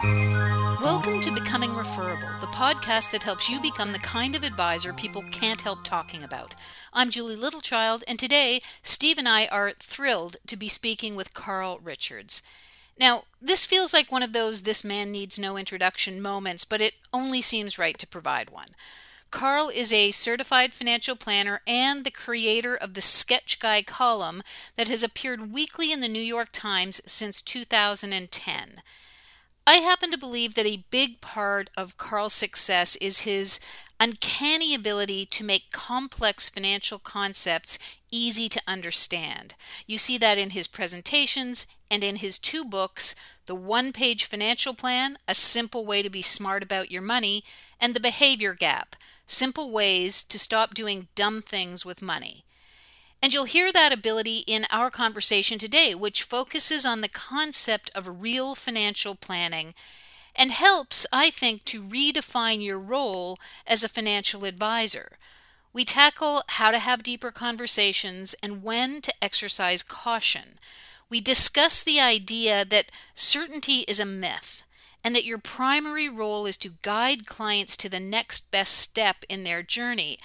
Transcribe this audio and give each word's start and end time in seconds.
Welcome 0.00 1.20
to 1.22 1.32
Becoming 1.32 1.74
Referable, 1.74 2.28
the 2.40 2.46
podcast 2.46 3.10
that 3.10 3.24
helps 3.24 3.50
you 3.50 3.60
become 3.60 3.90
the 3.90 3.98
kind 3.98 4.36
of 4.36 4.44
advisor 4.44 4.92
people 4.92 5.24
can't 5.32 5.60
help 5.60 5.82
talking 5.82 6.22
about. 6.22 6.54
I'm 6.92 7.10
Julie 7.10 7.34
Littlechild, 7.34 8.04
and 8.06 8.16
today 8.16 8.60
Steve 8.80 9.18
and 9.18 9.28
I 9.28 9.46
are 9.46 9.72
thrilled 9.72 10.36
to 10.46 10.56
be 10.56 10.68
speaking 10.68 11.16
with 11.16 11.34
Carl 11.34 11.80
Richards. 11.82 12.44
Now, 12.96 13.24
this 13.42 13.66
feels 13.66 13.92
like 13.92 14.12
one 14.12 14.22
of 14.22 14.32
those 14.32 14.62
this 14.62 14.84
man 14.84 15.10
needs 15.10 15.36
no 15.36 15.56
introduction 15.56 16.22
moments, 16.22 16.64
but 16.64 16.80
it 16.80 16.94
only 17.12 17.42
seems 17.42 17.76
right 17.76 17.98
to 17.98 18.06
provide 18.06 18.50
one. 18.50 18.68
Carl 19.32 19.68
is 19.68 19.92
a 19.92 20.12
certified 20.12 20.74
financial 20.74 21.16
planner 21.16 21.60
and 21.66 22.04
the 22.04 22.12
creator 22.12 22.76
of 22.76 22.94
the 22.94 23.00
Sketch 23.00 23.58
Guy 23.58 23.82
column 23.82 24.44
that 24.76 24.86
has 24.86 25.02
appeared 25.02 25.52
weekly 25.52 25.90
in 25.90 26.00
the 26.00 26.06
New 26.06 26.22
York 26.22 26.50
Times 26.52 27.00
since 27.04 27.42
2010. 27.42 28.82
I 29.68 29.80
happen 29.80 30.10
to 30.12 30.16
believe 30.16 30.54
that 30.54 30.64
a 30.64 30.86
big 30.90 31.20
part 31.20 31.68
of 31.76 31.98
Carl's 31.98 32.32
success 32.32 32.96
is 32.96 33.26
his 33.26 33.60
uncanny 34.00 34.74
ability 34.74 35.26
to 35.26 35.44
make 35.44 35.70
complex 35.72 36.48
financial 36.48 36.98
concepts 36.98 37.78
easy 38.10 38.48
to 38.48 38.62
understand. 38.66 39.54
You 39.86 39.98
see 39.98 40.16
that 40.16 40.38
in 40.38 40.50
his 40.50 40.68
presentations 40.68 41.66
and 41.90 42.02
in 42.02 42.16
his 42.16 42.38
two 42.38 42.64
books 42.64 43.14
The 43.44 43.54
One 43.54 43.92
Page 43.92 44.24
Financial 44.24 44.72
Plan 44.72 45.18
A 45.28 45.34
Simple 45.34 45.84
Way 45.84 46.00
to 46.00 46.08
Be 46.08 46.22
Smart 46.22 46.62
About 46.62 46.90
Your 46.90 47.02
Money, 47.02 47.44
and 47.78 47.92
The 47.92 48.00
Behavior 48.00 48.54
Gap 48.54 48.96
Simple 49.26 49.70
Ways 49.70 50.24
to 50.24 50.38
Stop 50.38 50.72
Doing 50.72 51.08
Dumb 51.14 51.42
Things 51.42 51.84
with 51.84 52.00
Money. 52.00 52.46
And 53.20 53.32
you'll 53.32 53.44
hear 53.44 53.72
that 53.72 53.92
ability 53.92 54.44
in 54.46 54.66
our 54.70 54.90
conversation 54.90 55.58
today, 55.58 55.94
which 55.94 56.22
focuses 56.22 56.86
on 56.86 57.00
the 57.00 57.08
concept 57.08 57.90
of 57.94 58.22
real 58.22 58.54
financial 58.54 59.14
planning 59.16 59.74
and 60.36 60.52
helps, 60.52 61.04
I 61.12 61.30
think, 61.30 61.64
to 61.64 61.82
redefine 61.82 62.64
your 62.64 62.78
role 62.78 63.38
as 63.66 63.82
a 63.82 63.88
financial 63.88 64.44
advisor. 64.44 65.18
We 65.72 65.84
tackle 65.84 66.44
how 66.46 66.70
to 66.70 66.78
have 66.78 67.02
deeper 67.02 67.32
conversations 67.32 68.34
and 68.42 68.62
when 68.62 69.00
to 69.02 69.12
exercise 69.20 69.82
caution. 69.82 70.58
We 71.10 71.20
discuss 71.20 71.82
the 71.82 72.00
idea 72.00 72.64
that 72.64 72.92
certainty 73.14 73.80
is 73.88 73.98
a 73.98 74.06
myth 74.06 74.62
and 75.02 75.14
that 75.14 75.24
your 75.24 75.38
primary 75.38 76.08
role 76.08 76.46
is 76.46 76.56
to 76.58 76.74
guide 76.82 77.26
clients 77.26 77.76
to 77.78 77.88
the 77.88 78.00
next 78.00 78.50
best 78.50 78.76
step 78.76 79.24
in 79.28 79.42
their 79.42 79.62
journey. 79.62 80.18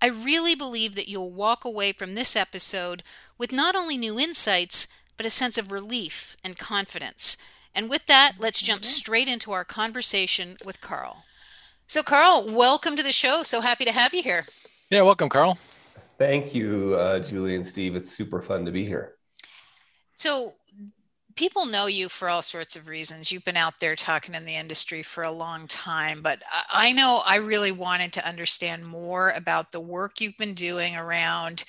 I 0.00 0.06
really 0.06 0.54
believe 0.54 0.94
that 0.94 1.08
you'll 1.08 1.32
walk 1.32 1.64
away 1.64 1.92
from 1.92 2.14
this 2.14 2.36
episode 2.36 3.02
with 3.36 3.50
not 3.50 3.74
only 3.74 3.96
new 3.96 4.18
insights, 4.18 4.86
but 5.16 5.26
a 5.26 5.30
sense 5.30 5.58
of 5.58 5.72
relief 5.72 6.36
and 6.44 6.56
confidence. 6.56 7.36
And 7.74 7.90
with 7.90 8.06
that, 8.06 8.34
let's 8.38 8.62
jump 8.62 8.84
straight 8.84 9.28
into 9.28 9.50
our 9.50 9.64
conversation 9.64 10.56
with 10.64 10.80
Carl. 10.80 11.24
So, 11.88 12.02
Carl, 12.02 12.46
welcome 12.48 12.94
to 12.96 13.02
the 13.02 13.12
show. 13.12 13.42
So 13.42 13.60
happy 13.60 13.84
to 13.84 13.92
have 13.92 14.14
you 14.14 14.22
here. 14.22 14.44
Yeah, 14.90 15.02
welcome, 15.02 15.28
Carl. 15.28 15.54
Thank 15.54 16.54
you, 16.54 16.94
uh, 16.94 17.18
Julie 17.20 17.56
and 17.56 17.66
Steve. 17.66 17.96
It's 17.96 18.10
super 18.10 18.40
fun 18.40 18.64
to 18.66 18.70
be 18.70 18.84
here. 18.84 19.14
So, 20.14 20.54
people 21.38 21.66
know 21.66 21.86
you 21.86 22.08
for 22.08 22.28
all 22.28 22.42
sorts 22.42 22.74
of 22.74 22.88
reasons. 22.88 23.30
You've 23.30 23.44
been 23.44 23.56
out 23.56 23.78
there 23.78 23.94
talking 23.94 24.34
in 24.34 24.44
the 24.44 24.56
industry 24.56 25.04
for 25.04 25.22
a 25.22 25.30
long 25.30 25.68
time, 25.68 26.20
but 26.20 26.42
I 26.68 26.92
know 26.92 27.22
I 27.24 27.36
really 27.36 27.70
wanted 27.70 28.12
to 28.14 28.26
understand 28.26 28.84
more 28.84 29.30
about 29.30 29.70
the 29.70 29.78
work 29.78 30.20
you've 30.20 30.36
been 30.36 30.54
doing 30.54 30.96
around 30.96 31.62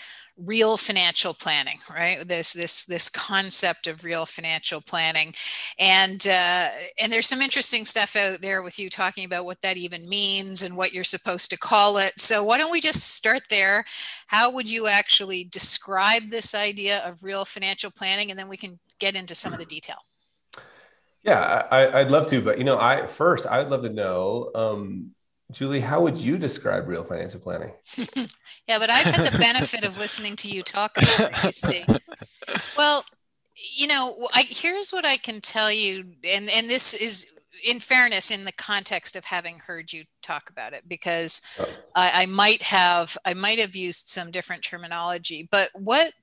real 0.43 0.75
financial 0.77 1.33
planning 1.33 1.77
right? 1.93 2.27
This 2.27 2.53
this 2.53 2.85
this 2.85 3.09
concept 3.11 3.85
of 3.85 4.03
real 4.03 4.25
financial 4.25 4.81
planning. 4.81 5.33
And 5.77 6.25
uh, 6.27 6.69
and 6.97 7.11
there's 7.11 7.27
some 7.27 7.41
interesting 7.41 7.85
stuff 7.85 8.15
out 8.15 8.41
there 8.41 8.63
with 8.63 8.79
you 8.79 8.89
talking 8.89 9.25
about 9.25 9.45
what 9.45 9.61
that 9.61 9.77
even 9.77 10.09
means 10.09 10.63
and 10.63 10.75
what 10.75 10.93
you're 10.93 11.03
supposed 11.03 11.51
to 11.51 11.59
call 11.59 11.97
it. 11.97 12.19
So 12.19 12.43
why 12.43 12.57
don't 12.57 12.71
we 12.71 12.81
just 12.81 13.15
start 13.15 13.43
there? 13.51 13.85
How 14.27 14.49
would 14.49 14.67
you 14.67 14.87
actually 14.87 15.43
describe 15.43 16.29
this 16.29 16.55
idea 16.55 16.99
of 17.05 17.23
real 17.23 17.45
financial 17.45 17.91
planning? 17.91 18.31
And 18.31 18.39
then 18.39 18.49
we 18.49 18.58
can 18.58 18.79
get 18.99 19.15
into 19.15 19.36
some 19.36 19.54
of 19.54 19.60
the 19.60 19.65
detail 19.65 19.98
yeah 21.23 21.67
I, 21.71 22.04
would 22.04 22.11
love 22.11 22.27
to 22.27 22.42
but 22.42 22.58
you 22.58 22.64
know 22.64 22.80
i 22.80 23.05
first 23.08 23.45
i'd 23.48 23.70
love 23.70 23.83
to 23.83 23.89
know 23.89 24.52
um, 24.55 25.11
Julie, 25.52 25.80
how 25.80 26.02
would 26.02 26.15
you 26.15 26.37
describe 26.37 26.87
real 26.87 27.04
financial 27.04 27.39
planning? 27.39 27.71
yeah, 27.98 28.77
but 28.77 28.89
I've 28.92 29.15
had 29.15 29.33
the 29.33 29.38
benefit 29.39 29.83
of 29.83 29.98
listening 29.98 30.36
to 30.38 30.48
you 30.48 30.61
talk 30.61 30.95
about 30.95 31.20
it, 31.20 31.43
you 31.43 31.52
see. 31.52 31.86
Well, 32.77 33.04
you 33.76 33.88
know, 33.88 34.27
I, 34.32 34.45
here's 34.48 34.92
what 34.92 35.05
I 35.05 35.17
can 35.17 35.42
tell 35.42 35.71
you, 35.71 36.05
and, 36.23 36.49
and 36.49 36.70
this 36.70 36.93
is 36.93 37.27
in 37.64 37.80
fairness 37.80 38.31
in 38.31 38.45
the 38.45 38.52
context 38.52 39.15
of 39.15 39.25
having 39.25 39.59
heard 39.59 39.92
you 39.92 40.03
talk 40.21 40.49
about 40.49 40.73
it 40.73 40.83
because 40.87 41.42
oh. 41.59 41.67
I, 41.95 42.23
I, 42.23 42.25
might 42.25 42.61
have 42.64 43.17
i 43.25 43.33
might 43.33 43.59
have 43.59 43.75
used 43.75 44.09
some 44.09 44.31
different 44.31 44.64
terminology 44.64 45.47
but 45.49 45.70
what 45.73 46.14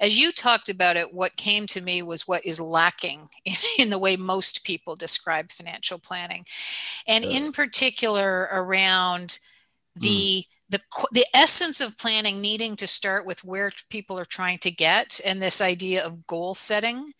as 0.00 0.18
you 0.18 0.32
talked 0.32 0.68
about 0.68 0.96
it 0.96 1.12
what 1.12 1.36
came 1.36 1.66
to 1.68 1.80
me 1.80 2.02
was 2.02 2.28
what 2.28 2.44
is 2.44 2.60
lacking 2.60 3.28
in, 3.44 3.54
in 3.78 3.90
the 3.90 3.98
way 3.98 4.16
most 4.16 4.64
people 4.64 4.96
describe 4.96 5.50
financial 5.50 5.98
planning 5.98 6.44
and 7.06 7.24
in 7.24 7.52
particular 7.52 8.48
around 8.52 9.38
the 9.96 10.44
mm. 10.44 10.46
the 10.70 10.80
the 11.12 11.26
essence 11.34 11.80
of 11.80 11.98
planning 11.98 12.40
needing 12.40 12.76
to 12.76 12.86
start 12.86 13.24
with 13.24 13.44
where 13.44 13.70
people 13.90 14.18
are 14.18 14.24
trying 14.24 14.58
to 14.58 14.70
get 14.70 15.20
and 15.24 15.40
this 15.40 15.60
idea 15.60 16.04
of 16.04 16.26
goal 16.26 16.54
setting 16.54 17.12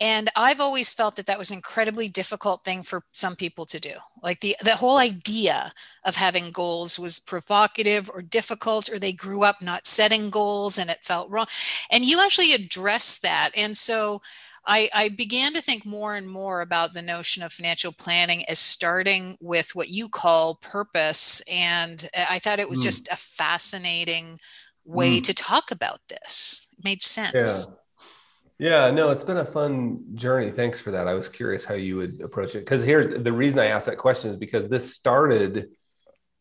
and 0.00 0.28
i've 0.36 0.60
always 0.60 0.92
felt 0.92 1.16
that 1.16 1.26
that 1.26 1.38
was 1.38 1.50
an 1.50 1.56
incredibly 1.56 2.08
difficult 2.08 2.64
thing 2.64 2.82
for 2.82 3.02
some 3.12 3.36
people 3.36 3.64
to 3.64 3.78
do 3.78 3.92
like 4.22 4.40
the 4.40 4.56
the 4.62 4.76
whole 4.76 4.98
idea 4.98 5.72
of 6.04 6.16
having 6.16 6.50
goals 6.50 6.98
was 6.98 7.20
provocative 7.20 8.10
or 8.12 8.22
difficult 8.22 8.90
or 8.90 8.98
they 8.98 9.12
grew 9.12 9.42
up 9.42 9.62
not 9.62 9.86
setting 9.86 10.30
goals 10.30 10.78
and 10.78 10.90
it 10.90 11.02
felt 11.02 11.30
wrong 11.30 11.46
and 11.90 12.04
you 12.04 12.20
actually 12.20 12.52
address 12.52 13.18
that 13.18 13.50
and 13.56 13.76
so 13.76 14.20
I, 14.66 14.88
I, 14.94 15.08
began 15.10 15.52
to 15.52 15.60
think 15.60 15.84
more 15.84 16.14
and 16.14 16.28
more 16.28 16.62
about 16.62 16.94
the 16.94 17.02
notion 17.02 17.42
of 17.42 17.52
financial 17.52 17.92
planning 17.92 18.44
as 18.46 18.58
starting 18.58 19.36
with 19.40 19.74
what 19.74 19.90
you 19.90 20.08
call 20.08 20.54
purpose. 20.54 21.42
And 21.42 22.08
I 22.14 22.38
thought 22.38 22.60
it 22.60 22.68
was 22.68 22.80
mm. 22.80 22.84
just 22.84 23.08
a 23.12 23.16
fascinating 23.16 24.38
way 24.84 25.18
mm. 25.18 25.24
to 25.24 25.34
talk 25.34 25.70
about 25.70 26.00
this. 26.08 26.70
It 26.78 26.84
made 26.84 27.02
sense. 27.02 27.66
Yeah. 27.68 27.74
Yeah, 28.58 28.90
no, 28.90 29.10
it's 29.10 29.24
been 29.24 29.38
a 29.38 29.44
fun 29.44 30.04
journey. 30.14 30.50
Thanks 30.50 30.80
for 30.80 30.92
that. 30.92 31.08
I 31.08 31.14
was 31.14 31.28
curious 31.28 31.64
how 31.64 31.74
you 31.74 31.96
would 31.96 32.20
approach 32.20 32.54
it 32.54 32.60
because 32.60 32.84
here's 32.84 33.08
the 33.08 33.32
reason 33.32 33.58
I 33.58 33.66
asked 33.66 33.86
that 33.86 33.98
question 33.98 34.30
is 34.30 34.36
because 34.36 34.68
this 34.68 34.94
started 34.94 35.70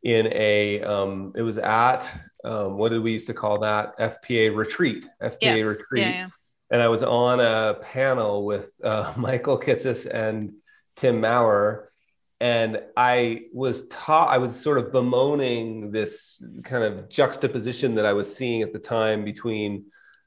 in 0.04 0.28
a 0.32 0.82
um, 0.84 1.34
it 1.36 1.42
was 1.42 1.58
at 1.58 2.12
um, 2.44 2.78
what 2.78 2.90
did 2.90 3.02
we 3.02 3.14
used 3.14 3.28
to 3.28 3.34
call 3.34 3.60
that 3.62 3.98
FPA 3.98 4.56
retreat 4.56 5.08
FPA 5.22 5.38
yeah. 5.42 5.54
retreat, 5.56 6.04
yeah, 6.04 6.10
yeah. 6.12 6.28
and 6.70 6.82
I 6.82 6.88
was 6.88 7.04
on 7.04 7.40
a 7.40 7.76
panel 7.82 8.46
with 8.46 8.70
uh, 8.84 9.14
Michael 9.18 9.60
Kitces 9.60 10.06
and 10.06 10.54
Tim 10.96 11.20
Maurer, 11.20 11.92
and 12.40 12.80
I 12.96 13.46
was 13.54 13.88
taught 13.88 14.30
I 14.30 14.38
was 14.38 14.56
sort 14.56 14.78
of 14.78 14.92
bemoaning 14.92 15.90
this 15.90 16.46
kind 16.64 16.84
of 16.84 17.10
juxtaposition 17.10 17.96
that 17.96 18.06
I 18.06 18.14
was 18.14 18.36
seeing 18.36 18.62
at 18.62 18.72
the 18.72 18.80
time 18.80 19.26
between 19.26 19.86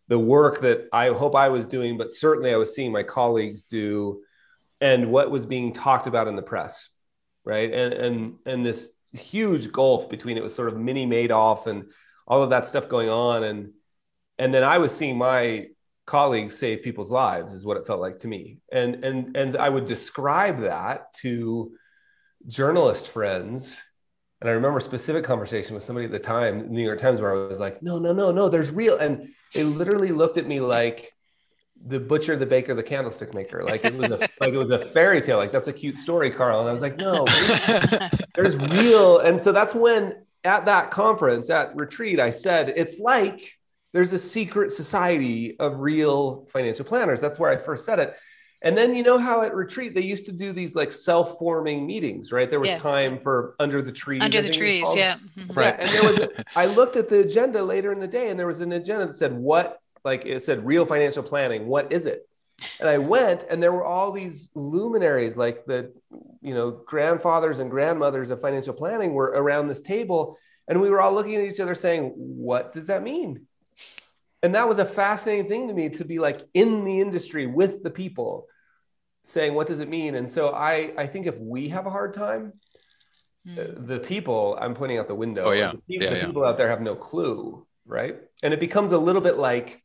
the 0.09 0.19
work 0.19 0.61
that 0.61 0.89
I 0.93 1.09
hope 1.11 1.35
I 1.35 1.49
was 1.49 1.67
doing, 1.67 1.99
but 1.99 2.13
certainly 2.13 2.53
I 2.53 2.57
was 2.57 2.75
seeing 2.75 2.93
my 2.93 3.03
colleagues 3.03 3.65
do, 3.65 4.23
and 4.81 5.11
what 5.11 5.31
was 5.31 5.47
being 5.47 5.73
talked 5.73 6.07
about 6.07 6.29
in 6.29 6.37
the 6.37 6.43
press, 6.43 6.91
right? 7.45 7.73
And 7.73 7.93
and 7.93 8.35
and 8.47 8.65
this 8.67 8.93
huge 9.13 9.73
gulf 9.73 10.09
between 10.09 10.37
it 10.37 10.43
was 10.43 10.55
sort 10.55 10.69
of 10.69 10.75
Bernie 10.75 11.07
Madoff 11.07 11.67
and 11.67 11.91
all 12.27 12.43
of 12.43 12.51
that 12.51 12.67
stuff 12.67 12.89
going 12.89 13.09
on, 13.09 13.45
and 13.45 13.73
and 14.39 14.53
then 14.55 14.63
I 14.63 14.79
was 14.79 14.95
seeing 14.95 15.19
my 15.19 15.69
colleagues 16.07 16.57
save 16.57 16.83
people's 16.83 17.11
lives 17.11 17.53
is 17.53 17.67
what 17.67 17.77
it 17.77 17.87
felt 17.87 18.01
like 18.01 18.19
to 18.21 18.29
me, 18.29 18.59
and 18.71 19.05
and 19.05 19.37
and 19.37 19.57
I 19.57 19.69
would 19.69 19.87
describe 19.87 20.61
that 20.61 21.13
to 21.15 21.73
journalist 22.47 23.09
friends 23.09 23.81
and 24.47 24.53
I 24.53 24.55
remember 24.55 24.79
a 24.79 24.81
specific 24.81 25.25
conversation 25.25 25.75
with 25.75 25.83
somebody 25.83 26.07
at 26.07 26.13
the 26.13 26.21
time, 26.21 26.71
New 26.71 26.85
York 26.85 27.01
Times, 27.01 27.21
where 27.21 27.33
I 27.33 27.49
was 27.49 27.59
like, 27.59 27.83
no, 27.83 27.99
no, 27.99 28.13
no, 28.13 28.31
no, 28.31 28.49
there's 28.49 28.71
real. 28.71 28.97
And 28.97 29.29
they 29.53 29.65
literally 29.65 30.13
looked 30.13 30.39
at 30.39 30.47
me 30.47 30.61
like 30.61 31.13
the 31.85 31.99
butcher, 31.99 32.37
the 32.37 32.47
baker, 32.47 32.73
the 32.73 32.83
candlestick 32.85 33.35
maker. 33.35 33.65
Like 33.65 33.85
it 33.85 33.93
was 33.97 34.13
a 34.13 34.19
like 34.41 34.53
it 34.53 34.57
was 34.57 34.71
a 34.71 34.79
fairy 34.79 35.21
tale. 35.21 35.39
Like 35.39 35.51
that's 35.51 35.67
a 35.67 35.73
cute 35.73 35.99
story, 35.99 36.31
Carl. 36.31 36.61
And 36.61 36.69
I 36.69 36.73
was 36.73 36.81
like, 36.81 36.97
no, 36.97 37.25
there's 38.37 38.57
real. 38.71 39.19
And 39.19 39.41
so 39.41 39.51
that's 39.51 39.75
when 39.75 40.15
at 40.45 40.65
that 40.67 40.93
conference, 40.93 41.51
at 41.51 41.73
retreat, 41.75 42.21
I 42.21 42.31
said, 42.31 42.73
it's 42.77 43.01
like 43.01 43.59
there's 43.93 44.13
a 44.13 44.19
secret 44.19 44.71
society 44.71 45.59
of 45.59 45.81
real 45.81 46.47
financial 46.53 46.85
planners. 46.85 47.21
That's 47.21 47.41
where 47.41 47.51
I 47.51 47.57
first 47.57 47.85
said 47.85 47.99
it. 47.99 48.15
And 48.63 48.77
then 48.77 48.95
you 48.95 49.03
know 49.03 49.19
how 49.19 49.43
at 49.43 49.55
retreat 49.55 49.95
they 49.95 50.03
used 50.03 50.27
to 50.27 50.33
do 50.33 50.53
these 50.53 50.75
like 50.75 50.91
self-forming 50.91 51.87
meetings, 51.87 52.33
right? 52.33 52.51
There 52.51 52.61
was 52.61 52.71
yeah. 52.71 52.79
time 52.79 53.21
for 53.21 53.55
under 53.61 53.83
the 53.83 53.93
trees. 53.93 54.23
Under 54.23 54.41
the 54.41 54.51
trees, 54.51 54.95
yeah. 54.97 55.17
Mm-hmm. 55.37 55.53
Right. 55.53 55.77
And 55.79 55.89
there 55.91 56.03
was 56.03 56.21
I 56.57 56.67
looked 56.67 56.97
at 56.97 57.09
the 57.09 57.21
agenda 57.21 57.63
later 57.63 57.93
in 57.93 58.01
the 58.01 58.09
day 58.09 58.31
and 58.31 58.39
there 58.39 58.47
was 58.47 58.61
an 58.61 58.73
agenda 58.73 59.07
that 59.07 59.17
said 59.17 59.33
what 59.33 59.81
like 60.05 60.25
it 60.25 60.43
said 60.43 60.65
real 60.65 60.87
financial 60.87 61.23
planning, 61.23 61.67
what 61.67 61.93
is 61.93 62.07
it? 62.07 62.29
And 62.81 62.89
I 62.89 62.97
went 62.97 63.45
and 63.51 63.63
there 63.63 63.73
were 63.73 63.85
all 63.85 64.13
these 64.13 64.51
luminaries 64.55 65.37
like 65.37 65.67
the 65.67 65.93
you 66.41 66.55
know 66.55 66.71
grandfathers 66.71 67.59
and 67.59 67.71
grandmothers 67.71 68.31
of 68.31 68.41
financial 68.41 68.73
planning 68.73 69.13
were 69.13 69.27
around 69.27 69.69
this 69.69 69.83
table 69.83 70.39
and 70.69 70.81
we 70.81 70.89
were 70.89 71.03
all 71.03 71.13
looking 71.13 71.35
at 71.35 71.45
each 71.45 71.61
other 71.61 71.75
saying 71.75 72.13
what 72.17 72.73
does 72.73 72.87
that 72.87 73.03
mean 73.03 73.47
and 74.43 74.55
that 74.55 74.69
was 74.69 74.79
a 74.79 74.85
fascinating 74.85 75.49
thing 75.49 75.69
to 75.69 75.75
me 75.75 75.89
to 75.89 76.05
be 76.05 76.19
like 76.19 76.47
in 76.55 76.85
the 76.85 77.01
industry 77.01 77.47
with 77.47 77.83
the 77.83 77.91
people 77.91 78.47
saying 79.25 79.55
what 79.55 79.67
does 79.67 79.81
it 79.81 79.89
mean? 79.89 80.15
And 80.15 80.31
so 80.31 80.51
i 80.51 80.93
i 80.97 81.07
think 81.07 81.27
if 81.27 81.37
we 81.39 81.69
have 81.71 81.87
a 81.87 81.91
hard 81.91 82.13
time 82.13 82.53
mm. 83.47 83.87
the 83.87 83.99
people 83.99 84.57
i'm 84.61 84.75
pointing 84.75 84.99
out 84.99 85.09
the 85.09 85.15
window 85.15 85.47
oh 85.47 85.51
yeah. 85.53 85.73
the, 85.73 85.79
people, 85.79 86.05
yeah, 86.05 86.11
the 86.11 86.19
yeah. 86.19 86.27
people 86.27 86.45
out 86.45 86.57
there 86.57 86.69
have 86.69 86.81
no 86.81 86.95
clue 86.95 87.67
right? 87.89 88.17
And 88.43 88.53
it 88.53 88.59
becomes 88.59 88.91
a 88.91 88.99
little 88.99 89.21
bit 89.21 89.37
like 89.37 89.81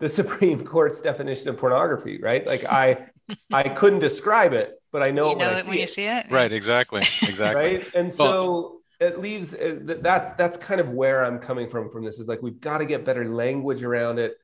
the 0.00 0.08
supreme 0.20 0.64
court's 0.64 1.00
definition 1.00 1.48
of 1.48 1.58
pornography 1.58 2.20
right? 2.20 2.46
Like 2.46 2.64
i 2.64 3.06
i 3.52 3.68
couldn't 3.68 3.98
describe 3.98 4.52
it 4.52 4.80
but 4.92 5.02
i 5.02 5.10
know, 5.10 5.30
you 5.30 5.36
know 5.36 5.50
it 5.50 5.54
when, 5.54 5.58
it 5.58 5.66
when 5.66 5.78
you 5.78 5.86
see 5.86 6.06
it? 6.06 6.26
Right 6.30 6.52
exactly 6.52 7.00
exactly. 7.22 7.76
Right? 7.76 7.94
And 7.94 8.12
so 8.12 8.75
it 8.98 9.18
leaves 9.20 9.54
that's 9.58 10.30
that's 10.36 10.56
kind 10.56 10.80
of 10.80 10.90
where 10.90 11.24
i'm 11.24 11.38
coming 11.38 11.68
from 11.68 11.90
from 11.90 12.04
this 12.04 12.18
is 12.18 12.28
like 12.28 12.40
we've 12.42 12.60
got 12.60 12.78
to 12.78 12.86
get 12.86 13.04
better 13.04 13.26
language 13.26 13.82
around 13.82 14.18
it. 14.18 14.36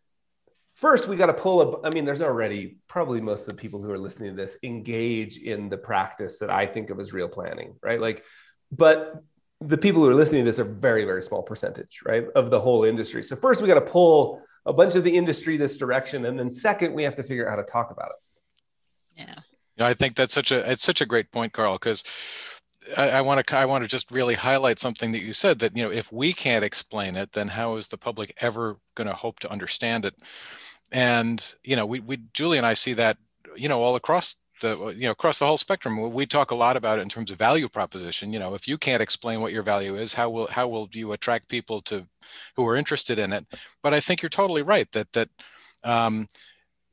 First 0.75 1.07
we 1.07 1.17
got 1.17 1.27
to 1.27 1.35
pull 1.35 1.61
a 1.61 1.87
i 1.87 1.91
mean 1.91 2.05
there's 2.05 2.23
already 2.23 2.79
probably 2.89 3.21
most 3.21 3.43
of 3.43 3.49
the 3.49 3.55
people 3.55 3.83
who 3.83 3.91
are 3.91 3.99
listening 3.99 4.31
to 4.31 4.37
this 4.37 4.57
engage 4.63 5.39
in 5.39 5.69
the 5.69 5.77
practice 5.77 6.39
that 6.39 6.51
i 6.51 6.67
think 6.67 6.91
of 6.91 6.99
as 7.01 7.13
real 7.13 7.29
planning 7.29 7.75
right? 7.83 8.01
Like 8.01 8.25
but 8.71 9.23
the 9.61 9.79
people 9.79 10.03
who 10.03 10.09
are 10.09 10.15
listening 10.15 10.45
to 10.45 10.49
this 10.49 10.59
are 10.59 10.65
very 10.65 11.05
very 11.05 11.23
small 11.23 11.43
percentage 11.43 12.01
right 12.05 12.27
of 12.35 12.51
the 12.51 12.61
whole 12.61 12.85
industry. 12.85 13.23
So 13.23 13.37
first 13.37 13.63
we 13.63 13.69
got 13.69 13.75
to 13.75 13.81
pull 13.81 14.43
a 14.67 14.73
bunch 14.73 14.97
of 14.97 15.05
the 15.05 15.15
industry 15.15 15.57
this 15.57 15.77
direction 15.77 16.27
and 16.27 16.39
then 16.39 16.51
second 16.51 16.95
we 16.95 17.03
have 17.05 17.15
to 17.17 17.23
figure 17.23 17.47
out 17.47 17.51
how 17.51 17.57
to 17.57 17.65
talk 17.65 17.91
about 17.91 18.11
it. 18.11 19.23
Yeah. 19.23 19.35
Yeah 19.77 19.87
i 19.87 19.95
think 19.95 20.15
that's 20.15 20.35
such 20.35 20.53
a 20.53 20.71
it's 20.71 20.83
such 20.83 21.01
a 21.01 21.07
great 21.07 21.31
point 21.33 21.53
carl 21.53 21.75
because 21.75 22.03
I, 22.97 23.21
want 23.21 23.47
to 23.47 23.57
I 23.57 23.65
want 23.65 23.85
to 23.85 23.89
just 23.89 24.11
really 24.11 24.35
highlight 24.35 24.79
something 24.79 25.13
that 25.13 25.23
you 25.23 25.33
said 25.33 25.59
that 25.61 25.77
you 25.77 25.83
know 25.83 25.91
if 25.91 26.13
we 26.13 26.33
can't 26.33 26.65
explain 26.65 27.17
it, 27.17 27.33
then 27.33 27.49
how 27.49 27.77
is 27.77 27.89
the 27.89 27.99
public 27.99 28.35
ever 28.41 28.79
going 28.95 29.09
to 29.09 29.15
hope 29.15 29.41
to 29.41 29.51
understand 29.51 30.05
it? 30.05 30.15
And 30.91 31.55
you 31.65 31.77
know, 31.77 31.87
we 31.87 32.01
we 32.01 32.19
Julie 32.33 32.59
and 32.59 32.67
I 32.67 32.75
see 32.75 32.93
that 32.95 33.19
you 33.57 33.69
know 33.69 33.83
all 33.83 33.97
across 33.97 34.37
the 34.61 34.95
you 34.97 35.05
know 35.05 35.13
across 35.13 35.39
the 35.39 35.47
whole 35.47 35.57
spectrum. 35.57 36.13
We 36.13 36.27
talk 36.27 36.51
a 36.51 36.57
lot 36.57 36.77
about 36.77 36.99
it 36.99 37.03
in 37.03 37.09
terms 37.09 37.31
of 37.31 37.39
value 37.39 37.69
proposition. 37.69 38.33
You 38.33 38.39
know, 38.39 38.55
if 38.55 38.67
you 38.67 38.79
can't 38.79 39.03
explain 39.03 39.41
what 39.41 39.53
your 39.53 39.63
value 39.63 39.95
is, 39.95 40.15
how 40.15 40.31
will 40.31 40.49
how 40.49 40.69
will 40.69 40.89
you 40.93 41.13
attract 41.13 41.49
people 41.49 41.81
to 41.83 42.07
who 42.57 42.67
are 42.67 42.77
interested 42.77 43.19
in 43.19 43.33
it? 43.33 43.47
But 43.83 43.95
I 43.95 44.01
think 44.01 44.23
you're 44.23 44.29
totally 44.29 44.63
right 44.63 44.91
that 44.93 45.13
that 45.13 45.29
um, 45.85 46.29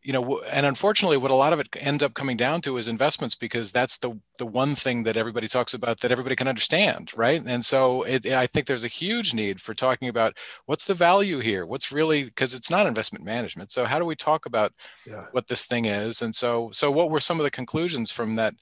you 0.01 0.13
know, 0.13 0.41
and 0.51 0.65
unfortunately, 0.65 1.17
what 1.17 1.31
a 1.31 1.35
lot 1.35 1.51
of 1.51 1.59
it 1.59 1.67
ends 1.77 2.01
up 2.01 2.13
coming 2.13 2.37
down 2.37 2.61
to 2.61 2.77
is 2.77 2.87
investments 2.87 3.35
because 3.35 3.71
that's 3.71 3.97
the 3.97 4.17
the 4.37 4.45
one 4.45 4.73
thing 4.73 5.03
that 5.03 5.17
everybody 5.17 5.47
talks 5.47 5.73
about 5.73 5.99
that 5.99 6.11
everybody 6.11 6.35
can 6.35 6.47
understand, 6.47 7.11
right? 7.15 7.41
And 7.45 7.65
so 7.65 8.03
it, 8.03 8.25
I 8.25 8.47
think 8.47 8.65
there's 8.65 8.85
a 8.85 8.89
huge 8.89 9.33
need 9.33 9.59
for 9.59 9.73
talking 9.73 10.07
about 10.07 10.37
what's 10.65 10.85
the 10.85 10.93
value 10.93 11.39
here, 11.39 11.65
what's 11.65 11.91
really 11.91 12.23
because 12.23 12.55
it's 12.55 12.69
not 12.69 12.87
investment 12.87 13.25
management. 13.25 13.71
So 13.71 13.85
how 13.85 13.99
do 13.99 14.05
we 14.05 14.15
talk 14.15 14.45
about 14.45 14.71
yeah. 15.05 15.25
what 15.31 15.47
this 15.47 15.65
thing 15.65 15.85
is? 15.85 16.21
And 16.21 16.33
so 16.33 16.69
so 16.71 16.89
what 16.89 17.09
were 17.09 17.19
some 17.19 17.39
of 17.39 17.43
the 17.43 17.51
conclusions 17.51 18.09
from 18.09 18.35
that 18.35 18.53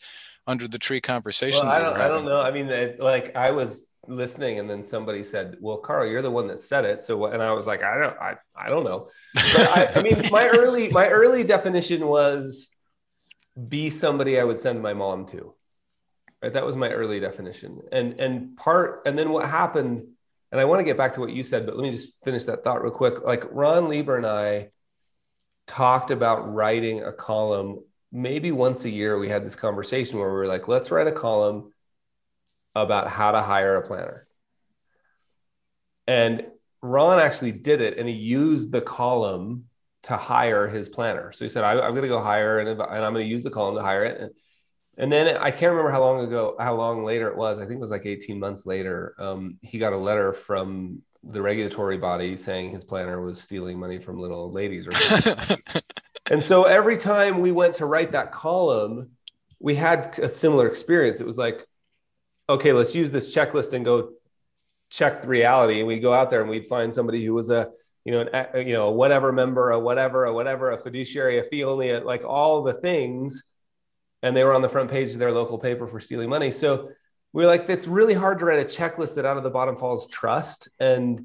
under 0.48 0.68
the 0.68 0.80
tree 0.80 1.02
conversation? 1.02 1.68
Well, 1.68 1.76
I 1.76 1.80
don't 1.80 1.98
I 1.98 2.08
don't 2.08 2.26
know. 2.26 2.42
I 2.42 2.50
mean, 2.50 2.96
like 2.98 3.36
I 3.36 3.52
was 3.52 3.86
listening 4.08 4.60
and 4.60 4.70
then 4.70 4.84
somebody 4.84 5.24
said 5.24 5.58
well 5.60 5.78
carl 5.78 6.08
you're 6.08 6.22
the 6.22 6.32
one 6.32 6.48
that 6.48 6.60
said 6.60 6.86
it. 6.86 7.02
So 7.02 7.26
and 7.26 7.42
i 7.42 7.52
was 7.52 7.68
like 7.68 7.84
i 7.84 7.98
don't 7.98 8.18
i, 8.20 8.36
I 8.56 8.70
don't 8.70 8.84
know. 8.84 9.10
I, 9.36 9.92
I, 9.96 10.02
mean 10.02 10.22
my 10.32 10.48
early 10.48 10.90
my 10.90 11.08
early 11.08 11.44
definition 11.44 12.08
was 12.08 12.70
be 13.68 13.90
somebody 13.90 14.40
i 14.40 14.44
would 14.44 14.58
send 14.58 14.82
my 14.82 14.94
mom 14.94 15.26
to. 15.28 15.54
Right? 16.42 16.54
That 16.54 16.66
was 16.66 16.76
my 16.76 16.90
early 16.90 17.20
definition. 17.20 17.82
And 17.92 18.20
and 18.20 18.58
part 18.58 19.04
and 19.06 19.18
then 19.18 19.30
what 19.30 19.46
happened 19.48 20.08
and 20.52 20.62
i 20.62 20.66
want 20.66 20.80
to 20.80 20.86
get 20.86 20.98
back 20.98 21.14
to 21.14 21.20
what 21.20 21.32
you 21.32 21.44
said 21.44 21.66
but 21.66 21.76
let 21.76 21.84
me 21.84 21.92
just 21.92 22.24
finish 22.24 22.46
that 22.46 22.64
thought 22.64 22.82
real 22.82 22.92
quick. 22.92 23.22
Like 23.24 23.44
ron 23.52 23.90
lieber 23.90 24.18
and 24.18 24.26
i 24.26 24.70
talked 25.68 26.12
about 26.12 26.54
writing 26.54 27.04
a 27.04 27.12
column 27.12 27.84
maybe 28.12 28.54
once 28.54 28.86
a 28.86 28.90
year. 28.90 29.20
We 29.20 29.28
had 29.28 29.46
this 29.46 29.56
conversation 29.56 30.18
where 30.18 30.30
we 30.30 30.34
were 30.34 30.48
like 30.48 30.68
let's 30.68 30.92
write 30.92 31.08
a 31.08 31.12
column 31.12 31.74
about 32.84 33.08
how 33.08 33.32
to 33.32 33.42
hire 33.42 33.76
a 33.76 33.82
planner. 33.82 34.28
And 36.08 36.46
Ron 36.82 37.20
actually 37.20 37.52
did 37.52 37.82
it 37.82 37.98
and 37.98 38.08
he 38.08 38.16
used 38.16 38.72
the 38.72 38.82
column 38.82 39.66
to 40.04 40.16
hire 40.16 40.68
his 40.68 40.88
planner. 40.90 41.32
So 41.32 41.44
he 41.44 41.50
said, 41.50 41.64
I, 41.64 41.74
am 41.74 41.92
going 41.92 42.04
to 42.04 42.08
go 42.08 42.22
hire 42.22 42.60
and, 42.60 42.70
and 42.70 42.82
I'm 42.82 43.14
going 43.14 43.26
to 43.26 43.32
use 43.32 43.44
the 43.44 43.50
column 43.50 43.76
to 43.76 43.82
hire 43.82 44.06
it. 44.06 44.22
And, 44.22 44.32
and 44.98 45.12
then 45.12 45.38
I 45.38 45.52
can't 45.52 45.72
remember 45.72 45.92
how 45.92 46.02
long 46.02 46.26
ago, 46.26 46.56
how 46.60 46.76
long 46.76 47.04
later 47.04 47.28
it 47.28 47.38
was. 47.38 47.60
I 47.60 47.62
think 47.62 47.78
it 47.78 47.82
was 47.82 47.92
like 47.92 48.06
18 48.06 48.40
months 48.40 48.66
later. 48.66 49.16
Um, 49.20 49.58
he 49.62 49.80
got 49.80 49.94
a 49.94 49.98
letter 49.98 50.34
from 50.34 51.02
the 51.24 51.42
regulatory 51.42 51.98
body 51.98 52.38
saying 52.38 52.72
his 52.72 52.84
planner 52.84 53.22
was 53.22 53.42
stealing 53.42 53.80
money 53.80 54.00
from 54.00 54.18
little 54.18 54.40
old 54.40 54.54
ladies. 54.54 54.88
Or 54.88 55.58
and 56.32 56.44
so 56.44 56.64
every 56.64 56.98
time 56.98 57.42
we 57.42 57.52
went 57.52 57.76
to 57.76 57.86
write 57.86 58.14
that 58.14 58.32
column, 58.32 59.10
we 59.60 59.76
had 59.76 60.18
a 60.20 60.30
similar 60.30 60.68
experience. 60.68 61.20
It 61.20 61.28
was 61.28 61.38
like, 61.38 61.66
okay, 62.50 62.74
let's 62.74 62.96
use 62.96 63.12
this 63.12 63.34
checklist 63.34 63.74
and 63.74 63.84
go 63.84 64.12
check 64.90 65.22
the 65.22 65.28
reality. 65.28 65.80
And 65.80 65.88
we 65.88 66.00
go 66.00 66.14
out 66.14 66.30
there 66.32 66.42
and 66.42 66.50
we'd 66.50 66.68
find 66.68 66.94
somebody 66.94 67.24
who 67.26 67.34
was 67.34 67.50
a, 67.50 67.70
you 68.06 68.14
know, 68.14 68.22
an, 68.22 68.68
you 68.68 68.74
know, 68.74 68.92
whatever 68.92 69.32
member, 69.32 69.72
a 69.72 69.80
whatever, 69.80 70.26
a 70.26 70.34
whatever, 70.34 70.72
a 70.72 70.78
fiduciary, 70.78 71.40
a 71.40 71.44
fee 71.44 71.64
only, 71.64 71.92
a, 71.92 72.00
like 72.00 72.24
all 72.24 72.64
the 72.64 72.74
things. 72.74 73.44
And 74.24 74.36
they 74.36 74.44
were 74.44 74.54
on 74.54 74.62
the 74.62 74.70
front 74.70 74.90
page 74.90 75.12
of 75.12 75.20
their 75.20 75.32
local 75.32 75.60
paper 75.60 75.88
for 75.88 76.00
stealing 76.00 76.30
money. 76.30 76.52
So 76.52 76.90
we 77.34 77.44
are 77.44 77.48
like, 77.48 77.70
it's 77.70 77.88
really 77.88 78.14
hard 78.14 78.40
to 78.40 78.46
write 78.46 78.60
a 78.60 78.66
checklist 78.66 79.16
that 79.16 79.26
out 79.26 79.38
of 79.38 79.44
the 79.44 79.50
bottom 79.50 79.76
falls 79.78 80.08
trust. 80.08 80.70
And 80.80 81.22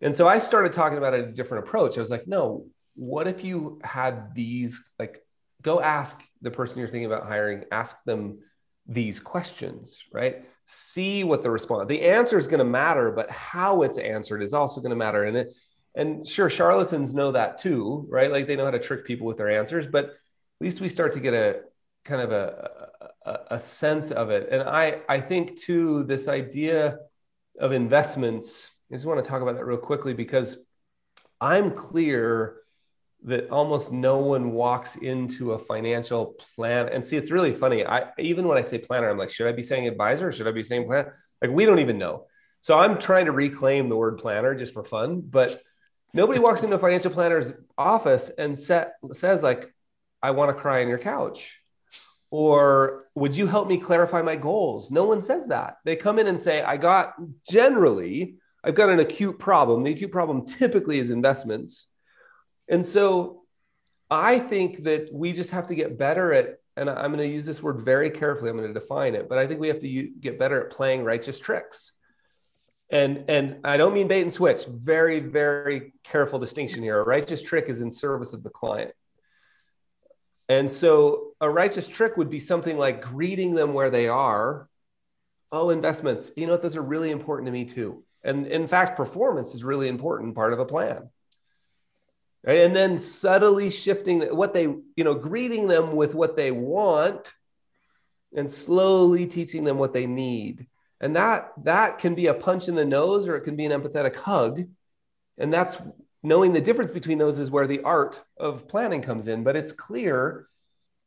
and 0.00 0.14
so 0.14 0.28
I 0.28 0.38
started 0.38 0.72
talking 0.72 0.98
about 0.98 1.14
a 1.14 1.26
different 1.26 1.64
approach. 1.64 1.96
I 1.96 2.00
was 2.00 2.10
like, 2.10 2.28
no, 2.28 2.66
what 2.94 3.26
if 3.26 3.42
you 3.42 3.80
had 3.82 4.34
these 4.34 4.84
like 4.98 5.22
go 5.62 5.80
ask 5.80 6.22
the 6.42 6.50
person 6.50 6.78
you're 6.78 6.88
thinking 6.88 7.06
about 7.06 7.26
hiring, 7.26 7.64
ask 7.72 8.02
them 8.04 8.40
these 8.88 9.20
questions, 9.20 10.02
right? 10.12 10.44
See 10.64 11.22
what 11.22 11.42
the 11.42 11.50
response. 11.50 11.88
The 11.88 12.02
answer 12.02 12.38
is 12.38 12.46
going 12.46 12.58
to 12.58 12.64
matter, 12.64 13.10
but 13.10 13.30
how 13.30 13.82
it's 13.82 13.98
answered 13.98 14.42
is 14.42 14.54
also 14.54 14.80
going 14.80 14.90
to 14.90 14.96
matter. 14.96 15.24
And 15.24 15.36
it, 15.36 15.54
and 15.94 16.26
sure, 16.26 16.48
charlatans 16.48 17.14
know 17.14 17.32
that 17.32 17.58
too, 17.58 18.06
right? 18.08 18.30
Like 18.30 18.46
they 18.46 18.56
know 18.56 18.64
how 18.64 18.70
to 18.70 18.78
trick 18.78 19.04
people 19.04 19.26
with 19.26 19.36
their 19.36 19.50
answers, 19.50 19.86
but 19.86 20.06
at 20.06 20.12
least 20.60 20.80
we 20.80 20.88
start 20.88 21.12
to 21.12 21.20
get 21.20 21.34
a 21.34 21.60
kind 22.04 22.22
of 22.22 22.32
a, 22.32 22.88
a, 23.26 23.38
a 23.52 23.60
sense 23.60 24.10
of 24.10 24.30
it. 24.30 24.48
And 24.50 24.62
I 24.62 25.00
I 25.08 25.20
think 25.20 25.58
too 25.58 26.04
this 26.04 26.28
idea 26.28 26.98
of 27.60 27.72
investments. 27.72 28.70
I 28.90 28.94
just 28.94 29.06
want 29.06 29.22
to 29.22 29.28
talk 29.28 29.42
about 29.42 29.56
that 29.56 29.66
real 29.66 29.78
quickly 29.78 30.14
because 30.14 30.56
I'm 31.40 31.72
clear 31.72 32.56
that 33.24 33.50
almost 33.50 33.92
no 33.92 34.18
one 34.18 34.52
walks 34.52 34.96
into 34.96 35.52
a 35.52 35.58
financial 35.58 36.36
plan. 36.54 36.88
And 36.88 37.04
see 37.04 37.16
it's 37.16 37.30
really 37.30 37.52
funny. 37.52 37.84
I 37.84 38.10
even 38.18 38.46
when 38.46 38.58
i 38.58 38.62
say 38.62 38.78
planner 38.78 39.10
i'm 39.10 39.18
like 39.18 39.30
should 39.30 39.48
i 39.48 39.52
be 39.52 39.62
saying 39.62 39.88
advisor? 39.88 40.30
Should 40.30 40.46
i 40.46 40.52
be 40.52 40.62
saying 40.62 40.86
plan? 40.86 41.06
Like 41.42 41.50
we 41.50 41.64
don't 41.64 41.80
even 41.80 41.98
know. 41.98 42.26
So 42.60 42.78
i'm 42.78 42.98
trying 42.98 43.26
to 43.26 43.32
reclaim 43.32 43.88
the 43.88 43.96
word 43.96 44.18
planner 44.18 44.54
just 44.54 44.72
for 44.72 44.84
fun 44.84 45.20
but 45.20 45.56
nobody 46.14 46.38
walks 46.38 46.62
into 46.62 46.74
a 46.74 46.78
financial 46.78 47.10
planner's 47.10 47.52
office 47.76 48.30
and 48.38 48.58
set, 48.58 48.94
says 49.12 49.42
like 49.42 49.72
i 50.22 50.30
want 50.30 50.50
to 50.50 50.60
cry 50.60 50.82
on 50.82 50.88
your 50.88 50.98
couch 50.98 51.60
or 52.30 53.06
would 53.14 53.36
you 53.36 53.46
help 53.46 53.68
me 53.68 53.78
clarify 53.78 54.20
my 54.20 54.36
goals? 54.36 54.90
No 54.90 55.04
one 55.04 55.22
says 55.22 55.46
that. 55.46 55.78
They 55.84 55.96
come 55.96 56.18
in 56.18 56.26
and 56.26 56.38
say 56.38 56.62
i 56.62 56.76
got 56.76 57.14
generally 57.48 58.36
i've 58.62 58.74
got 58.74 58.90
an 58.90 59.00
acute 59.00 59.38
problem. 59.38 59.82
The 59.82 59.92
acute 59.92 60.12
problem 60.12 60.44
typically 60.46 60.98
is 60.98 61.10
investments 61.10 61.86
and 62.68 62.84
so 62.84 63.42
I 64.10 64.38
think 64.38 64.84
that 64.84 65.12
we 65.12 65.32
just 65.32 65.50
have 65.50 65.66
to 65.68 65.74
get 65.74 65.98
better 65.98 66.32
at, 66.32 66.58
and 66.76 66.88
I'm 66.88 67.12
going 67.12 67.26
to 67.26 67.34
use 67.34 67.44
this 67.44 67.62
word 67.62 67.84
very 67.84 68.10
carefully. 68.10 68.50
I'm 68.50 68.56
going 68.56 68.72
to 68.72 68.78
define 68.78 69.14
it, 69.14 69.28
but 69.28 69.38
I 69.38 69.46
think 69.46 69.60
we 69.60 69.68
have 69.68 69.80
to 69.80 70.08
get 70.20 70.38
better 70.38 70.64
at 70.64 70.70
playing 70.70 71.04
righteous 71.04 71.38
tricks. 71.38 71.92
And, 72.90 73.24
and 73.28 73.58
I 73.64 73.76
don't 73.76 73.92
mean 73.92 74.08
bait 74.08 74.22
and 74.22 74.32
switch. 74.32 74.64
Very, 74.66 75.20
very 75.20 75.92
careful 76.04 76.38
distinction 76.38 76.82
here. 76.82 76.98
A 76.98 77.04
righteous 77.04 77.42
trick 77.42 77.68
is 77.68 77.82
in 77.82 77.90
service 77.90 78.32
of 78.32 78.42
the 78.42 78.50
client. 78.50 78.92
And 80.48 80.72
so 80.72 81.32
a 81.42 81.50
righteous 81.50 81.86
trick 81.86 82.16
would 82.16 82.30
be 82.30 82.40
something 82.40 82.78
like 82.78 83.02
greeting 83.02 83.54
them 83.54 83.74
where 83.74 83.90
they 83.90 84.08
are. 84.08 84.70
Oh, 85.52 85.68
investments. 85.68 86.30
You 86.34 86.46
know 86.46 86.52
what? 86.52 86.62
Those 86.62 86.76
are 86.76 86.82
really 86.82 87.10
important 87.10 87.46
to 87.46 87.52
me 87.52 87.66
too. 87.66 88.04
And 88.24 88.46
in 88.46 88.66
fact, 88.66 88.96
performance 88.96 89.54
is 89.54 89.62
really 89.62 89.88
important 89.88 90.34
part 90.34 90.54
of 90.54 90.58
a 90.58 90.64
plan 90.64 91.10
right? 92.44 92.60
And 92.60 92.74
then 92.74 92.98
subtly 92.98 93.70
shifting 93.70 94.22
what 94.34 94.54
they, 94.54 94.62
you 94.62 95.04
know, 95.04 95.14
greeting 95.14 95.66
them 95.66 95.96
with 95.96 96.14
what 96.14 96.36
they 96.36 96.50
want 96.50 97.32
and 98.34 98.48
slowly 98.48 99.26
teaching 99.26 99.64
them 99.64 99.78
what 99.78 99.92
they 99.92 100.06
need. 100.06 100.66
And 101.00 101.16
that 101.16 101.52
that 101.64 101.98
can 101.98 102.14
be 102.14 102.26
a 102.26 102.34
punch 102.34 102.68
in 102.68 102.74
the 102.74 102.84
nose 102.84 103.28
or 103.28 103.36
it 103.36 103.42
can 103.42 103.56
be 103.56 103.64
an 103.64 103.80
empathetic 103.80 104.16
hug. 104.16 104.64
And 105.38 105.52
that's 105.52 105.78
knowing 106.22 106.52
the 106.52 106.60
difference 106.60 106.90
between 106.90 107.18
those 107.18 107.38
is 107.38 107.50
where 107.50 107.66
the 107.66 107.82
art 107.82 108.20
of 108.36 108.66
planning 108.68 109.02
comes 109.02 109.28
in. 109.28 109.44
But 109.44 109.56
it's 109.56 109.72
clear 109.72 110.48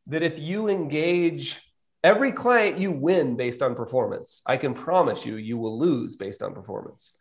that 0.07 0.23
if 0.23 0.39
you 0.39 0.69
engage 0.69 1.61
Every 2.03 2.31
client 2.31 2.79
you 2.79 2.91
win 2.91 3.35
based 3.35 3.61
on 3.61 3.75
performance. 3.75 4.41
I 4.45 4.57
can 4.57 4.73
promise 4.73 5.25
you, 5.25 5.35
you 5.35 5.57
will 5.57 5.77
lose 5.77 6.15
based 6.15 6.41
on 6.41 6.55
performance. 6.55 7.11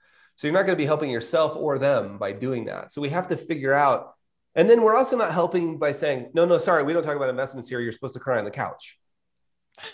So 0.40 0.46
you're 0.46 0.54
not 0.54 0.64
going 0.64 0.74
to 0.74 0.82
be 0.82 0.86
helping 0.86 1.10
yourself 1.10 1.54
or 1.54 1.78
them 1.78 2.16
by 2.16 2.32
doing 2.32 2.64
that. 2.64 2.92
So 2.92 3.02
we 3.02 3.10
have 3.10 3.26
to 3.26 3.36
figure 3.36 3.74
out. 3.74 4.14
And 4.54 4.70
then 4.70 4.80
we're 4.80 4.96
also 4.96 5.18
not 5.18 5.32
helping 5.32 5.76
by 5.76 5.92
saying, 5.92 6.30
no, 6.32 6.46
no, 6.46 6.56
sorry, 6.56 6.82
we 6.82 6.94
don't 6.94 7.02
talk 7.02 7.14
about 7.14 7.28
investments 7.28 7.68
here. 7.68 7.78
You're 7.78 7.92
supposed 7.92 8.14
to 8.14 8.20
cry 8.20 8.38
on 8.38 8.46
the 8.46 8.50
couch. 8.50 8.98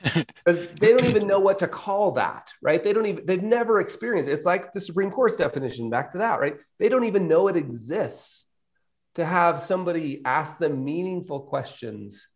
Because 0.15 0.69
they 0.69 0.93
don't 0.93 1.07
even 1.07 1.27
know 1.27 1.41
what 1.41 1.59
to 1.59 1.67
call 1.67 2.13
that, 2.13 2.53
right? 2.63 2.81
They 2.81 2.93
don't 2.93 3.07
even, 3.07 3.27
they've 3.27 3.43
never 3.43 3.81
experienced 3.81 4.31
it. 4.31 4.35
It's 4.35 4.45
like 4.45 4.73
the 4.73 4.81
Supreme 4.81 5.11
Court's 5.11 5.35
definition, 5.35 5.91
back 5.91 6.13
to 6.13 6.19
that, 6.19 6.39
right? 6.39 6.55
They 6.79 6.89
don't 6.89 7.03
even 7.03 7.27
know 7.27 7.49
it 7.49 7.57
exists 7.57 8.45
to 9.17 9.25
have 9.25 9.61
somebody 9.61 10.23
ask 10.25 10.59
them 10.59 10.85
meaningful 10.85 11.41
questions 11.41 12.29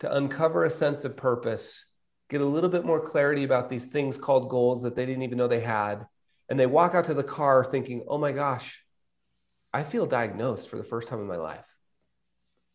to 0.00 0.12
uncover 0.12 0.64
a 0.64 0.70
sense 0.70 1.04
of 1.04 1.16
purpose, 1.16 1.84
get 2.28 2.40
a 2.40 2.44
little 2.44 2.70
bit 2.70 2.84
more 2.84 3.00
clarity 3.00 3.44
about 3.44 3.70
these 3.70 3.84
things 3.84 4.18
called 4.18 4.50
goals 4.50 4.82
that 4.82 4.96
they 4.96 5.06
didn't 5.06 5.22
even 5.22 5.38
know 5.38 5.46
they 5.46 5.60
had. 5.60 6.06
And 6.48 6.58
they 6.58 6.66
walk 6.66 6.94
out 6.94 7.04
to 7.06 7.14
the 7.14 7.22
car 7.22 7.64
thinking, 7.64 8.04
oh 8.08 8.18
my 8.18 8.32
gosh, 8.32 8.82
I 9.72 9.84
feel 9.84 10.06
diagnosed 10.06 10.68
for 10.68 10.76
the 10.76 10.84
first 10.84 11.08
time 11.08 11.20
in 11.20 11.26
my 11.26 11.36
life. 11.36 11.64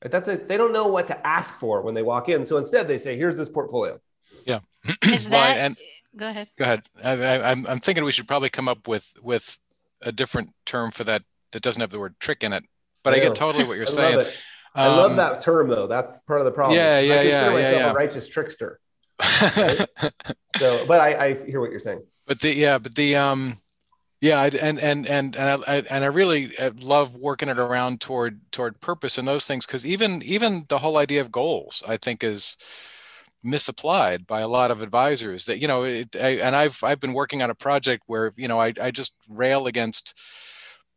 That's 0.02 0.28
a, 0.28 0.38
they 0.38 0.58
don't 0.58 0.74
know 0.74 0.88
what 0.88 1.08
to 1.08 1.28
ask 1.28 1.56
for 1.56 1.82
when 1.82 1.94
they 1.94 2.04
walk 2.04 2.30
in. 2.30 2.46
So 2.46 2.58
instead, 2.58 2.88
they 2.88 2.98
say, 2.98 3.18
here's 3.18 3.38
this 3.38 3.50
portfolio. 3.50 4.00
Yeah. 4.46 4.60
Is 5.04 5.30
that, 5.30 5.56
well, 5.56 5.66
and, 5.66 5.78
go 6.16 6.30
ahead. 6.30 6.50
Go 6.58 6.64
ahead. 6.64 6.84
I, 7.04 7.12
I, 7.12 7.52
I'm, 7.52 7.66
I'm 7.68 7.80
thinking 7.80 8.04
we 8.04 8.12
should 8.12 8.28
probably 8.28 8.50
come 8.50 8.68
up 8.68 8.88
with, 8.88 9.14
with 9.22 9.58
a 10.02 10.12
different 10.12 10.52
term 10.66 10.92
for 10.92 11.04
that 11.04 11.24
that 11.52 11.62
doesn't 11.62 11.82
have 11.82 11.90
the 11.90 12.00
word 12.00 12.20
trick 12.20 12.44
in 12.44 12.54
it. 12.54 12.64
But 13.04 13.14
I, 13.14 13.18
I 13.18 13.20
get 13.22 13.36
totally 13.36 13.64
what 13.64 13.78
you're 13.78 13.86
saying. 13.86 14.26
I 14.76 14.88
love 14.88 15.12
um, 15.12 15.18
that 15.18 15.42
term 15.42 15.70
though. 15.70 15.88
That's 15.88 16.20
part 16.20 16.40
of 16.40 16.46
the 16.46 16.52
problem. 16.52 16.78
Yeah, 16.78 17.00
yeah, 17.00 17.14
I 17.16 17.22
yeah, 17.22 17.58
yeah, 17.58 17.72
yeah. 17.72 17.92
A 17.92 17.94
righteous 17.94 18.28
trickster. 18.28 18.80
Right? 19.20 19.86
so, 20.58 20.86
but 20.88 21.00
I, 21.00 21.26
I 21.26 21.34
hear 21.34 21.60
what 21.60 21.72
you're 21.72 21.80
saying. 21.80 22.04
But 22.28 22.40
the 22.40 22.54
yeah, 22.54 22.78
but 22.78 22.96
the 22.96 23.16
um, 23.16 23.58
yeah, 24.20 24.44
and 24.44 24.80
and 24.80 25.08
and 25.08 25.36
and 25.36 25.64
I 25.68 25.84
and 25.90 26.04
I 26.04 26.08
really 26.08 26.58
uh, 26.58 26.72
love 26.80 27.16
working 27.16 27.50
it 27.50 27.60
around 27.60 28.02
toward 28.02 28.52
toward 28.52 28.82
purpose 28.82 29.18
and 29.18 29.28
those 29.28 29.46
things 29.46 29.66
because 29.66 29.86
even 29.86 30.24
even 30.24 30.66
the 30.70 30.80
whole 30.80 30.98
idea 30.98 31.22
of 31.22 31.32
goals, 31.32 31.84
I 31.88 31.98
think, 31.98 32.24
is 32.24 32.58
misapplied 33.44 34.26
by 34.26 34.42
a 34.42 34.48
lot 34.48 34.72
of 34.72 34.82
advisors. 34.82 35.46
That 35.46 35.60
you 35.60 35.68
know, 35.68 35.84
it, 35.84 36.16
I, 36.16 36.30
and 36.40 36.56
I've 36.56 36.84
I've 36.84 37.00
been 37.00 37.14
working 37.14 37.44
on 37.44 37.52
a 37.52 37.56
project 37.56 38.04
where 38.08 38.34
you 38.36 38.48
know 38.48 38.60
I 38.60 38.74
I 38.82 38.90
just 38.90 39.14
rail 39.30 39.68
against 39.68 40.20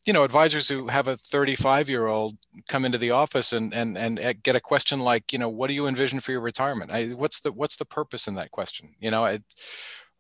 you 0.07 0.13
know 0.13 0.25
advisors 0.25 0.69
who 0.69 0.89
have 0.89 1.09
a 1.09 1.17
35 1.17 1.89
year 1.89 2.07
old 2.07 2.37
come 2.69 2.85
into 2.85 2.99
the 2.99 3.11
office 3.11 3.53
and 3.53 3.75
and 3.75 3.99
and 3.99 4.43
get 4.43 4.57
a 4.57 4.61
question 4.61 5.01
like 5.01 5.33
you 5.33 5.39
know 5.39 5.49
what 5.49 5.69
do 5.69 5.75
you 5.75 5.87
envision 5.87 6.21
for 6.21 6.33
your 6.33 6.41
retirement 6.41 6.91
I, 6.91 7.09
what's 7.09 7.41
the 7.41 7.53
what's 7.53 7.77
the 7.77 7.85
purpose 7.85 8.27
in 8.27 8.35
that 8.35 8.51
question 8.51 8.95
you 9.01 9.11
know 9.11 9.25
I, 9.25 9.41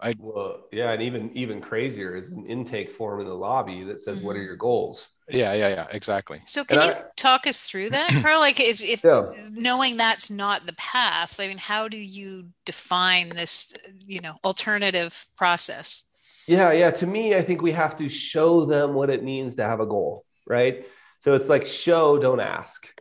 I 0.00 0.14
well 0.18 0.66
yeah 0.72 0.92
and 0.92 1.02
even 1.02 1.30
even 1.36 1.60
crazier 1.60 2.14
is 2.14 2.30
an 2.30 2.46
intake 2.46 2.92
form 2.92 3.20
in 3.20 3.26
the 3.26 3.34
lobby 3.34 3.84
that 3.84 4.00
says 4.00 4.18
mm-hmm. 4.18 4.26
what 4.26 4.36
are 4.36 4.40
mm-hmm. 4.40 4.46
your 4.46 4.56
goals 4.56 5.08
yeah 5.28 5.54
yeah 5.54 5.68
yeah 5.68 5.86
exactly 5.90 6.42
so 6.44 6.64
can 6.64 6.78
and 6.78 6.86
you 6.86 6.92
I, 6.92 7.04
talk 7.16 7.46
us 7.46 7.62
through 7.62 7.90
that 7.90 8.10
carl 8.22 8.40
like 8.40 8.60
if, 8.60 8.82
if 8.82 9.04
yeah. 9.04 9.30
knowing 9.50 9.96
that's 9.96 10.30
not 10.30 10.66
the 10.66 10.74
path 10.74 11.38
i 11.40 11.46
mean 11.46 11.58
how 11.58 11.88
do 11.88 11.96
you 11.96 12.48
define 12.66 13.30
this 13.30 13.74
you 14.06 14.20
know 14.20 14.36
alternative 14.44 15.26
process 15.36 16.09
yeah, 16.50 16.72
yeah. 16.72 16.90
To 16.90 17.06
me, 17.06 17.36
I 17.36 17.42
think 17.42 17.62
we 17.62 17.70
have 17.70 17.94
to 17.96 18.08
show 18.08 18.64
them 18.64 18.92
what 18.92 19.08
it 19.08 19.22
means 19.22 19.54
to 19.54 19.62
have 19.62 19.78
a 19.78 19.86
goal, 19.86 20.24
right? 20.48 20.84
So 21.20 21.34
it's 21.34 21.48
like 21.48 21.64
show, 21.64 22.18
don't 22.18 22.40
ask. 22.40 22.92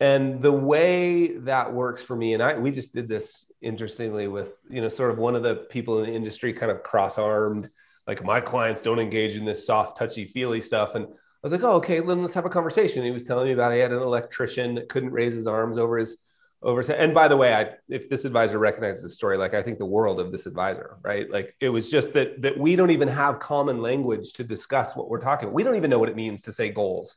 And 0.00 0.42
the 0.42 0.50
way 0.50 1.36
that 1.38 1.72
works 1.72 2.02
for 2.02 2.16
me, 2.16 2.34
and 2.34 2.42
I 2.42 2.58
we 2.58 2.72
just 2.72 2.92
did 2.92 3.06
this 3.08 3.46
interestingly 3.60 4.26
with, 4.26 4.54
you 4.68 4.80
know, 4.80 4.88
sort 4.88 5.12
of 5.12 5.18
one 5.18 5.36
of 5.36 5.44
the 5.44 5.54
people 5.54 6.00
in 6.00 6.10
the 6.10 6.16
industry 6.16 6.52
kind 6.52 6.72
of 6.72 6.82
cross-armed, 6.82 7.70
like 8.08 8.24
my 8.24 8.40
clients 8.40 8.82
don't 8.82 8.98
engage 8.98 9.36
in 9.36 9.44
this 9.44 9.64
soft, 9.64 9.96
touchy, 9.96 10.24
feely 10.24 10.60
stuff. 10.60 10.96
And 10.96 11.04
I 11.06 11.40
was 11.44 11.52
like, 11.52 11.62
oh, 11.62 11.74
okay, 11.74 12.00
then 12.00 12.20
let's 12.20 12.34
have 12.34 12.46
a 12.46 12.50
conversation. 12.50 13.04
He 13.04 13.12
was 13.12 13.22
telling 13.22 13.46
me 13.46 13.52
about 13.52 13.72
he 13.72 13.78
had 13.78 13.92
an 13.92 14.02
electrician 14.02 14.74
that 14.74 14.88
couldn't 14.88 15.12
raise 15.12 15.34
his 15.34 15.46
arms 15.46 15.78
over 15.78 15.98
his 15.98 16.16
over 16.62 16.80
and 16.92 17.12
by 17.12 17.26
the 17.26 17.36
way 17.36 17.52
i 17.52 17.70
if 17.88 18.08
this 18.08 18.24
advisor 18.24 18.58
recognizes 18.58 19.02
the 19.02 19.08
story 19.08 19.36
like 19.36 19.52
i 19.52 19.62
think 19.62 19.78
the 19.78 19.84
world 19.84 20.20
of 20.20 20.30
this 20.30 20.46
advisor 20.46 20.92
right? 21.02 21.30
Like 21.30 21.54
it 21.60 21.68
was 21.68 21.90
just 21.90 22.12
that 22.14 22.42
that 22.42 22.58
we 22.58 22.76
don't 22.76 22.90
even 22.90 23.08
have 23.08 23.38
common 23.38 23.82
language 23.82 24.32
to 24.34 24.44
discuss 24.44 24.94
what 24.96 25.08
we're 25.08 25.20
talking 25.20 25.48
about. 25.48 25.54
We 25.54 25.62
don't 25.62 25.76
even 25.76 25.90
know 25.90 25.98
what 25.98 26.08
it 26.08 26.16
means 26.16 26.42
to 26.42 26.52
say 26.52 26.70
goals. 26.70 27.14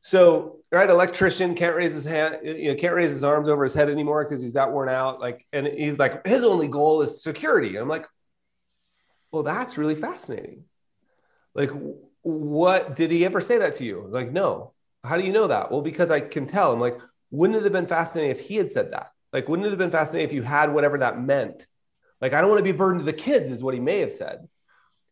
So 0.00 0.60
right 0.72 0.88
electrician 0.88 1.54
can't 1.54 1.76
raise 1.76 1.92
his 1.92 2.04
hand 2.04 2.38
you 2.42 2.70
know 2.70 2.74
can't 2.74 2.94
raise 2.94 3.10
his 3.10 3.24
arms 3.24 3.48
over 3.48 3.64
his 3.64 3.74
head 3.74 3.90
anymore 3.90 4.24
because 4.24 4.40
he's 4.40 4.54
that 4.54 4.72
worn 4.72 4.88
out 4.88 5.20
like 5.20 5.46
and 5.52 5.66
he's 5.66 5.98
like 5.98 6.26
his 6.26 6.44
only 6.44 6.68
goal 6.68 7.02
is 7.02 7.22
security. 7.22 7.76
I'm 7.76 7.88
like 7.88 8.06
well 9.30 9.42
that's 9.42 9.78
really 9.78 9.94
fascinating. 9.94 10.64
Like 11.54 11.70
what 12.22 12.96
did 12.96 13.10
he 13.10 13.24
ever 13.24 13.40
say 13.40 13.58
that 13.58 13.74
to 13.74 13.84
you? 13.84 14.06
Like 14.08 14.32
no. 14.32 14.72
How 15.02 15.16
do 15.16 15.24
you 15.24 15.32
know 15.32 15.46
that? 15.46 15.70
Well 15.70 15.82
because 15.82 16.10
i 16.10 16.20
can 16.20 16.46
tell. 16.46 16.72
I'm 16.72 16.80
like 16.80 16.98
wouldn't 17.30 17.58
it 17.58 17.64
have 17.64 17.72
been 17.72 17.86
fascinating 17.86 18.30
if 18.30 18.40
he 18.40 18.56
had 18.56 18.70
said 18.70 18.92
that? 18.92 19.10
Like, 19.32 19.48
wouldn't 19.48 19.66
it 19.66 19.70
have 19.70 19.78
been 19.78 19.90
fascinating 19.90 20.28
if 20.28 20.34
you 20.34 20.42
had 20.42 20.72
whatever 20.72 20.98
that 20.98 21.20
meant? 21.20 21.66
Like, 22.20 22.32
I 22.32 22.40
don't 22.40 22.50
want 22.50 22.58
to 22.58 22.64
be 22.64 22.72
burdened 22.72 23.00
to 23.00 23.04
the 23.04 23.12
kids, 23.12 23.50
is 23.50 23.62
what 23.62 23.74
he 23.74 23.80
may 23.80 24.00
have 24.00 24.12
said 24.12 24.48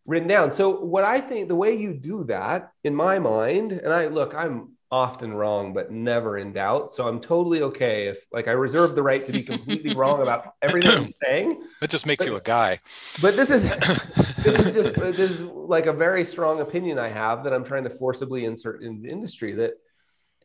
written 0.07 0.29
down. 0.29 0.51
So, 0.51 0.81
what 0.81 1.05
I 1.05 1.21
think 1.21 1.49
the 1.49 1.55
way 1.55 1.77
you 1.77 1.93
do 1.93 2.25
that 2.25 2.73
in 2.83 2.95
my 2.95 3.19
mind, 3.19 3.73
and 3.73 3.93
I 3.93 4.07
look, 4.07 4.35
I'm 4.35 4.79
often 4.91 5.35
wrong, 5.35 5.75
but 5.75 5.91
never 5.91 6.39
in 6.39 6.53
doubt. 6.53 6.91
So 6.91 7.07
I'm 7.07 7.21
totally 7.21 7.63
okay 7.63 8.07
if 8.07 8.27
like 8.33 8.49
I 8.49 8.53
reserve 8.53 8.95
the 8.95 9.03
right 9.03 9.25
to 9.27 9.33
be 9.33 9.43
completely 9.43 9.95
wrong 9.95 10.23
about 10.23 10.55
everything 10.63 10.91
I'm 10.91 11.13
saying. 11.23 11.63
That 11.81 11.91
just 11.91 12.07
makes 12.07 12.25
but, 12.25 12.31
you 12.31 12.37
a 12.37 12.41
guy. 12.41 12.79
But 13.21 13.37
this 13.37 13.51
is 13.51 13.69
this 14.39 14.67
is 14.67 14.75
just 14.75 14.95
this 14.95 15.19
is 15.19 15.43
like 15.43 15.87
a 15.87 15.93
very 15.93 16.25
strong 16.25 16.61
opinion 16.61 16.99
I 16.99 17.09
have 17.09 17.45
that 17.45 17.53
I'm 17.53 17.65
trying 17.65 17.85
to 17.85 17.91
forcibly 17.91 18.45
insert 18.45 18.83
in 18.83 19.03
the 19.03 19.11
industry 19.11 19.53
that 19.53 19.75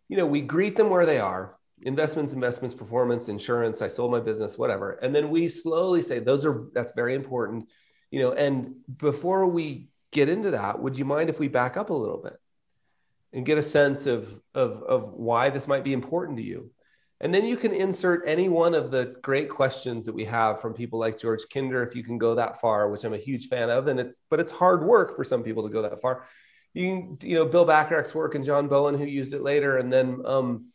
you 0.10 0.18
know 0.18 0.26
we 0.26 0.42
greet 0.42 0.76
them 0.76 0.90
where 0.90 1.06
they 1.06 1.20
are 1.20 1.58
investments, 1.84 2.34
investments, 2.34 2.76
performance, 2.76 3.30
insurance, 3.30 3.82
I 3.82 3.88
sold 3.88 4.12
my 4.12 4.20
business, 4.20 4.58
whatever. 4.58 4.92
And 5.02 5.14
then 5.14 5.30
we 5.30 5.48
slowly 5.48 6.02
say, 6.02 6.20
those 6.20 6.46
are, 6.46 6.68
that's 6.74 6.94
very 6.94 7.16
important, 7.16 7.68
you 8.12 8.22
know, 8.22 8.32
and 8.32 8.76
before 8.98 9.46
we 9.46 9.90
get 10.12 10.30
into 10.30 10.52
that, 10.52 10.80
would 10.80 10.98
you 10.98 11.06
mind 11.06 11.30
if 11.30 11.40
we 11.40 11.48
back 11.48 11.78
up 11.78 11.90
a 11.90 11.94
little 11.94 12.22
bit 12.22 12.38
and 13.34 13.46
get 13.46 13.58
a 13.58 13.64
sense 13.64 14.06
of, 14.06 14.40
of, 14.54 14.84
of 14.84 15.14
why 15.14 15.50
this 15.50 15.68
might 15.68 15.84
be 15.84 15.94
important 15.94 16.38
to 16.38 16.44
you? 16.44 16.72
And 17.20 17.34
then 17.34 17.46
you 17.46 17.56
can 17.56 17.74
insert 17.74 18.28
any 18.28 18.50
one 18.50 18.76
of 18.76 18.92
the 18.92 19.16
great 19.22 19.50
questions 19.50 20.06
that 20.06 20.14
we 20.14 20.26
have 20.26 20.60
from 20.60 20.74
people 20.74 21.00
like 21.00 21.18
George 21.18 21.44
Kinder, 21.54 21.82
if 21.82 21.96
you 21.96 22.04
can 22.04 22.18
go 22.18 22.36
that 22.36 22.60
far, 22.60 22.90
which 22.90 23.06
I'm 23.06 23.14
a 23.14 23.18
huge 23.18 23.48
fan 23.48 23.70
of. 23.70 23.88
And 23.88 23.98
it's, 23.98 24.20
but 24.30 24.42
it's 24.42 24.52
hard 24.52 24.84
work 24.84 25.16
for 25.16 25.24
some 25.24 25.42
people 25.42 25.64
to 25.64 25.72
go 25.72 25.82
that 25.84 26.02
far. 26.02 26.26
You 26.74 26.90
can, 26.90 27.18
you 27.30 27.36
know, 27.36 27.46
Bill 27.46 27.66
Bachrach's 27.66 28.14
work 28.14 28.36
and 28.36 28.44
John 28.44 28.68
Bowen, 28.68 28.98
who 28.98 29.06
used 29.06 29.34
it 29.34 29.42
later. 29.42 29.78
And 29.78 29.94
then, 29.94 30.22
um, 30.26 30.73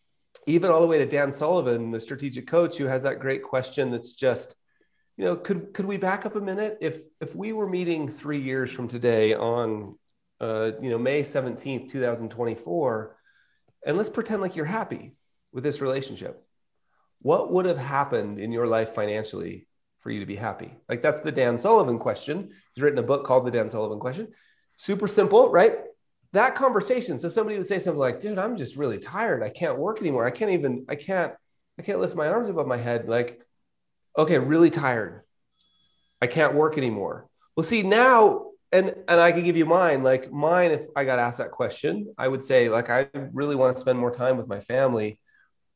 even 0.48 0.70
all 0.70 0.80
the 0.80 0.86
way 0.86 0.98
to 0.98 1.06
Dan 1.06 1.30
Sullivan, 1.30 1.90
the 1.90 2.00
strategic 2.00 2.46
coach, 2.46 2.76
who 2.76 2.86
has 2.86 3.02
that 3.02 3.20
great 3.20 3.42
question 3.42 3.90
that's 3.90 4.12
just, 4.12 4.54
you 5.16 5.24
know, 5.24 5.36
could 5.36 5.74
could 5.74 5.84
we 5.84 5.98
back 5.98 6.24
up 6.24 6.36
a 6.36 6.40
minute? 6.40 6.78
If 6.80 7.02
if 7.20 7.36
we 7.36 7.52
were 7.52 7.68
meeting 7.68 8.08
three 8.08 8.40
years 8.40 8.70
from 8.70 8.88
today 8.88 9.34
on 9.34 9.96
uh, 10.40 10.72
you 10.80 10.90
know, 10.90 10.98
May 10.98 11.22
17th, 11.22 11.88
2024, 11.88 13.16
and 13.86 13.96
let's 13.96 14.08
pretend 14.08 14.40
like 14.40 14.56
you're 14.56 14.64
happy 14.64 15.16
with 15.52 15.64
this 15.64 15.80
relationship. 15.80 16.44
What 17.20 17.52
would 17.52 17.66
have 17.66 17.78
happened 17.78 18.38
in 18.38 18.52
your 18.52 18.66
life 18.66 18.94
financially 18.94 19.66
for 19.98 20.10
you 20.10 20.20
to 20.20 20.26
be 20.26 20.36
happy? 20.36 20.72
Like 20.88 21.02
that's 21.02 21.20
the 21.20 21.32
Dan 21.32 21.58
Sullivan 21.58 21.98
question. 21.98 22.52
He's 22.74 22.82
written 22.82 22.98
a 22.98 23.02
book 23.02 23.24
called 23.24 23.44
The 23.44 23.50
Dan 23.50 23.68
Sullivan 23.68 23.98
Question. 23.98 24.28
Super 24.76 25.08
simple, 25.08 25.50
right? 25.50 25.78
That 26.32 26.54
conversation. 26.54 27.18
So 27.18 27.28
somebody 27.28 27.56
would 27.56 27.66
say 27.66 27.78
something 27.78 27.98
like 27.98 28.20
dude 28.20 28.38
i'm 28.38 28.56
just 28.56 28.76
really 28.76 28.98
tired. 28.98 29.42
I 29.42 29.48
can't 29.48 29.78
work 29.78 30.00
anymore. 30.00 30.26
I 30.26 30.30
can't 30.30 30.50
even 30.50 30.84
i 30.88 30.94
can't 30.94 31.32
i 31.78 31.82
can't 31.82 32.00
lift 32.00 32.16
my 32.16 32.28
arms 32.28 32.48
above 32.48 32.66
my 32.66 32.76
head. 32.76 33.08
Like 33.08 33.40
okay 34.16 34.38
really 34.38 34.70
tired. 34.70 35.22
I 36.20 36.26
can't 36.26 36.54
work 36.54 36.76
anymore. 36.76 37.28
Well 37.56 37.64
see 37.64 37.82
now 37.82 38.46
and 38.70 38.94
and 39.08 39.20
i 39.20 39.32
can 39.32 39.44
give 39.44 39.56
you 39.56 39.66
mine. 39.66 40.02
Like 40.02 40.30
mine 40.30 40.72
if 40.72 40.82
i 40.94 41.04
got 41.04 41.18
asked 41.18 41.38
that 41.38 41.50
question 41.50 42.14
i 42.18 42.28
would 42.28 42.44
say 42.44 42.68
like 42.68 42.90
i 42.90 43.08
really 43.32 43.56
want 43.56 43.76
to 43.76 43.80
spend 43.80 43.98
more 43.98 44.10
time 44.10 44.36
with 44.36 44.48
my 44.48 44.60
family 44.60 45.20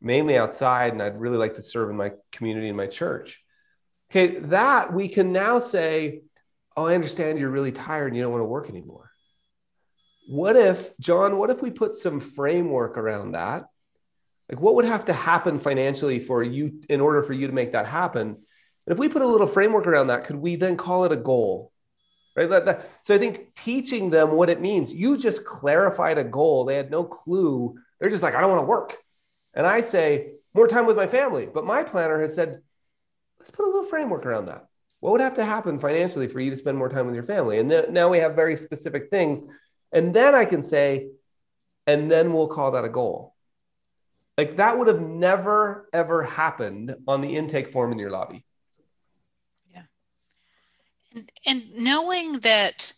mainly 0.00 0.36
outside 0.36 0.92
and 0.92 1.00
i'd 1.00 1.18
really 1.18 1.36
like 1.36 1.54
to 1.54 1.62
serve 1.62 1.88
in 1.88 1.96
my 1.96 2.10
community 2.32 2.68
and 2.68 2.76
my 2.76 2.86
church. 2.86 3.42
Okay 4.10 4.40
that 4.40 4.92
we 4.92 5.08
can 5.08 5.32
now 5.32 5.58
say 5.58 6.20
oh 6.76 6.86
i 6.86 6.94
understand 6.94 7.38
you're 7.38 7.48
really 7.48 7.72
tired 7.72 8.08
and 8.08 8.16
you 8.16 8.22
don't 8.22 8.32
want 8.32 8.42
to 8.42 8.46
work 8.46 8.68
anymore 8.68 9.11
what 10.32 10.56
if, 10.56 10.96
John, 10.98 11.36
what 11.36 11.50
if 11.50 11.60
we 11.60 11.70
put 11.70 11.94
some 11.94 12.18
framework 12.18 12.96
around 12.96 13.32
that? 13.32 13.66
Like, 14.48 14.60
what 14.60 14.74
would 14.76 14.84
have 14.86 15.04
to 15.06 15.12
happen 15.12 15.58
financially 15.58 16.18
for 16.18 16.42
you 16.42 16.80
in 16.88 17.00
order 17.00 17.22
for 17.22 17.32
you 17.32 17.46
to 17.46 17.52
make 17.52 17.72
that 17.72 17.86
happen? 17.86 18.28
And 18.28 18.92
if 18.92 18.98
we 18.98 19.08
put 19.08 19.22
a 19.22 19.26
little 19.26 19.46
framework 19.46 19.86
around 19.86 20.08
that, 20.08 20.24
could 20.24 20.36
we 20.36 20.56
then 20.56 20.76
call 20.76 21.04
it 21.04 21.12
a 21.12 21.16
goal? 21.16 21.70
Right. 22.34 22.48
So 23.02 23.14
I 23.14 23.18
think 23.18 23.54
teaching 23.54 24.08
them 24.08 24.32
what 24.32 24.48
it 24.48 24.60
means, 24.60 24.92
you 24.92 25.18
just 25.18 25.44
clarified 25.44 26.16
a 26.16 26.24
goal. 26.24 26.64
They 26.64 26.76
had 26.76 26.90
no 26.90 27.04
clue. 27.04 27.74
They're 28.00 28.08
just 28.08 28.22
like, 28.22 28.34
I 28.34 28.40
don't 28.40 28.50
want 28.50 28.62
to 28.62 28.66
work. 28.66 28.96
And 29.52 29.66
I 29.66 29.82
say, 29.82 30.32
more 30.54 30.66
time 30.66 30.86
with 30.86 30.96
my 30.96 31.06
family. 31.06 31.46
But 31.46 31.66
my 31.66 31.84
planner 31.84 32.22
has 32.22 32.34
said, 32.34 32.62
let's 33.38 33.50
put 33.50 33.66
a 33.66 33.68
little 33.68 33.84
framework 33.84 34.24
around 34.24 34.46
that. 34.46 34.66
What 35.00 35.12
would 35.12 35.20
have 35.20 35.34
to 35.34 35.44
happen 35.44 35.78
financially 35.78 36.26
for 36.26 36.40
you 36.40 36.50
to 36.50 36.56
spend 36.56 36.78
more 36.78 36.88
time 36.88 37.04
with 37.04 37.14
your 37.14 37.24
family? 37.24 37.58
And 37.58 37.92
now 37.92 38.08
we 38.08 38.18
have 38.18 38.34
very 38.34 38.56
specific 38.56 39.10
things. 39.10 39.42
And 39.92 40.14
then 40.14 40.34
I 40.34 40.44
can 40.44 40.62
say, 40.62 41.08
and 41.86 42.10
then 42.10 42.32
we'll 42.32 42.48
call 42.48 42.72
that 42.72 42.84
a 42.84 42.88
goal. 42.88 43.34
Like 44.38 44.56
that 44.56 44.78
would 44.78 44.88
have 44.88 45.00
never, 45.00 45.88
ever 45.92 46.22
happened 46.22 46.96
on 47.06 47.20
the 47.20 47.36
intake 47.36 47.70
form 47.70 47.92
in 47.92 47.98
your 47.98 48.10
lobby. 48.10 48.44
Yeah. 49.72 49.82
And, 51.14 51.32
and 51.46 51.74
knowing 51.76 52.38
that 52.40 52.94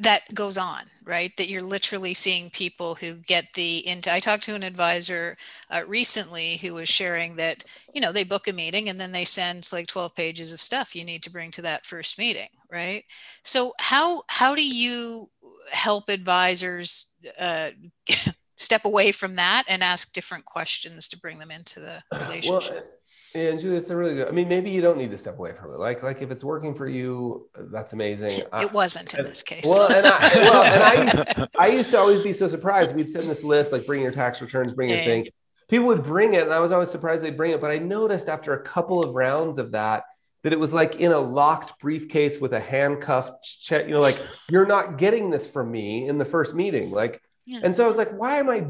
that 0.00 0.22
goes 0.34 0.56
on, 0.56 0.84
right? 1.04 1.36
That 1.36 1.48
you're 1.50 1.62
literally 1.62 2.14
seeing 2.14 2.50
people 2.50 2.94
who 2.94 3.14
get 3.14 3.52
the 3.54 3.86
into. 3.86 4.12
I 4.12 4.18
talked 4.18 4.42
to 4.44 4.54
an 4.54 4.62
advisor 4.62 5.36
uh, 5.70 5.82
recently 5.86 6.56
who 6.56 6.74
was 6.74 6.88
sharing 6.88 7.36
that 7.36 7.64
you 7.94 8.00
know 8.00 8.10
they 8.10 8.24
book 8.24 8.48
a 8.48 8.52
meeting 8.52 8.88
and 8.88 8.98
then 8.98 9.12
they 9.12 9.24
send 9.24 9.68
like 9.72 9.86
12 9.86 10.14
pages 10.14 10.52
of 10.52 10.60
stuff 10.60 10.96
you 10.96 11.04
need 11.04 11.22
to 11.24 11.30
bring 11.30 11.50
to 11.52 11.62
that 11.62 11.86
first 11.86 12.18
meeting, 12.18 12.48
right? 12.70 13.04
So 13.44 13.74
how 13.78 14.22
how 14.28 14.54
do 14.54 14.66
you 14.66 15.28
help 15.70 16.08
advisors 16.08 17.12
uh, 17.38 17.70
step 18.56 18.84
away 18.84 19.12
from 19.12 19.36
that 19.36 19.64
and 19.68 19.82
ask 19.82 20.12
different 20.12 20.44
questions 20.44 21.08
to 21.08 21.18
bring 21.18 21.38
them 21.38 21.50
into 21.50 21.80
the 21.80 22.02
relationship? 22.12 22.72
Well, 22.72 22.84
and 23.32 23.60
Julie, 23.60 23.76
it's 23.76 23.90
a 23.90 23.96
really 23.96 24.14
good. 24.14 24.26
I 24.26 24.32
mean, 24.32 24.48
maybe 24.48 24.70
you 24.70 24.80
don't 24.80 24.98
need 24.98 25.12
to 25.12 25.16
step 25.16 25.38
away 25.38 25.52
from 25.52 25.72
it. 25.72 25.78
Like, 25.78 26.02
like 26.02 26.20
if 26.20 26.32
it's 26.32 26.42
working 26.42 26.74
for 26.74 26.88
you, 26.88 27.48
that's 27.72 27.92
amazing. 27.92 28.42
It 28.54 28.72
wasn't 28.72 29.14
in 29.14 29.24
this 29.24 29.42
case. 29.42 29.66
Well, 29.66 29.88
and 29.88 30.04
I, 30.04 30.30
well, 30.34 30.62
and 30.64 30.82
I, 30.82 31.04
used, 31.04 31.48
I 31.58 31.66
used 31.68 31.90
to 31.92 31.98
always 31.98 32.24
be 32.24 32.32
so 32.32 32.48
surprised. 32.48 32.94
We'd 32.94 33.08
send 33.08 33.30
this 33.30 33.44
list, 33.44 33.70
like 33.70 33.86
bring 33.86 34.02
your 34.02 34.10
tax 34.10 34.42
returns, 34.42 34.72
bring 34.74 34.88
your 34.88 34.98
thing. 34.98 35.28
People 35.68 35.86
would 35.86 36.02
bring 36.02 36.34
it, 36.34 36.42
and 36.42 36.52
I 36.52 36.58
was 36.58 36.72
always 36.72 36.90
surprised 36.90 37.22
they'd 37.22 37.36
bring 37.36 37.52
it. 37.52 37.60
But 37.60 37.70
I 37.70 37.78
noticed 37.78 38.28
after 38.28 38.54
a 38.54 38.62
couple 38.62 39.00
of 39.00 39.14
rounds 39.14 39.58
of 39.58 39.70
that, 39.72 40.02
that 40.42 40.52
it 40.52 40.58
was 40.58 40.72
like 40.72 40.96
in 40.96 41.12
a 41.12 41.18
locked 41.18 41.78
briefcase 41.80 42.38
with 42.40 42.52
a 42.52 42.60
handcuffed 42.60 43.42
check. 43.42 43.86
You 43.86 43.94
know, 43.94 44.00
like 44.00 44.18
you're 44.50 44.66
not 44.66 44.98
getting 44.98 45.30
this 45.30 45.48
from 45.48 45.70
me 45.70 46.08
in 46.08 46.18
the 46.18 46.24
first 46.24 46.54
meeting. 46.54 46.90
Like, 46.90 47.22
yeah. 47.46 47.60
and 47.62 47.74
so 47.74 47.84
I 47.84 47.88
was 47.88 47.96
like, 47.96 48.10
why 48.10 48.38
am 48.38 48.48
I? 48.48 48.66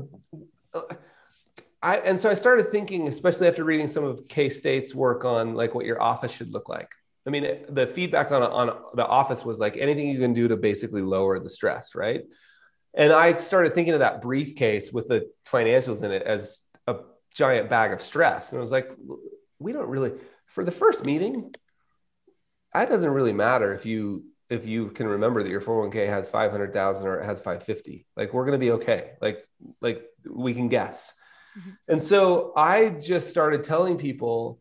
I, 1.83 1.97
and 1.99 2.21
so 2.21 2.29
I 2.29 2.35
started 2.35 2.71
thinking, 2.71 3.09
especially 3.09 3.49
after 3.49 3.65
reading 3.65 3.89
some 3.89 4.05
of 4.05 4.27
K 4.29 4.49
State's 4.49 4.95
work 4.95 5.25
on 5.25 5.55
like 5.55 5.75
what 5.75 5.87
your 5.87 6.01
office 6.01 6.33
should 6.33 6.53
look 6.53 6.69
like. 6.69 6.91
I 7.27 7.31
mean, 7.31 7.45
it, 7.45 7.75
the 7.75 7.87
feedback 7.87 8.33
on, 8.33 8.43
on 8.43 8.77
the 8.95 9.07
office 9.07 9.45
was 9.45 9.59
like 9.59 9.77
anything 9.77 10.09
you 10.09 10.19
can 10.19 10.33
do 10.33 10.49
to 10.49 10.57
basically 10.57 11.03
lower 11.03 11.39
the 11.39 11.51
stress, 11.51 11.95
right? 11.95 12.23
And 12.95 13.13
I 13.13 13.37
started 13.37 13.75
thinking 13.75 13.95
of 13.95 14.01
that 14.01 14.21
briefcase 14.21 14.93
with 14.93 15.09
the 15.09 15.31
financials 15.47 16.03
in 16.03 16.11
it 16.11 16.23
as 16.23 16.63
a 16.87 16.97
giant 17.35 17.71
bag 17.71 17.93
of 17.93 18.03
stress. 18.03 18.53
And 18.53 18.59
I 18.59 18.63
was 18.63 18.73
like, 18.73 18.93
we 19.59 19.73
don't 19.73 19.89
really, 19.89 20.13
for 20.51 20.65
the 20.65 20.71
first 20.71 21.07
meeting, 21.07 21.53
it 22.75 22.89
doesn't 22.89 23.11
really 23.11 23.33
matter 23.33 23.73
if 23.73 23.87
you 23.87 24.25
if 24.49 24.67
you 24.67 24.89
can 24.91 25.07
remember 25.07 25.45
that 25.45 25.49
your 25.49 25.61
401k 25.61 26.09
has 26.09 26.29
500,000 26.29 27.07
or 27.07 27.21
it 27.21 27.25
has 27.25 27.39
550. 27.41 28.05
Like 28.17 28.35
we're 28.35 28.45
going 28.45 28.59
to 28.59 28.65
be 28.65 28.73
okay. 28.73 29.13
Like 29.21 29.45
like 29.81 30.05
we 30.29 30.55
can 30.55 30.69
guess. 30.69 31.15
Mm-hmm. 31.59 31.71
And 31.89 32.03
so 32.03 32.53
I 32.57 32.91
just 32.91 33.31
started 33.31 33.63
telling 33.63 33.97
people, 33.97 34.61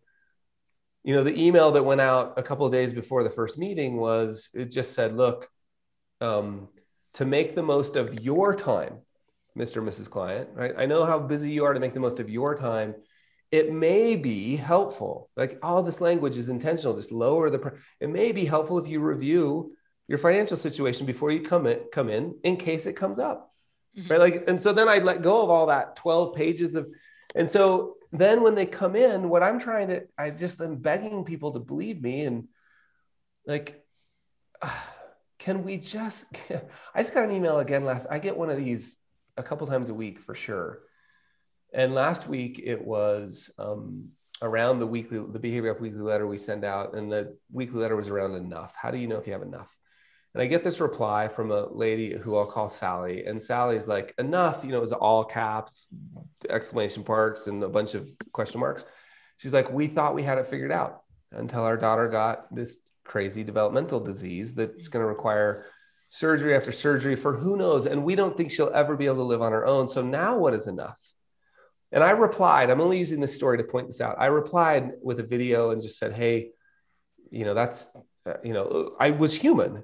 you 1.04 1.16
know, 1.16 1.24
the 1.24 1.38
email 1.40 1.72
that 1.72 1.84
went 1.84 2.02
out 2.02 2.34
a 2.38 2.44
couple 2.44 2.66
of 2.66 2.72
days 2.72 2.94
before 2.94 3.24
the 3.24 3.30
first 3.30 3.58
meeting 3.58 3.98
was 3.98 4.50
it 4.54 4.72
just 4.72 4.94
said, 4.94 5.16
look, 5.16 5.48
um, 6.22 6.68
to 7.14 7.26
make 7.26 7.56
the 7.56 7.64
most 7.64 7.96
of 7.96 8.22
your 8.22 8.56
time, 8.56 9.00
Mr. 9.58 9.78
and 9.78 9.88
Mrs. 9.88 10.10
Client, 10.10 10.50
right? 10.54 10.74
I 10.78 10.86
know 10.86 11.06
how 11.06 11.20
busy 11.20 11.50
you 11.52 11.66
are 11.66 11.74
to 11.74 11.80
make 11.80 11.94
the 11.94 12.00
most 12.00 12.20
of 12.20 12.30
your 12.30 12.56
time. 12.56 12.96
It 13.52 13.74
may 13.74 14.16
be 14.16 14.56
helpful. 14.56 15.30
Like 15.36 15.60
all 15.64 15.82
this 15.82 16.02
language 16.02 16.38
is 16.38 16.50
intentional, 16.50 16.96
just 16.96 17.12
lower 17.12 17.50
the, 17.50 17.74
it 18.00 18.10
may 18.10 18.32
be 18.32 18.46
helpful 18.46 18.78
if 18.78 18.88
you 18.88 19.00
review 19.00 19.74
your 20.08 20.18
financial 20.18 20.58
situation 20.58 21.06
before 21.06 21.32
you 21.32 21.42
come 21.42 21.68
in, 21.68 21.80
come 21.92 22.10
in 22.10 22.36
in 22.44 22.58
case 22.58 22.86
it 22.86 22.94
comes 22.94 23.20
up 23.20 23.50
mm-hmm. 23.98 24.12
right? 24.12 24.20
Like, 24.20 24.44
and 24.48 24.62
so 24.62 24.74
then 24.74 24.88
I 24.88 24.98
let 25.00 25.22
go 25.22 25.42
of 25.44 25.50
all 25.50 25.68
that 25.68 25.96
12 25.96 26.36
pages 26.36 26.76
of, 26.76 26.88
and 27.36 27.50
so 27.50 27.96
then 28.12 28.42
when 28.42 28.56
they 28.56 28.66
come 28.66 28.96
in, 28.96 29.30
what 29.30 29.44
I'm 29.44 29.60
trying 29.60 29.90
to, 29.90 30.04
I 30.18 30.32
just 30.32 30.62
am 30.62 30.78
begging 30.78 31.24
people 31.24 31.52
to 31.54 31.60
believe 31.60 32.02
me 32.02 32.26
and 32.26 32.48
like, 33.46 33.84
uh, 34.62 34.70
can 35.38 35.64
we 35.64 35.78
just, 35.78 36.26
I 36.94 37.02
just 37.02 37.14
got 37.14 37.24
an 37.24 37.32
email 37.32 37.60
again 37.60 37.86
last, 37.86 38.08
I 38.10 38.20
get 38.20 38.38
one 38.38 38.50
of 38.50 38.58
these 38.58 38.98
a 39.38 39.44
couple 39.44 39.68
times 39.68 39.90
a 39.90 39.94
week 39.94 40.20
for 40.20 40.36
sure. 40.36 40.82
And 41.74 41.94
last 41.94 42.28
week 42.28 42.62
it 42.64 42.84
was 42.84 43.52
um, 43.58 44.10
around 44.42 44.80
the 44.80 44.88
weekly, 44.88 45.20
the 45.20 45.40
Behavior 45.40 45.74
Gap 45.74 45.82
weekly 45.82 46.02
letter 46.02 46.28
we 46.28 46.38
send 46.38 46.64
out, 46.64 46.96
and 46.96 47.12
the 47.12 47.38
weekly 47.52 47.80
letter 47.80 47.96
was 47.96 48.10
around 48.10 48.36
enough. 48.36 48.74
How 48.76 48.92
do 48.92 48.98
you 48.98 49.08
know 49.08 49.18
if 49.18 49.28
you 49.28 49.34
have 49.34 49.42
enough? 49.42 49.76
And 50.34 50.44
I 50.44 50.46
get 50.46 50.64
this 50.64 50.80
reply 50.80 51.28
from 51.28 51.52
a 51.52 51.68
lady 51.68 52.16
who 52.16 52.38
I'll 52.38 52.46
call 52.46 52.70
Sally. 52.70 53.26
And 53.26 53.42
Sally's 53.42 53.88
like, 53.88 54.14
enough, 54.20 54.64
you 54.64 54.72
know, 54.72 54.78
it 54.78 54.82
was 54.82 54.94
all 54.94 55.24
caps, 55.24 55.88
exclamation 56.48 57.04
marks, 57.08 57.48
and 57.48 57.64
a 57.64 57.70
bunch 57.70 57.96
of 57.96 58.10
question 58.32 58.60
marks. 58.60 58.86
She's 59.38 59.54
like, 59.54 59.72
we 59.72 59.88
thought 59.88 60.16
we 60.16 60.24
had 60.24 60.38
it 60.38 60.48
figured 60.48 60.72
out 60.72 61.02
until 61.32 61.64
our 61.64 61.78
daughter 61.78 62.08
got 62.08 62.54
this 62.54 62.78
crazy 63.04 63.44
developmental 63.44 64.00
disease 64.00 64.54
that's 64.54 64.88
going 64.88 65.04
to 65.04 65.08
require 65.08 65.66
surgery 66.10 66.56
after 66.56 66.72
surgery 66.72 67.16
for 67.16 67.34
who 67.34 67.58
knows. 67.58 67.88
And 67.88 68.04
we 68.04 68.16
don't 68.16 68.38
think 68.38 68.52
she'll 68.52 68.72
ever 68.74 68.96
be 68.96 69.08
able 69.08 69.18
to 69.18 69.24
live 69.24 69.42
on 69.42 69.52
her 69.52 69.66
own. 69.66 69.88
So 69.88 70.04
now 70.04 70.38
what 70.38 70.54
is 70.54 70.68
enough? 70.68 71.00
And 71.92 72.04
I 72.04 72.12
replied, 72.12 72.70
I'm 72.70 72.82
only 72.82 73.00
using 73.00 73.20
this 73.20 73.34
story 73.34 73.58
to 73.58 73.64
point 73.64 73.88
this 73.88 74.02
out. 74.02 74.18
I 74.20 74.28
replied 74.28 74.92
with 75.02 75.20
a 75.20 75.24
video 75.24 75.72
and 75.72 75.82
just 75.82 75.98
said, 75.98 76.14
hey, 76.14 76.52
you 77.32 77.46
know, 77.46 77.54
that's, 77.54 77.88
uh, 78.26 78.34
you 78.44 78.54
know, 78.54 78.96
I 79.00 79.12
was 79.12 79.34
human. 79.34 79.84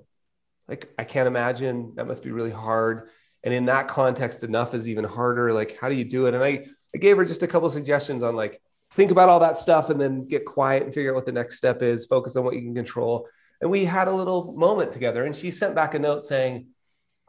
Like 0.67 0.91
i 0.97 1.03
can't 1.03 1.27
imagine. 1.27 1.93
That 1.95 2.07
must 2.07 2.23
be 2.23 2.31
really 2.31 2.51
hard. 2.51 3.09
And 3.43 3.53
in 3.53 3.65
that 3.65 3.87
context 3.87 4.43
enough 4.43 4.73
is 4.73 4.87
even 4.87 5.03
harder. 5.03 5.53
Like 5.53 5.77
how 5.77 5.89
do 5.89 5.95
you 5.95 6.05
do 6.05 6.27
it? 6.27 6.33
And 6.33 6.43
i 6.43 6.65
i 6.93 6.97
gave 6.97 7.17
her 7.17 7.25
just 7.25 7.43
a 7.43 7.47
couple 7.47 7.69
suggestions 7.69 8.23
on 8.23 8.35
like 8.35 8.61
think 8.91 9.11
about 9.11 9.29
all 9.29 9.39
that 9.39 9.57
stuff 9.57 9.89
and 9.89 9.99
then 9.99 10.27
get 10.27 10.45
quiet 10.45 10.83
and 10.83 10.93
figure 10.93 11.11
out 11.11 11.15
what 11.15 11.25
the 11.25 11.31
next 11.31 11.57
step 11.57 11.81
is. 11.81 12.05
Focus 12.05 12.35
on 12.35 12.43
what 12.43 12.55
you 12.55 12.61
can 12.61 12.73
control. 12.73 13.27
And 13.61 13.69
we 13.69 13.85
had 13.85 14.07
a 14.07 14.11
little 14.11 14.53
moment 14.53 14.91
together. 14.91 15.25
And 15.25 15.35
she 15.35 15.51
sent 15.51 15.75
back 15.75 15.93
a 15.93 15.99
note 15.99 16.23
saying 16.23 16.67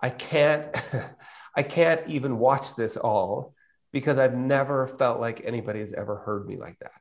i 0.00 0.10
can't 0.10 0.74
i 1.56 1.62
can't 1.62 2.06
even 2.06 2.38
watch 2.38 2.76
this 2.76 2.96
all 2.96 3.55
because 3.92 4.18
i've 4.18 4.34
never 4.34 4.86
felt 4.86 5.20
like 5.20 5.42
anybody 5.44 5.80
has 5.80 5.92
ever 5.92 6.16
heard 6.16 6.46
me 6.46 6.56
like 6.56 6.78
that 6.80 6.92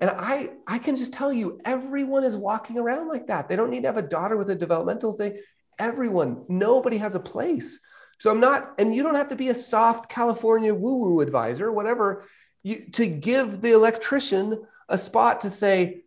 and 0.00 0.10
I, 0.10 0.50
I 0.66 0.78
can 0.78 0.96
just 0.96 1.12
tell 1.12 1.32
you, 1.32 1.60
everyone 1.64 2.22
is 2.22 2.36
walking 2.36 2.78
around 2.78 3.08
like 3.08 3.26
that. 3.26 3.48
They 3.48 3.56
don't 3.56 3.70
need 3.70 3.82
to 3.82 3.88
have 3.88 3.96
a 3.96 4.02
daughter 4.02 4.36
with 4.36 4.50
a 4.50 4.54
developmental 4.54 5.12
thing. 5.12 5.40
Everyone, 5.78 6.44
nobody 6.48 6.98
has 6.98 7.14
a 7.14 7.20
place. 7.20 7.80
So 8.20 8.30
I'm 8.30 8.40
not, 8.40 8.74
and 8.78 8.94
you 8.94 9.02
don't 9.02 9.16
have 9.16 9.28
to 9.28 9.36
be 9.36 9.48
a 9.48 9.54
soft 9.54 10.08
California 10.08 10.72
woo 10.74 10.98
woo 10.98 11.20
advisor, 11.20 11.72
whatever, 11.72 12.24
you, 12.62 12.86
to 12.92 13.06
give 13.06 13.60
the 13.60 13.72
electrician 13.72 14.64
a 14.88 14.98
spot 14.98 15.40
to 15.40 15.50
say, 15.50 16.02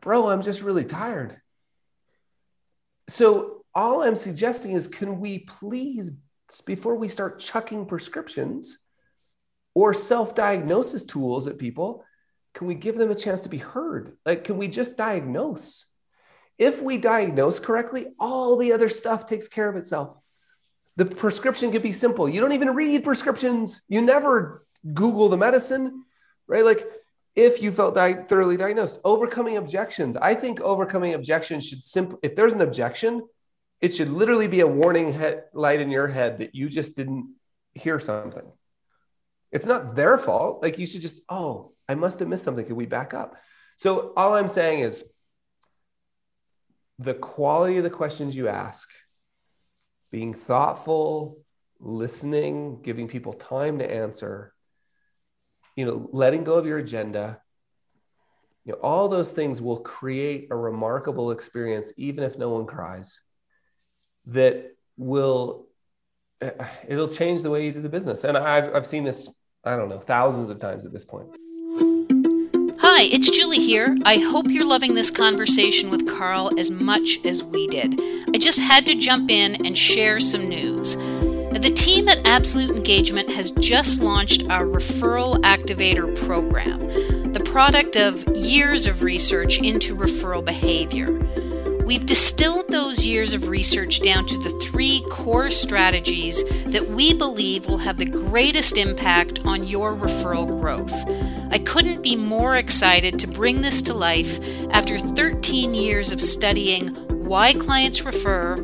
bro, 0.00 0.28
I'm 0.28 0.42
just 0.42 0.62
really 0.62 0.84
tired. 0.84 1.40
So 3.08 3.64
all 3.74 4.02
I'm 4.02 4.16
suggesting 4.16 4.72
is, 4.72 4.88
can 4.88 5.20
we 5.20 5.40
please, 5.40 6.10
before 6.66 6.96
we 6.96 7.08
start 7.08 7.38
chucking 7.38 7.86
prescriptions 7.86 8.78
or 9.74 9.94
self 9.94 10.34
diagnosis 10.34 11.04
tools 11.04 11.46
at 11.46 11.58
people, 11.58 12.04
can 12.54 12.66
we 12.66 12.74
give 12.74 12.96
them 12.96 13.10
a 13.10 13.14
chance 13.14 13.42
to 13.42 13.48
be 13.48 13.58
heard? 13.58 14.16
Like, 14.26 14.44
can 14.44 14.58
we 14.58 14.68
just 14.68 14.96
diagnose? 14.96 15.86
If 16.58 16.82
we 16.82 16.98
diagnose 16.98 17.58
correctly, 17.58 18.08
all 18.18 18.56
the 18.56 18.72
other 18.72 18.88
stuff 18.88 19.26
takes 19.26 19.48
care 19.48 19.68
of 19.68 19.76
itself. 19.76 20.16
The 20.96 21.06
prescription 21.06 21.72
could 21.72 21.82
be 21.82 21.92
simple. 21.92 22.28
You 22.28 22.40
don't 22.40 22.52
even 22.52 22.74
read 22.74 23.02
prescriptions. 23.02 23.80
You 23.88 24.02
never 24.02 24.66
Google 24.92 25.28
the 25.30 25.38
medicine, 25.38 26.04
right? 26.46 26.64
Like, 26.64 26.86
if 27.34 27.62
you 27.62 27.72
felt 27.72 27.94
di- 27.94 28.24
thoroughly 28.28 28.58
diagnosed, 28.58 29.00
overcoming 29.04 29.56
objections. 29.56 30.16
I 30.16 30.34
think 30.34 30.60
overcoming 30.60 31.14
objections 31.14 31.66
should 31.66 31.82
simply, 31.82 32.18
if 32.22 32.36
there's 32.36 32.52
an 32.52 32.60
objection, 32.60 33.22
it 33.80 33.94
should 33.94 34.10
literally 34.10 34.48
be 34.48 34.60
a 34.60 34.66
warning 34.66 35.12
head, 35.12 35.44
light 35.54 35.80
in 35.80 35.90
your 35.90 36.08
head 36.08 36.38
that 36.38 36.54
you 36.54 36.68
just 36.68 36.94
didn't 36.94 37.34
hear 37.74 37.98
something. 37.98 38.44
It's 39.52 39.66
not 39.66 39.94
their 39.94 40.18
fault. 40.18 40.62
Like 40.62 40.78
you 40.78 40.86
should 40.86 41.02
just, 41.02 41.20
oh, 41.28 41.72
I 41.88 41.94
must 41.94 42.20
have 42.20 42.28
missed 42.28 42.44
something. 42.44 42.64
Can 42.64 42.76
we 42.76 42.86
back 42.86 43.14
up? 43.14 43.36
So 43.76 44.12
all 44.16 44.34
I'm 44.34 44.48
saying 44.48 44.80
is 44.80 45.04
the 46.98 47.14
quality 47.14 47.76
of 47.78 47.84
the 47.84 47.90
questions 47.90 48.34
you 48.34 48.48
ask, 48.48 48.88
being 50.10 50.32
thoughtful, 50.32 51.38
listening, 51.80 52.80
giving 52.82 53.08
people 53.08 53.32
time 53.32 53.78
to 53.78 53.90
answer, 53.90 54.54
you 55.76 55.84
know, 55.84 56.08
letting 56.12 56.44
go 56.44 56.54
of 56.54 56.66
your 56.66 56.78
agenda, 56.78 57.40
you 58.64 58.72
know, 58.72 58.78
all 58.80 59.08
those 59.08 59.32
things 59.32 59.60
will 59.60 59.78
create 59.78 60.48
a 60.50 60.56
remarkable 60.56 61.32
experience, 61.32 61.92
even 61.96 62.22
if 62.24 62.38
no 62.38 62.50
one 62.50 62.66
cries, 62.66 63.20
that 64.26 64.76
will 64.96 65.66
it'll 66.88 67.08
change 67.08 67.42
the 67.42 67.50
way 67.50 67.64
you 67.64 67.72
do 67.72 67.80
the 67.80 67.88
business. 67.88 68.24
And 68.24 68.36
I've, 68.36 68.74
I've 68.74 68.86
seen 68.86 69.04
this, 69.04 69.28
I 69.64 69.76
don't 69.76 69.88
know, 69.88 70.00
thousands 70.00 70.50
of 70.50 70.58
times 70.58 70.84
at 70.84 70.92
this 70.92 71.04
point. 71.04 71.28
Hi, 72.80 73.04
it's 73.04 73.30
Julie 73.30 73.60
here. 73.60 73.94
I 74.04 74.16
hope 74.16 74.46
you're 74.48 74.66
loving 74.66 74.94
this 74.94 75.12
conversation 75.12 75.88
with 75.88 76.08
Carl 76.08 76.50
as 76.58 76.72
much 76.72 77.24
as 77.24 77.44
we 77.44 77.68
did. 77.68 77.94
I 78.34 78.38
just 78.38 78.58
had 78.58 78.84
to 78.86 78.96
jump 78.96 79.30
in 79.30 79.64
and 79.64 79.78
share 79.78 80.18
some 80.18 80.48
news. 80.48 80.96
The 80.96 81.72
team 81.76 82.08
at 82.08 82.26
Absolute 82.26 82.74
Engagement 82.74 83.30
has 83.30 83.52
just 83.52 84.02
launched 84.02 84.50
our 84.50 84.64
Referral 84.64 85.36
Activator 85.42 86.12
program, 86.26 87.32
the 87.32 87.44
product 87.44 87.94
of 87.96 88.26
years 88.34 88.86
of 88.86 89.04
research 89.04 89.60
into 89.60 89.94
referral 89.94 90.44
behavior. 90.44 91.06
We've 91.84 92.06
distilled 92.06 92.68
those 92.68 93.04
years 93.04 93.32
of 93.32 93.48
research 93.48 94.02
down 94.02 94.24
to 94.26 94.38
the 94.38 94.50
three 94.60 95.04
core 95.10 95.50
strategies 95.50 96.44
that 96.64 96.86
we 96.86 97.12
believe 97.12 97.66
will 97.66 97.78
have 97.78 97.98
the 97.98 98.06
greatest 98.06 98.78
impact 98.78 99.44
on 99.44 99.66
your 99.66 99.94
referral 99.94 100.48
growth. 100.48 100.94
I 101.50 101.58
couldn't 101.58 102.02
be 102.02 102.14
more 102.14 102.54
excited 102.54 103.18
to 103.18 103.26
bring 103.26 103.60
this 103.60 103.82
to 103.82 103.94
life 103.94 104.38
after 104.70 104.96
13 104.96 105.74
years 105.74 106.12
of 106.12 106.20
studying 106.20 106.88
why 107.26 107.54
clients 107.54 108.04
refer, 108.04 108.56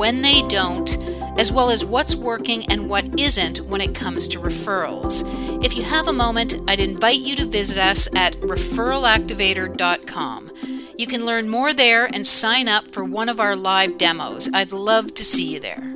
when 0.00 0.22
they 0.22 0.40
don't, 0.42 0.96
as 1.38 1.52
well 1.52 1.70
as 1.70 1.84
what's 1.84 2.14
working 2.14 2.64
and 2.70 2.88
what 2.88 3.20
isn't 3.20 3.58
when 3.62 3.80
it 3.80 3.96
comes 3.96 4.28
to 4.28 4.38
referrals. 4.38 5.24
If 5.64 5.76
you 5.76 5.82
have 5.82 6.06
a 6.06 6.12
moment, 6.12 6.54
I'd 6.68 6.78
invite 6.80 7.18
you 7.18 7.34
to 7.36 7.46
visit 7.46 7.78
us 7.78 8.08
at 8.14 8.34
referralactivator.com. 8.40 10.79
You 11.00 11.06
can 11.06 11.24
learn 11.24 11.48
more 11.48 11.72
there 11.72 12.04
and 12.12 12.26
sign 12.26 12.68
up 12.68 12.86
for 12.88 13.02
one 13.02 13.30
of 13.30 13.40
our 13.40 13.56
live 13.56 13.96
demos. 13.96 14.50
I'd 14.52 14.70
love 14.70 15.14
to 15.14 15.24
see 15.24 15.54
you 15.54 15.58
there. 15.58 15.94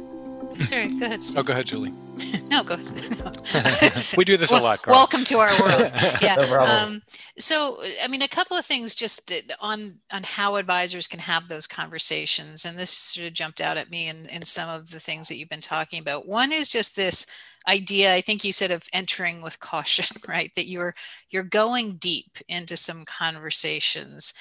Sorry, 0.61 0.99
go 0.99 1.05
ahead. 1.05 1.23
Steve. 1.23 1.37
Oh, 1.37 1.43
go 1.43 1.53
ahead, 1.53 1.67
Julie. 1.67 1.93
no, 2.51 2.64
go 2.64 2.73
ahead. 2.73 3.93
we 4.17 4.25
do 4.25 4.38
this 4.38 4.51
a 4.51 4.59
lot. 4.59 4.81
Carl. 4.81 4.97
Welcome 4.97 5.25
to 5.25 5.40
our 5.40 5.51
world. 5.61 5.93
Yeah. 6.23 6.37
No 6.37 6.59
um, 6.59 7.03
so, 7.37 7.83
I 8.03 8.09
mean, 8.09 8.23
a 8.23 8.29
couple 8.29 8.57
of 8.57 8.64
things 8.64 8.95
just 8.95 9.31
on 9.61 9.97
on 10.11 10.23
how 10.25 10.57
advisors 10.57 11.07
can 11.07 11.21
have 11.21 11.49
those 11.49 11.67
conversations, 11.67 12.64
and 12.64 12.79
this 12.79 12.90
sort 12.90 13.27
of 13.27 13.35
jumped 13.35 13.61
out 13.61 13.77
at 13.77 13.90
me 13.90 14.09
in 14.09 14.25
in 14.31 14.40
some 14.47 14.71
of 14.71 14.90
the 14.90 15.01
things 15.01 15.29
that 15.29 15.37
you've 15.37 15.51
been 15.51 15.61
talking 15.61 16.01
about. 16.01 16.27
One 16.27 16.51
is 16.51 16.71
just 16.71 16.97
this 16.97 17.27
idea. 17.69 18.14
I 18.14 18.23
think 18.23 18.43
you 18.43 18.53
said 18.53 18.71
of 18.71 18.88
entering 18.95 19.43
with 19.43 19.61
caution, 19.61 20.07
right? 20.27 20.51
That 20.57 20.67
you're 20.67 20.95
you're 21.29 21.43
going 21.43 21.97
deep 21.97 22.38
into 22.49 22.79
some 22.79 23.05
conversations. 23.05 24.33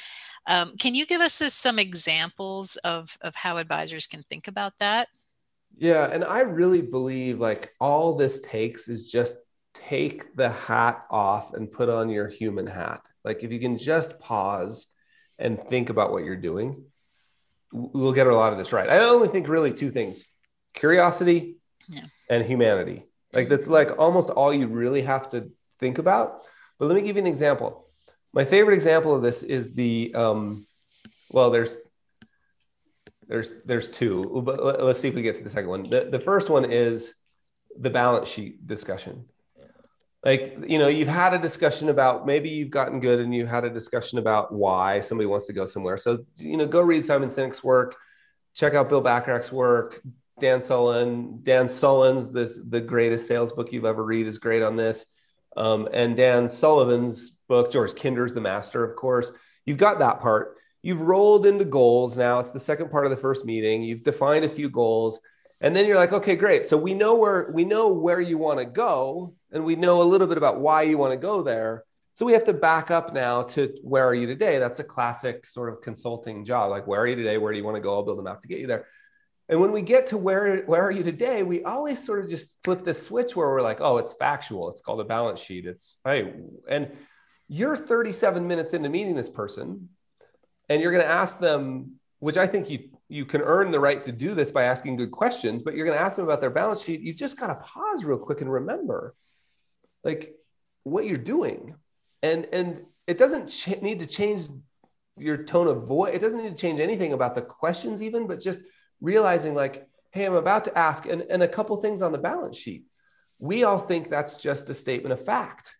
Um, 0.45 0.75
can 0.77 0.95
you 0.95 1.05
give 1.05 1.21
us 1.21 1.41
uh, 1.41 1.49
some 1.49 1.79
examples 1.79 2.75
of, 2.77 3.17
of 3.21 3.35
how 3.35 3.57
advisors 3.57 4.07
can 4.07 4.23
think 4.23 4.47
about 4.47 4.73
that? 4.79 5.07
Yeah, 5.77 6.05
and 6.05 6.23
I 6.23 6.41
really 6.41 6.81
believe 6.81 7.39
like 7.39 7.73
all 7.79 8.15
this 8.15 8.41
takes 8.41 8.87
is 8.87 9.07
just 9.07 9.35
take 9.73 10.35
the 10.35 10.49
hat 10.49 11.05
off 11.09 11.53
and 11.53 11.71
put 11.71 11.89
on 11.89 12.09
your 12.09 12.27
human 12.27 12.67
hat. 12.67 13.05
Like 13.23 13.43
if 13.43 13.51
you 13.51 13.59
can 13.59 13.77
just 13.77 14.19
pause 14.19 14.85
and 15.39 15.61
think 15.67 15.89
about 15.89 16.11
what 16.11 16.25
you're 16.25 16.35
doing, 16.35 16.85
we'll 17.71 18.13
get 18.13 18.27
a 18.27 18.35
lot 18.35 18.51
of 18.51 18.59
this 18.59 18.71
right. 18.71 18.89
I 18.89 18.99
only 18.99 19.29
think 19.29 19.47
really 19.47 19.73
two 19.73 19.89
things: 19.89 20.23
curiosity 20.73 21.57
yeah. 21.87 22.05
and 22.29 22.45
humanity. 22.45 23.07
Like 23.33 23.49
that's 23.49 23.67
like 23.67 23.97
almost 23.97 24.29
all 24.29 24.53
you 24.53 24.67
really 24.67 25.01
have 25.01 25.29
to 25.31 25.49
think 25.79 25.97
about. 25.97 26.43
But 26.77 26.85
let 26.85 26.95
me 26.95 27.01
give 27.01 27.15
you 27.15 27.21
an 27.21 27.27
example. 27.27 27.87
My 28.33 28.43
favorite 28.43 28.73
example 28.73 29.15
of 29.15 29.21
this 29.21 29.43
is 29.43 29.75
the 29.75 30.13
um, 30.15 30.65
well, 31.31 31.51
there's 31.51 31.77
there's 33.27 33.53
there's 33.65 33.87
two, 33.87 34.41
but 34.45 34.83
let's 34.83 34.99
see 34.99 35.07
if 35.07 35.15
we 35.15 35.21
get 35.21 35.37
to 35.37 35.43
the 35.43 35.49
second 35.49 35.69
one. 35.69 35.83
The, 35.83 36.09
the 36.11 36.19
first 36.19 36.49
one 36.49 36.71
is 36.71 37.13
the 37.79 37.89
balance 37.89 38.27
sheet 38.27 38.65
discussion. 38.65 39.25
Like, 40.23 40.57
you 40.65 40.79
know, 40.79 40.87
you've 40.87 41.09
had 41.09 41.33
a 41.33 41.39
discussion 41.39 41.89
about 41.89 42.25
maybe 42.25 42.49
you've 42.49 42.69
gotten 42.69 43.01
good 43.01 43.19
and 43.19 43.35
you 43.35 43.45
had 43.45 43.65
a 43.65 43.69
discussion 43.69 44.19
about 44.19 44.53
why 44.53 45.01
somebody 45.01 45.27
wants 45.27 45.47
to 45.47 45.53
go 45.53 45.65
somewhere. 45.65 45.97
So, 45.97 46.25
you 46.37 46.55
know, 46.55 46.65
go 46.65 46.81
read 46.81 47.03
Simon 47.03 47.27
Sinek's 47.27 47.61
work, 47.61 47.97
check 48.53 48.73
out 48.73 48.87
Bill 48.87 49.03
Bachrach's 49.03 49.51
work, 49.51 49.99
Dan 50.39 50.61
Sullivan, 50.61 51.39
Dan 51.43 51.67
Sullivan's 51.67 52.31
this 52.31 52.57
the 52.69 52.79
greatest 52.79 53.27
sales 53.27 53.51
book 53.51 53.73
you've 53.73 53.85
ever 53.85 54.03
read 54.03 54.27
is 54.27 54.37
great 54.37 54.63
on 54.63 54.77
this. 54.77 55.05
Um, 55.57 55.89
and 55.93 56.15
Dan 56.15 56.47
Sullivan's 56.47 57.32
book, 57.47 57.71
George 57.71 57.95
Kinder's 57.95 58.33
The 58.33 58.41
Master, 58.41 58.83
of 58.83 58.95
course. 58.95 59.31
You've 59.65 59.77
got 59.77 59.99
that 59.99 60.19
part. 60.19 60.57
You've 60.81 61.01
rolled 61.01 61.45
into 61.45 61.65
goals 61.65 62.17
now. 62.17 62.39
It's 62.39 62.51
the 62.51 62.59
second 62.59 62.91
part 62.91 63.05
of 63.05 63.11
the 63.11 63.17
first 63.17 63.45
meeting. 63.45 63.83
You've 63.83 64.03
defined 64.03 64.43
a 64.43 64.49
few 64.49 64.69
goals. 64.69 65.19
And 65.61 65.73
then 65.73 65.85
you're 65.85 65.95
like, 65.95 66.11
okay, 66.11 66.35
great. 66.35 66.65
So 66.65 66.75
we 66.75 66.93
know 66.93 67.15
where 67.15 67.49
we 67.53 67.63
know 67.63 67.93
where 67.93 68.19
you 68.19 68.37
want 68.37 68.59
to 68.59 68.65
go, 68.65 69.33
and 69.51 69.63
we 69.63 69.77
know 69.77 70.01
a 70.01 70.03
little 70.03 70.27
bit 70.27 70.37
about 70.37 70.59
why 70.59 70.81
you 70.81 70.97
want 70.97 71.13
to 71.13 71.17
go 71.17 71.41
there. 71.41 71.85
So 72.15 72.25
we 72.25 72.33
have 72.33 72.43
to 72.43 72.53
back 72.53 72.91
up 72.91 73.13
now 73.13 73.43
to 73.43 73.73
where 73.81 74.05
are 74.05 74.13
you 74.13 74.27
today? 74.27 74.59
That's 74.59 74.79
a 74.79 74.83
classic 74.83 75.45
sort 75.45 75.71
of 75.71 75.81
consulting 75.81 76.43
job. 76.43 76.69
Like, 76.69 76.85
where 76.85 76.99
are 76.99 77.07
you 77.07 77.15
today? 77.15 77.37
Where 77.37 77.53
do 77.53 77.57
you 77.57 77.63
want 77.63 77.77
to 77.77 77.81
go? 77.81 77.95
I'll 77.95 78.03
build 78.03 78.19
a 78.19 78.23
map 78.23 78.41
to 78.41 78.47
get 78.49 78.59
you 78.59 78.67
there. 78.67 78.87
And 79.47 79.59
when 79.61 79.71
we 79.71 79.81
get 79.81 80.07
to 80.07 80.17
where 80.17 80.63
where 80.63 80.83
are 80.83 80.91
you 80.91 81.03
today, 81.03 81.43
we 81.43 81.63
always 81.63 82.03
sort 82.03 82.23
of 82.23 82.29
just 82.29 82.55
flip 82.65 82.83
this 82.83 83.01
switch 83.01 83.33
where 83.33 83.47
we're 83.47 83.61
like, 83.61 83.79
oh, 83.79 83.99
it's 83.99 84.13
factual. 84.13 84.69
It's 84.69 84.81
called 84.81 84.99
a 84.99 85.05
balance 85.05 85.39
sheet. 85.39 85.65
It's 85.65 85.97
hey, 86.03 86.33
and 86.69 86.91
you're 87.53 87.75
37 87.75 88.47
minutes 88.47 88.73
into 88.73 88.89
meeting 88.89 89.15
this 89.15 89.29
person, 89.29 89.89
and 90.69 90.81
you're 90.81 90.91
going 90.91 91.03
to 91.03 91.09
ask 91.09 91.39
them, 91.39 91.99
which 92.17 92.35
I 92.35 92.47
think 92.47 92.67
you 92.69 92.89
you 93.09 93.25
can 93.25 93.41
earn 93.41 93.69
the 93.69 93.79
right 93.79 94.01
to 94.03 94.11
do 94.11 94.33
this 94.33 94.51
by 94.51 94.63
asking 94.63 94.95
good 94.95 95.11
questions, 95.11 95.61
but 95.61 95.75
you're 95.75 95.85
going 95.85 95.95
to 95.95 96.03
ask 96.03 96.15
them 96.15 96.25
about 96.25 96.41
their 96.41 96.49
balance 96.49 96.81
sheet. 96.81 97.01
You 97.01 97.13
just 97.13 97.37
got 97.39 97.47
to 97.47 97.55
pause 97.55 98.03
real 98.03 98.17
quick 98.17 98.41
and 98.41 98.51
remember, 98.51 99.13
like 100.03 100.33
what 100.83 101.05
you're 101.05 101.17
doing, 101.17 101.75
and 102.23 102.47
and 102.51 102.83
it 103.05 103.19
doesn't 103.19 103.49
ch- 103.49 103.81
need 103.83 103.99
to 103.99 104.07
change 104.07 104.47
your 105.15 105.43
tone 105.43 105.67
of 105.67 105.83
voice. 105.83 106.15
It 106.15 106.21
doesn't 106.21 106.41
need 106.41 106.57
to 106.57 106.61
change 106.61 106.79
anything 106.79 107.13
about 107.13 107.35
the 107.35 107.43
questions 107.43 108.01
even, 108.01 108.25
but 108.25 108.39
just 108.39 108.61
realizing 108.99 109.53
like, 109.53 109.87
hey, 110.09 110.25
I'm 110.25 110.33
about 110.33 110.63
to 110.65 110.75
ask, 110.75 111.05
and, 111.05 111.21
and 111.29 111.43
a 111.43 111.47
couple 111.47 111.75
things 111.75 112.01
on 112.01 112.13
the 112.13 112.17
balance 112.17 112.57
sheet. 112.57 112.85
We 113.37 113.63
all 113.63 113.77
think 113.77 114.09
that's 114.09 114.37
just 114.37 114.71
a 114.71 114.73
statement 114.73 115.13
of 115.13 115.23
fact, 115.23 115.75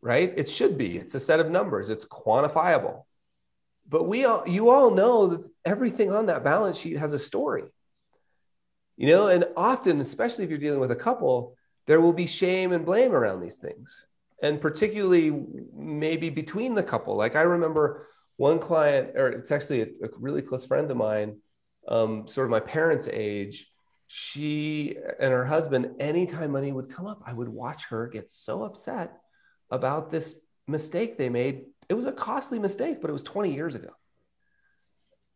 right? 0.00 0.32
It 0.36 0.48
should 0.48 0.78
be. 0.78 0.96
It's 0.96 1.14
a 1.14 1.20
set 1.20 1.40
of 1.40 1.50
numbers. 1.50 1.90
It's 1.90 2.04
quantifiable. 2.04 3.04
But 3.88 4.04
we 4.04 4.24
all, 4.24 4.46
you 4.46 4.70
all 4.70 4.90
know 4.90 5.26
that 5.28 5.44
everything 5.64 6.12
on 6.12 6.26
that 6.26 6.44
balance 6.44 6.78
sheet 6.78 6.96
has 6.96 7.12
a 7.12 7.18
story. 7.18 7.64
You 8.96 9.08
know, 9.08 9.28
and 9.28 9.46
often, 9.56 10.00
especially 10.00 10.44
if 10.44 10.50
you're 10.50 10.58
dealing 10.58 10.80
with 10.80 10.90
a 10.90 10.96
couple, 10.96 11.56
there 11.86 12.00
will 12.00 12.12
be 12.12 12.26
shame 12.26 12.72
and 12.72 12.84
blame 12.84 13.12
around 13.12 13.40
these 13.40 13.56
things. 13.56 14.06
And 14.42 14.60
particularly 14.60 15.44
maybe 15.74 16.30
between 16.30 16.74
the 16.74 16.82
couple. 16.82 17.16
Like 17.16 17.36
I 17.36 17.42
remember 17.42 18.08
one 18.36 18.58
client, 18.58 19.16
or 19.16 19.28
it's 19.28 19.50
actually 19.52 19.82
a, 19.82 19.86
a 20.04 20.08
really 20.18 20.42
close 20.42 20.64
friend 20.64 20.90
of 20.90 20.96
mine, 20.96 21.38
um, 21.88 22.26
sort 22.26 22.46
of 22.46 22.50
my 22.50 22.60
parents' 22.60 23.08
age. 23.10 23.70
She 24.08 24.96
and 25.20 25.32
her 25.32 25.44
husband, 25.44 25.96
anytime 26.00 26.52
money 26.52 26.72
would 26.72 26.88
come 26.88 27.06
up, 27.06 27.22
I 27.26 27.32
would 27.32 27.48
watch 27.48 27.86
her 27.86 28.06
get 28.08 28.30
so 28.30 28.62
upset 28.64 29.18
about 29.70 30.10
this 30.10 30.38
mistake 30.66 31.16
they 31.16 31.28
made. 31.28 31.64
It 31.88 31.94
was 31.94 32.06
a 32.06 32.12
costly 32.12 32.58
mistake, 32.58 33.00
but 33.00 33.10
it 33.10 33.12
was 33.12 33.22
20 33.22 33.54
years 33.54 33.74
ago. 33.74 33.90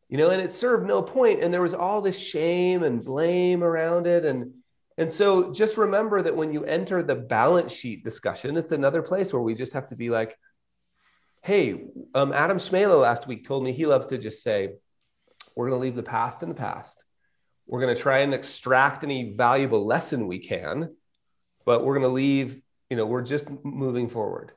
You 0.09 0.19
know, 0.19 0.31
and 0.31 0.43
it 0.43 0.53
served 0.53 0.87
no 0.87 1.03
point, 1.03 1.41
and 1.41 1.55
there 1.55 1.63
was 1.63 1.75
all 1.75 2.01
this 2.01 2.19
shame 2.19 2.83
and 2.83 3.05
blame 3.05 3.63
around 3.63 4.07
it, 4.09 4.25
and 4.25 4.53
and 5.01 5.11
so 5.11 5.51
just 5.51 5.79
remember 5.79 6.21
that 6.21 6.37
when 6.37 6.53
you 6.53 6.65
enter 6.65 7.03
the 7.03 7.15
balance 7.15 7.73
sheet 7.73 8.05
discussion, 8.05 8.59
it's 8.59 8.73
another 8.73 9.01
place 9.01 9.33
where 9.33 9.41
we 9.41 9.55
just 9.55 9.73
have 9.73 9.87
to 9.87 9.97
be 9.97 10.11
like, 10.11 10.37
hey, 11.43 11.85
um, 12.15 12.35
Adam 12.35 12.59
Schmelo 12.59 13.01
last 13.01 13.27
week 13.27 13.47
told 13.47 13.65
me 13.65 13.73
he 13.73 13.87
loves 13.87 14.09
to 14.09 14.19
just 14.19 14.43
say, 14.43 14.75
we're 15.57 15.69
going 15.69 15.79
to 15.79 15.83
leave 15.83 15.97
the 15.97 16.03
past 16.03 16.43
in 16.43 16.51
the 16.51 16.55
past. 16.55 17.03
We're 17.67 17.81
going 17.81 17.95
to 17.95 18.03
try 18.03 18.19
and 18.19 18.35
extract 18.35 19.03
any 19.03 19.33
valuable 19.33 19.87
lesson 19.87 20.27
we 20.27 20.39
can, 20.39 20.95
but 21.65 21.83
we're 21.83 21.95
going 21.95 22.07
to 22.07 22.13
leave, 22.13 22.61
you 22.91 22.97
know, 22.97 23.07
we're 23.07 23.23
just 23.23 23.49
moving 23.65 24.09
forward. 24.09 24.53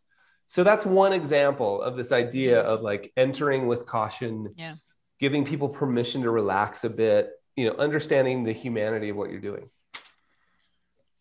So 0.47 0.63
that's 0.63 0.85
one 0.85 1.13
example 1.13 1.81
of 1.81 1.95
this 1.95 2.11
idea 2.11 2.61
of 2.61 2.81
like 2.81 3.11
entering 3.15 3.67
with 3.67 3.85
caution, 3.85 4.53
yeah. 4.57 4.75
giving 5.19 5.45
people 5.45 5.69
permission 5.69 6.21
to 6.23 6.31
relax 6.31 6.83
a 6.83 6.89
bit, 6.89 7.31
you 7.55 7.67
know, 7.67 7.75
understanding 7.77 8.43
the 8.43 8.51
humanity 8.51 9.09
of 9.09 9.15
what 9.15 9.29
you're 9.29 9.39
doing. 9.39 9.69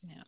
Yeah 0.07 0.23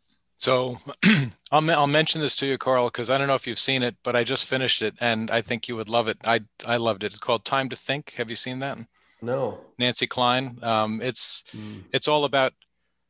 so 0.44 0.78
I'll, 1.50 1.70
I'll 1.70 1.86
mention 1.86 2.20
this 2.20 2.36
to 2.36 2.46
you, 2.46 2.58
Carl, 2.58 2.88
because 2.88 3.10
I 3.10 3.16
don't 3.16 3.28
know 3.28 3.34
if 3.34 3.46
you've 3.46 3.58
seen 3.58 3.82
it, 3.82 3.96
but 4.02 4.14
I 4.14 4.24
just 4.24 4.44
finished 4.44 4.82
it 4.82 4.94
and 5.00 5.30
I 5.30 5.40
think 5.40 5.68
you 5.68 5.76
would 5.76 5.88
love 5.88 6.06
it. 6.06 6.18
I, 6.26 6.40
I 6.66 6.76
loved 6.76 7.02
it. 7.02 7.12
It's 7.12 7.18
called 7.18 7.46
Time 7.46 7.70
to 7.70 7.76
Think. 7.76 8.12
Have 8.18 8.28
you 8.28 8.36
seen 8.36 8.58
that? 8.58 8.76
No. 9.22 9.60
Nancy 9.78 10.06
Kline 10.06 10.58
Um, 10.62 11.00
it's 11.00 11.44
mm. 11.56 11.84
it's 11.92 12.08
all 12.08 12.26
about 12.26 12.52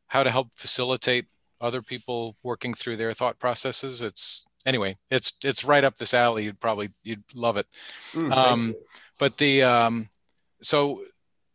how 0.06 0.22
to 0.22 0.30
help 0.30 0.54
facilitate 0.54 1.26
other 1.64 1.83
people 1.83 2.37
working 2.42 2.74
through 2.74 2.96
their 2.96 3.14
thought 3.14 3.38
processes. 3.38 4.03
It's 4.03 4.44
anyway, 4.66 4.96
it's 5.11 5.33
it's 5.42 5.64
right 5.64 5.83
up 5.83 5.96
this 5.96 6.14
alley. 6.14 6.44
You'd 6.44 6.61
probably 6.61 6.90
you'd 7.03 7.24
love 7.35 7.57
it. 7.57 7.66
Mm, 8.12 8.33
um, 8.33 8.74
but 9.18 9.38
the 9.38 9.62
um, 9.62 10.09
so 10.62 11.03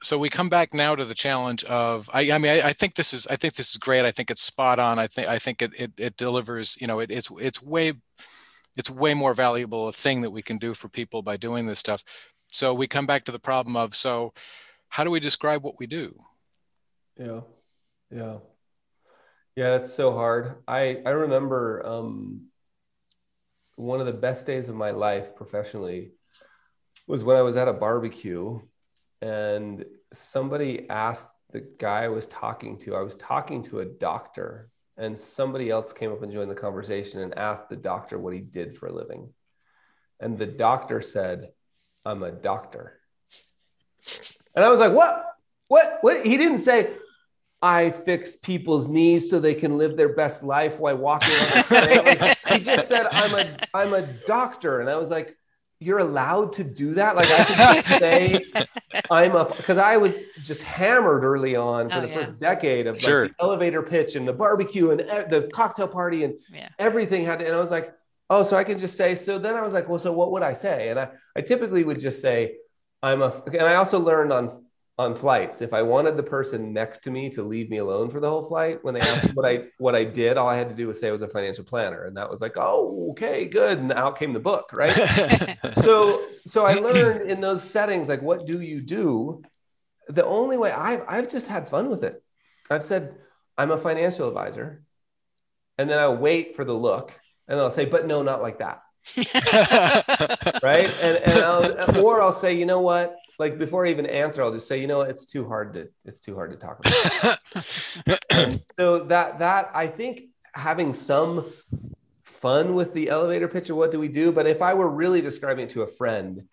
so 0.02 0.18
we 0.18 0.30
come 0.30 0.50
back 0.50 0.74
now 0.74 0.96
to 0.96 1.06
the 1.06 1.14
challenge 1.14 1.64
of 1.66 2.10
I, 2.14 2.32
I 2.32 2.38
mean 2.38 2.52
I, 2.52 2.70
I, 2.70 2.74
think 2.74 2.96
this 2.96 3.14
is 3.14 3.28
I 3.28 3.36
think 3.36 3.56
this 3.56 3.72
is 3.72 3.78
great 3.78 4.06
I 4.06 4.12
think 4.12 4.32
it's 4.32 4.42
spot 4.42 4.80
on 4.80 4.98
I 4.98 5.08
think 5.08 5.28
I 5.28 5.40
think 5.40 5.62
it 5.62 5.74
it, 5.78 5.92
it 5.98 6.18
delivers 6.18 6.78
you 6.80 6.88
know 6.88 7.00
it, 7.00 7.12
it's 7.12 7.30
it's 7.40 7.62
way 7.62 7.94
it's 8.78 8.90
way 8.90 9.14
more 9.14 9.34
valuable 9.34 9.90
a 9.90 9.92
thing 9.92 10.22
that 10.22 10.32
we 10.32 10.42
can 10.42 10.58
do 10.58 10.74
for 10.74 10.88
people 10.88 11.22
by 11.22 11.36
doing 11.36 11.66
this 11.66 11.80
stuff 11.80 12.04
so 12.52 12.74
we 12.74 12.88
come 12.88 13.06
back 13.06 13.26
to 13.26 13.32
the 13.32 13.40
problem 13.40 13.76
of 13.76 13.94
so 13.94 14.34
how 14.88 15.04
do 15.04 15.12
we 15.12 15.20
describe 15.20 15.64
what 15.64 15.78
we 15.80 15.86
do 15.86 16.18
yeah 17.18 17.42
yeah 18.10 18.38
yeah 19.60 19.72
that's 19.72 19.94
so 19.94 20.14
hard. 20.14 20.56
I 20.70 21.02
i 21.06 21.10
remember 21.10 21.86
um 21.86 22.46
one 23.76 24.00
of 24.00 24.06
the 24.06 24.14
best 24.14 24.46
days 24.46 24.70
of 24.70 24.76
my 24.76 24.92
life 24.92 25.36
professionally 25.36 26.12
was 27.08 27.26
when 27.26 27.36
i 27.36 27.42
was 27.42 27.58
at 27.58 27.68
a 27.68 27.74
barbecue 27.74 28.62
and 29.22 29.84
somebody 30.14 30.90
asked 30.90 31.30
the 31.52 31.60
guy 31.60 32.06
i 32.06 32.08
was 32.08 32.28
talking 32.28 32.78
to 32.78 32.96
i 32.96 33.02
was 33.02 33.16
talking 33.16 33.62
to 33.64 33.82
a 33.82 33.86
doctor 33.86 34.70
and 34.96 35.20
somebody 35.20 35.70
else 35.70 35.92
came 35.92 36.14
up 36.14 36.24
and 36.24 36.32
joined 36.32 36.52
the 36.52 36.56
conversation 36.56 37.20
and 37.20 37.38
asked 37.38 37.68
the 37.68 37.76
doctor 37.92 38.18
what 38.18 38.34
he 38.34 38.40
did 38.40 38.78
for 38.78 38.88
a 38.88 38.94
living. 38.94 39.34
And 40.22 40.38
the 40.38 40.46
doctor 40.46 41.02
said 41.02 41.50
i'm 42.06 42.24
a 42.24 42.32
doctor. 42.32 43.02
And 44.56 44.64
i 44.64 44.70
was 44.70 44.80
like 44.80 44.94
what? 44.94 45.26
What? 45.68 46.00
What? 46.02 46.26
He 46.26 46.38
didn't 46.38 46.60
say 46.60 46.96
I 47.62 47.92
fix 47.92 48.36
people's 48.38 48.88
knees 48.88 49.30
so 49.30 49.40
they 49.40 49.54
can 49.54 49.78
live 49.78 49.98
their 49.98 50.14
best 50.14 50.44
life 50.44 50.80
while 50.80 50.96
walking 50.96 51.34
on 51.34 52.06
like, 52.06 52.38
he 52.48 52.60
just 52.64 52.88
said, 52.88 53.08
I'm 53.12 53.36
a 53.36 53.58
I'm 53.74 53.94
a 53.94 54.08
doctor. 54.26 54.80
And 54.80 54.90
I 54.90 54.96
was 54.96 55.10
like, 55.10 55.36
you're 55.82 56.00
allowed 56.00 56.54
to 56.54 56.64
do 56.64 56.94
that? 56.94 57.16
Like 57.16 57.30
I 57.30 57.44
could 57.44 57.56
just 57.56 58.00
say 58.00 58.46
I'm 59.12 59.36
a 59.36 59.46
because 59.46 59.78
I 59.78 59.98
was 59.98 60.18
just 60.44 60.64
hammered 60.64 61.24
early 61.24 61.56
on 61.56 61.90
for 61.90 61.98
oh, 61.98 62.02
the 62.02 62.08
yeah. 62.08 62.16
first 62.16 62.40
decade 62.40 62.88
of 62.88 62.98
sure. 62.98 63.24
like 63.24 63.38
the 63.38 63.44
elevator 63.44 63.82
pitch 63.82 64.16
and 64.16 64.26
the 64.26 64.34
barbecue 64.34 64.92
and 64.92 65.00
the 65.02 65.50
cocktail 65.54 65.88
party 65.88 66.24
and 66.24 66.36
yeah. 66.54 66.70
everything 66.80 67.26
had 67.26 67.40
to, 67.40 67.46
and 67.46 67.56
I 67.56 67.60
was 67.60 67.72
like, 67.72 67.94
oh, 68.30 68.44
so 68.44 68.56
I 68.56 68.64
can 68.64 68.78
just 68.78 68.96
say, 68.96 69.16
so 69.16 69.40
then 69.40 69.56
I 69.56 69.62
was 69.62 69.74
like, 69.74 69.90
well, 69.90 70.00
so 70.00 70.14
what 70.14 70.32
would 70.32 70.44
I 70.44 70.54
say? 70.54 70.90
And 70.90 71.00
I, 71.00 71.10
I 71.36 71.42
typically 71.42 71.84
would 71.84 72.00
just 72.00 72.22
say, 72.22 72.56
I'm 73.02 73.22
a, 73.22 73.42
and 73.48 73.64
I 73.64 73.76
also 73.76 74.00
learned 74.00 74.32
on 74.32 74.66
on 75.00 75.16
flights. 75.16 75.62
If 75.62 75.74
i 75.74 75.82
wanted 75.82 76.18
the 76.18 76.24
person 76.24 76.74
next 76.74 77.00
to 77.06 77.10
me 77.10 77.30
to 77.30 77.42
leave 77.42 77.70
me 77.70 77.78
alone 77.78 78.10
for 78.10 78.20
the 78.20 78.30
whole 78.30 78.44
flight 78.44 78.84
when 78.84 78.94
they 78.94 79.00
asked 79.00 79.34
what 79.34 79.50
i 79.50 79.64
what 79.78 79.96
i 79.96 80.04
did 80.04 80.38
all 80.38 80.50
i 80.50 80.58
had 80.58 80.68
to 80.68 80.76
do 80.76 80.88
was 80.88 81.00
say 81.00 81.08
i 81.08 81.12
was 81.12 81.22
a 81.22 81.28
financial 81.28 81.64
planner. 81.64 82.04
And 82.04 82.18
that 82.18 82.30
was 82.30 82.42
like 82.42 82.54
oh 82.58 83.12
okay 83.12 83.46
good. 83.46 83.80
And 83.80 83.94
out 83.94 84.20
came 84.20 84.34
the 84.34 84.40
book 84.42 84.70
right? 84.74 85.58
So 85.82 86.22
so 86.46 86.66
i 86.66 86.74
learned 86.74 87.32
in 87.32 87.40
those 87.40 87.64
settings 87.64 88.10
like 88.10 88.22
what 88.22 88.46
do 88.46 88.60
you 88.62 88.82
do? 88.82 89.42
The 90.10 90.26
only 90.26 90.58
way 90.58 90.72
i've 90.72 91.04
i've 91.08 91.32
just 91.32 91.48
had 91.48 91.70
fun 91.70 91.90
with 91.90 92.04
it. 92.04 92.22
I've 92.70 92.84
said 92.84 93.16
i'm 93.58 93.72
a 93.72 93.78
financial 93.78 94.28
advisor. 94.28 94.84
And 95.78 95.90
then 95.90 95.98
i 95.98 96.10
wait 96.10 96.58
for 96.58 96.66
the 96.66 96.74
look 96.74 97.18
and 97.48 97.58
i'll 97.58 97.72
say 97.72 97.86
but 97.86 98.06
no 98.06 98.22
not 98.22 98.42
like 98.42 98.60
that 98.60 98.82
right 100.64 100.94
and, 101.02 101.18
and 101.18 101.40
I'll, 101.40 102.06
or 102.06 102.22
i'll 102.22 102.34
say 102.34 102.54
you 102.54 102.66
know 102.66 102.82
what 102.82 103.16
like 103.40 103.58
before 103.58 103.86
I 103.86 103.90
even 103.90 104.06
answer, 104.06 104.44
I'll 104.44 104.52
just 104.52 104.68
say, 104.68 104.80
you 104.80 104.88
know, 104.88 105.02
it's 105.02 105.26
too 105.26 105.48
hard 105.48 105.74
to 105.74 105.88
it's 106.06 106.20
too 106.20 106.36
hard 106.36 106.52
to 106.52 106.58
talk 106.58 106.80
about. 106.80 107.40
so 108.78 109.06
that 109.06 109.40
that 109.40 109.72
I 109.74 109.88
think 109.88 110.24
having 110.54 110.94
some 110.94 111.46
fun 112.24 112.76
with 112.76 112.94
the 112.94 113.10
elevator 113.10 113.48
pitch 113.48 113.70
of 113.70 113.78
what 113.78 113.92
do 113.92 114.00
we 114.00 114.10
do, 114.10 114.32
but 114.32 114.46
if 114.46 114.62
I 114.62 114.74
were 114.74 114.90
really 114.90 115.22
describing 115.22 115.64
it 115.66 115.70
to 115.72 115.84
a 115.84 115.88
friend, 115.88 116.44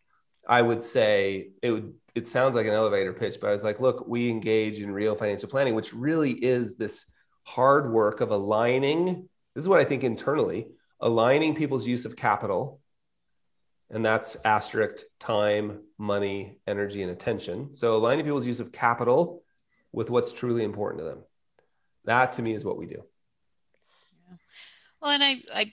I 0.49 0.63
would 0.63 0.83
say 0.83 1.51
it 1.61 1.73
would 1.73 1.95
it 2.15 2.27
sounds 2.27 2.55
like 2.55 2.67
an 2.67 2.73
elevator 2.73 3.13
pitch, 3.13 3.39
but 3.41 3.51
I 3.51 3.53
was 3.53 3.65
like, 3.65 3.81
look, 3.81 4.07
we 4.07 4.31
engage 4.31 4.81
in 4.81 4.91
real 4.91 5.17
financial 5.17 5.51
planning, 5.51 5.75
which 5.75 5.93
really 5.93 6.33
is 6.33 6.77
this 6.77 7.05
hard 7.43 7.93
work 7.93 8.21
of 8.21 8.31
aligning. 8.31 9.29
This 9.55 9.63
is 9.63 9.69
what 9.69 9.81
I 9.81 9.85
think 9.85 10.05
internally, 10.05 10.69
aligning 11.01 11.55
people's 11.55 11.87
use 11.87 12.05
of 12.05 12.17
capital 12.17 12.81
and 13.91 14.05
that's 14.05 14.37
asterisk 14.45 15.05
time, 15.21 15.81
money, 15.99 16.59
energy, 16.67 17.03
and 17.03 17.13
attention. 17.13 17.75
So 17.77 17.95
aligning 17.95 18.25
people's 18.25 18.47
use 18.47 18.61
of 18.61 18.73
capital 18.73 19.43
with 19.93 20.11
what's 20.11 20.33
truly 20.33 20.65
important 20.65 21.01
to 21.01 21.05
them. 21.05 21.19
That 22.05 22.33
to 22.33 22.43
me 22.43 22.55
is 22.55 22.65
what 22.65 22.79
we 22.79 22.87
do. 22.87 23.05
Yeah. 24.29 24.37
Well, 25.01 25.13
and 25.13 25.23
I, 25.23 25.37
I, 25.55 25.73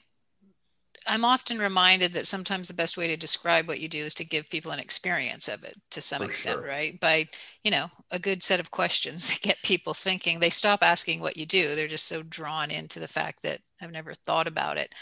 I'm 1.08 1.26
often 1.26 1.58
reminded 1.58 2.14
that 2.14 2.28
sometimes 2.28 2.68
the 2.68 2.76
best 2.76 2.98
way 2.98 3.08
to 3.08 3.18
describe 3.18 3.68
what 3.68 3.80
you 3.80 3.90
do 3.90 4.04
is 4.04 4.14
to 4.16 4.26
give 4.26 4.50
people 4.50 4.72
an 4.72 4.80
experience 4.80 5.48
of 5.48 5.64
it 5.64 5.76
to 5.92 6.00
some 6.00 6.22
For 6.22 6.30
extent, 6.30 6.60
sure. 6.60 6.68
right? 6.68 7.00
By, 7.00 7.28
you 7.64 7.72
know, 7.72 7.88
a 8.12 8.20
good 8.20 8.44
set 8.44 8.60
of 8.60 8.70
questions 8.70 9.28
that 9.30 9.42
get 9.42 9.58
people 9.64 9.96
thinking. 9.96 10.40
They 10.40 10.52
stop 10.52 10.84
asking 10.84 11.20
what 11.20 11.38
you 11.38 11.48
do. 11.48 11.74
They're 11.74 11.88
just 11.88 12.08
so 12.08 12.22
drawn 12.22 12.70
into 12.70 13.00
the 13.00 13.08
fact 13.08 13.42
that 13.42 13.62
I've 13.84 13.92
never 13.92 14.14
thought 14.14 14.48
about 14.48 14.78
it 14.78 14.94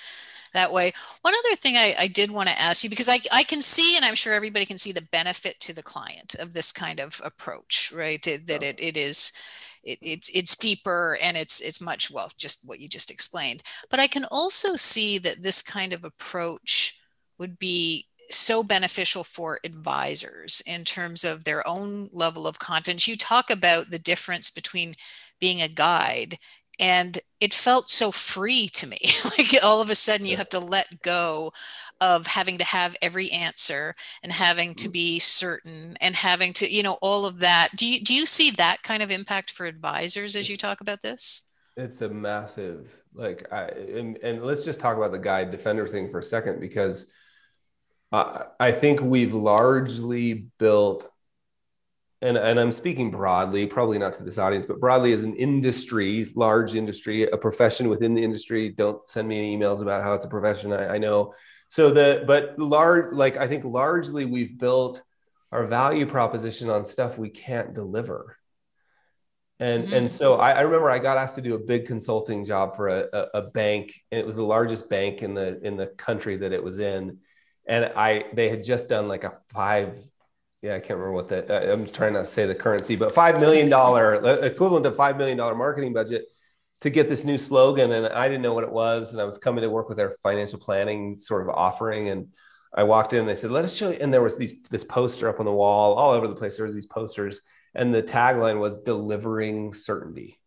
that 0.54 0.74
way. 0.74 0.92
One 1.22 1.34
other 1.34 1.56
thing 1.56 1.78
I, 1.78 1.96
I 1.98 2.08
did 2.08 2.32
want 2.32 2.50
to 2.50 2.60
ask 2.60 2.84
you, 2.84 2.90
because 2.90 3.10
I, 3.10 3.20
I 3.32 3.44
can 3.44 3.62
see, 3.62 3.96
and 3.96 4.04
I'm 4.04 4.16
sure 4.16 4.34
everybody 4.34 4.66
can 4.66 4.78
see 4.78 4.92
the 4.92 5.02
benefit 5.02 5.60
to 5.62 5.74
the 5.74 5.84
client 5.84 6.36
of 6.40 6.54
this 6.54 6.72
kind 6.72 7.00
of 7.00 7.22
approach, 7.24 7.92
right? 7.96 8.22
That, 8.24 8.48
that 8.48 8.64
it, 8.64 8.82
it 8.82 8.98
is, 8.98 9.32
it, 9.84 10.00
it's 10.02 10.30
it's 10.30 10.56
deeper 10.56 11.18
and 11.22 11.36
it's 11.38 11.60
it's 11.62 11.82
much 11.82 12.12
well 12.12 12.30
just 12.38 12.68
what 12.68 12.80
you 12.80 12.88
just 12.88 13.10
explained 13.10 13.64
but 13.90 14.00
i 14.00 14.06
can 14.08 14.26
also 14.26 14.76
see 14.76 15.18
that 15.18 15.42
this 15.42 15.64
kind 15.64 15.92
of 15.92 16.04
approach 16.04 17.00
would 17.40 17.58
be 17.58 18.08
so 18.30 18.64
beneficial 18.64 19.24
for 19.24 19.60
advisors 19.64 20.62
in 20.66 20.86
terms 20.86 21.24
of 21.24 21.44
their 21.44 21.68
own 21.68 22.10
level 22.14 22.48
of 22.48 22.60
confidence 22.60 23.08
you 23.08 23.18
talk 23.18 23.50
about 23.50 23.90
the 23.90 24.00
difference 24.00 24.52
between 24.52 24.94
being 25.40 25.62
a 25.62 25.68
guide 25.68 26.38
and 26.82 27.20
it 27.40 27.54
felt 27.54 27.90
so 27.90 28.12
free 28.12 28.68
to 28.70 28.88
me. 28.88 29.00
Like 29.38 29.56
all 29.64 29.82
of 29.82 29.90
a 29.90 29.96
sudden 29.96 30.26
you 30.26 30.36
have 30.38 30.50
to 30.50 30.60
let 30.60 31.02
go 31.04 31.54
of 32.02 32.28
having 32.28 32.58
to 32.58 32.66
have 32.66 32.98
every 33.02 33.32
answer 33.32 33.94
and 34.24 34.32
having 34.32 34.76
to 34.76 34.90
mm. 34.90 34.94
be 34.94 35.20
certain 35.20 35.96
and 36.02 36.16
having 36.16 36.52
to 36.54 36.72
you 36.72 36.84
know 36.84 36.98
all 37.02 37.26
of 37.26 37.40
that. 37.40 37.70
Do 37.76 37.88
you 37.88 38.04
do 38.04 38.14
you 38.14 38.26
see 38.26 38.52
that 38.52 38.84
kind 38.84 39.02
of 39.02 39.12
impact 39.12 39.52
for 39.52 39.66
advisors 39.66 40.36
as 40.36 40.50
you 40.50 40.58
talk 40.58 40.82
about 40.82 41.02
this? 41.02 41.50
It's 41.78 42.02
a 42.02 42.10
massive 42.10 43.02
like 43.14 43.52
i 43.52 43.66
and, 43.66 44.18
and 44.18 44.42
let's 44.42 44.64
just 44.64 44.80
talk 44.80 44.96
about 44.96 45.12
the 45.12 45.20
guide 45.20 45.52
defender 45.52 45.88
thing 45.88 46.10
for 46.10 46.20
a 46.20 46.24
second 46.24 46.60
because 46.60 47.08
I, 48.12 48.46
I 48.60 48.72
think 48.72 49.02
we've 49.02 49.34
largely 49.34 50.48
built 50.58 51.11
and, 52.22 52.38
and 52.38 52.60
I'm 52.60 52.72
speaking 52.72 53.10
broadly, 53.10 53.66
probably 53.66 53.98
not 53.98 54.14
to 54.14 54.24
this 54.24 54.38
audience, 54.38 54.66
but 54.66 54.80
broadly 54.80 55.12
as 55.12 55.24
an 55.24 55.36
industry, 55.36 56.32
large 56.36 56.76
industry, 56.76 57.24
a 57.24 57.38
profession 57.38 57.90
within 57.90 58.14
the 58.14 58.24
industry. 58.24 58.70
Don't 58.70 59.08
send 59.08 59.28
me 59.28 59.40
any 59.40 59.58
emails 59.58 59.82
about 59.82 60.04
how 60.04 60.14
it's 60.14 60.26
a 60.26 60.30
profession. 60.30 60.72
I, 60.72 60.96
I 60.96 60.98
know. 61.00 61.34
So 61.68 61.90
the 61.90 62.24
but 62.28 62.60
large, 62.60 63.16
like 63.16 63.38
I 63.38 63.48
think 63.48 63.64
largely 63.64 64.26
we've 64.26 64.58
built 64.58 65.02
our 65.52 65.66
value 65.66 66.06
proposition 66.06 66.70
on 66.70 66.86
stuff 66.86 67.18
we 67.18 67.30
can't 67.30 67.74
deliver. 67.74 68.38
And, 69.60 69.86
mm-hmm. 69.86 69.94
and 69.94 70.12
so 70.12 70.36
I, 70.36 70.52
I, 70.52 70.62
remember 70.62 70.90
I 70.90 71.00
got 71.00 71.18
asked 71.18 71.36
to 71.36 71.42
do 71.42 71.56
a 71.56 71.60
big 71.60 71.86
consulting 71.86 72.46
job 72.46 72.76
for 72.76 72.88
a, 72.88 73.08
a, 73.14 73.28
a 73.36 73.42
bank, 73.52 73.94
and 74.12 74.20
it 74.20 74.26
was 74.26 74.36
the 74.36 74.44
largest 74.44 74.90
bank 74.90 75.22
in 75.22 75.34
the 75.34 75.60
in 75.62 75.76
the 75.76 75.88
country 75.88 76.38
that 76.38 76.52
it 76.52 76.64
was 76.64 76.80
in 76.80 77.20
and 77.68 77.86
I 77.96 78.26
they 78.34 78.50
had 78.50 78.64
just 78.64 78.90
done 78.90 79.08
like 79.08 79.24
a 79.24 79.38
five 79.50 80.00
yeah, 80.62 80.76
I 80.76 80.80
can't 80.80 81.00
remember 81.00 81.14
what 81.14 81.30
the, 81.30 81.72
uh, 81.72 81.74
I'm 81.74 81.88
trying 81.88 82.14
to 82.14 82.24
say 82.24 82.46
the 82.46 82.54
currency, 82.54 82.96
but 82.96 83.14
$5 83.16 83.42
million, 83.42 83.68
equivalent 84.44 84.84
to 84.86 84.92
$5 84.92 85.18
million 85.18 85.38
marketing 85.38 85.94
budget 85.94 86.26
to 86.82 86.90
get 86.90 87.10
this 87.10 87.24
new 87.24 87.38
slogan. 87.38 87.92
And 87.92 88.08
I 88.08 88.28
didn't 88.28 88.44
know 88.44 88.54
what 88.54 88.64
it 88.64 88.72
was. 88.72 89.12
And 89.12 89.22
I 89.22 89.26
was 89.26 89.38
coming 89.38 89.64
to 89.64 89.70
work 89.70 89.88
with 89.90 89.98
their 89.98 90.16
financial 90.22 90.60
planning 90.60 91.16
sort 91.16 91.42
of 91.42 91.50
offering. 91.50 92.10
And 92.10 92.28
I 92.74 92.84
walked 92.84 93.14
in 93.14 93.20
and 93.20 93.30
they 93.30 93.36
said, 93.36 93.52
let 93.52 93.66
us 93.66 93.76
show 93.76 93.90
you. 93.90 93.98
And 94.00 94.14
there 94.14 94.22
was 94.22 94.38
these, 94.38 94.54
this 94.70 94.84
poster 94.84 95.28
up 95.28 95.40
on 95.40 95.46
the 95.46 95.52
wall 95.52 95.96
all 95.96 96.12
over 96.12 96.28
the 96.28 96.36
place. 96.36 96.58
There 96.58 96.66
was 96.66 96.76
these 96.76 96.86
posters 96.86 97.42
and 97.74 97.94
the 97.94 98.04
tagline 98.04 98.60
was 98.60 98.78
delivering 98.78 99.74
certainty. 99.74 100.38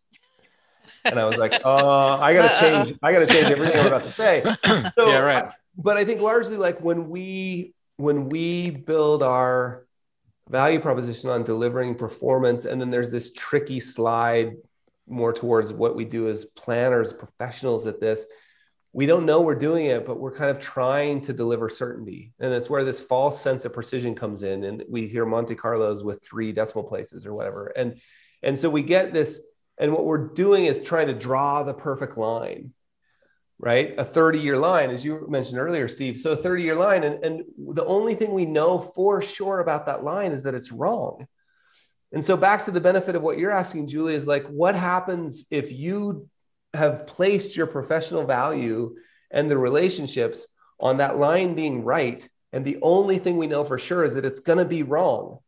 And 1.05 1.19
I 1.19 1.25
was 1.25 1.37
like, 1.37 1.61
oh, 1.65 2.19
I 2.21 2.35
got 2.35 2.51
to 2.51 2.61
change. 2.61 2.99
I 3.03 3.13
got 3.13 3.19
to 3.21 3.27
change 3.27 3.47
everything 3.47 3.81
I'm 3.81 3.87
about 3.89 4.05
to 4.05 4.13
say. 4.13 4.43
So, 4.97 5.09
yeah, 5.09 5.19
right. 5.19 5.53
But 5.77 5.97
I 5.97 6.05
think 6.05 6.21
largely 6.21 6.57
like 6.57 6.81
when 6.81 7.09
we, 7.09 7.75
when 7.97 8.29
we 8.29 8.71
build 8.71 9.23
our 9.23 9.84
value 10.49 10.81
proposition 10.81 11.31
on 11.31 11.45
delivering 11.45 11.95
performance. 11.95 12.65
And 12.65 12.81
then 12.81 12.91
there's 12.91 13.11
this 13.11 13.33
tricky 13.33 13.81
slide 13.81 14.57
more 15.07 15.33
towards 15.33 15.73
what 15.73 15.97
we 15.97 16.05
do 16.05 16.29
as 16.29 16.45
planners, 16.45 17.13
professionals 17.13 17.87
at 17.87 18.01
this. 18.01 18.27
We 18.93 19.07
don't 19.07 19.27
know 19.27 19.41
we're 19.41 19.57
doing 19.57 19.87
it, 19.87 20.07
but 20.07 20.21
we're 20.21 20.35
kind 20.35 20.51
of 20.51 20.61
trying 20.61 21.21
to 21.23 21.33
deliver 21.33 21.69
certainty. 21.69 22.33
And 22.39 22.53
it's 22.53 22.71
where 22.71 22.85
this 22.85 23.01
false 23.01 23.41
sense 23.41 23.65
of 23.65 23.73
precision 23.73 24.15
comes 24.15 24.43
in. 24.43 24.65
And 24.65 24.85
we 24.89 25.09
hear 25.09 25.27
Monte 25.27 25.57
Carlos 25.57 26.03
with 26.03 26.23
three 26.23 26.53
decimal 26.53 26.85
places 26.85 27.27
or 27.27 27.35
whatever. 27.35 27.67
And, 27.67 28.01
and 28.43 28.59
so 28.59 28.71
we 28.71 28.83
get 28.83 29.13
this, 29.13 29.41
and 29.79 29.93
what 29.93 30.05
we're 30.05 30.29
doing 30.29 30.67
is 30.67 30.81
trying 30.81 31.09
to 31.09 31.15
draw 31.15 31.65
the 31.65 31.75
perfect 31.75 32.17
line 32.17 32.73
right? 33.59 33.95
A 33.99 34.05
30 34.05 34.41
year 34.41 34.57
line, 34.57 34.91
as 34.91 35.05
you 35.05 35.27
mentioned 35.29 35.59
earlier, 35.59 35.89
Steve. 35.89 36.19
So 36.19 36.33
a 36.33 36.37
30 36.37 36.63
year 36.63 36.75
line. 36.75 37.05
And, 37.05 37.25
and 37.25 37.45
the 37.75 37.85
only 37.85 38.15
thing 38.15 38.33
we 38.33 38.47
know 38.47 38.79
for 38.79 39.23
sure 39.23 39.61
about 39.61 39.87
that 39.87 40.05
line 40.05 40.33
is 40.33 40.43
that 40.43 40.55
it's 40.55 40.73
wrong. 40.73 41.27
And 42.13 42.25
so 42.25 42.37
back 42.37 42.65
to 42.65 42.71
the 42.71 42.81
benefit 42.81 43.17
of 43.17 43.23
what 43.23 43.39
you're 43.39 43.51
asking, 43.51 43.89
Julie, 43.89 44.15
is 44.15 44.27
like, 44.27 44.47
what 44.47 44.77
happens 44.77 45.47
if 45.51 45.73
you 45.73 46.29
have 46.73 47.07
placed 47.07 47.57
your 47.57 47.67
professional 47.67 48.25
value 48.25 48.95
and 49.31 49.51
the 49.51 49.59
relationships 49.59 50.47
on 50.79 50.99
that 50.99 51.19
line 51.19 51.55
being 51.55 51.83
right, 51.85 52.29
and 52.53 52.65
the 52.65 52.79
only 52.83 53.19
thing 53.19 53.37
we 53.37 53.49
know 53.49 53.65
for 53.65 53.79
sure 53.79 54.05
is 54.05 54.15
that 54.15 54.25
it's 54.25 54.41
going 54.41 54.59
to 54.59 54.65
be 54.65 54.85
wrong, 54.85 55.39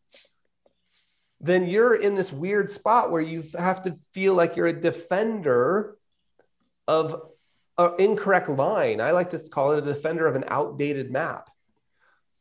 then 1.40 1.66
you're 1.66 1.94
in 1.94 2.16
this 2.16 2.32
weird 2.32 2.68
spot 2.68 3.12
where 3.12 3.22
you 3.22 3.44
have 3.56 3.82
to 3.82 3.94
feel 4.12 4.34
like 4.34 4.56
you're 4.56 4.66
a 4.66 4.80
defender 4.80 5.96
of 6.88 7.20
an 7.78 7.92
incorrect 7.98 8.48
line. 8.48 9.00
I 9.00 9.10
like 9.10 9.30
to 9.30 9.38
call 9.38 9.72
it 9.72 9.78
a 9.78 9.82
defender 9.82 10.26
of 10.26 10.36
an 10.36 10.44
outdated 10.48 11.10
map. 11.10 11.50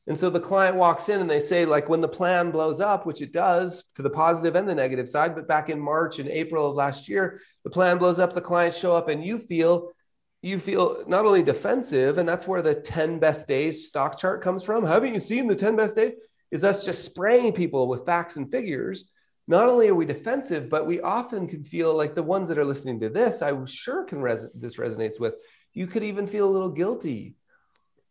And 0.08 0.18
so 0.18 0.30
the 0.30 0.40
client 0.40 0.76
walks 0.76 1.10
in 1.10 1.20
and 1.20 1.30
they 1.30 1.40
say, 1.40 1.66
like, 1.66 1.90
when 1.90 2.02
the 2.02 2.08
plan 2.08 2.52
blows 2.52 2.80
up, 2.80 3.06
which 3.06 3.22
it 3.22 3.32
does 3.32 3.84
to 3.96 4.04
the 4.04 4.10
positive 4.10 4.56
and 4.56 4.70
the 4.70 4.76
negative 4.76 5.10
side, 5.10 5.34
but 5.34 5.48
back 5.48 5.70
in 5.70 5.80
March 5.80 6.20
and 6.20 6.30
April 6.30 6.70
of 6.70 6.76
last 6.76 7.10
year, 7.10 7.42
the 7.64 7.72
plan 7.72 7.98
blows 7.98 8.20
up, 8.20 8.32
the 8.32 8.42
clients 8.42 8.78
show 8.78 8.96
up, 8.96 9.10
and 9.10 9.26
you 9.26 9.40
feel 9.40 9.92
you 10.44 10.60
feel 10.60 11.04
not 11.08 11.26
only 11.26 11.42
defensive, 11.42 12.20
and 12.20 12.30
that's 12.30 12.48
where 12.48 12.62
the 12.62 12.76
10 12.76 13.18
best 13.18 13.48
days 13.48 13.88
stock 13.88 14.16
chart 14.16 14.44
comes 14.44 14.64
from. 14.64 14.86
Haven't 14.86 15.12
you 15.12 15.20
seen 15.20 15.48
the 15.48 15.56
10 15.56 15.76
best 15.76 15.96
days? 15.96 16.14
Is 16.52 16.64
us 16.64 16.86
just 16.86 17.04
spraying 17.04 17.54
people 17.54 17.88
with 17.88 18.06
facts 18.06 18.36
and 18.36 18.52
figures. 18.52 19.06
Not 19.48 19.68
only 19.68 19.88
are 19.90 19.96
we 19.96 20.06
defensive, 20.06 20.70
but 20.70 20.88
we 20.88 21.02
often 21.02 21.48
can 21.48 21.64
feel 21.64 21.96
like 21.96 22.16
the 22.16 22.24
ones 22.24 22.50
that 22.50 22.58
are 22.58 22.66
listening 22.66 23.00
to 23.02 23.10
this, 23.10 23.42
I 23.42 23.54
sure 23.66 24.04
can 24.04 24.22
res- 24.22 24.48
this 24.56 24.78
resonates 24.78 25.20
with. 25.20 25.36
You 25.74 25.88
could 25.88 26.04
even 26.04 26.26
feel 26.26 26.48
a 26.48 26.52
little 26.52 26.72
guilty 26.72 27.36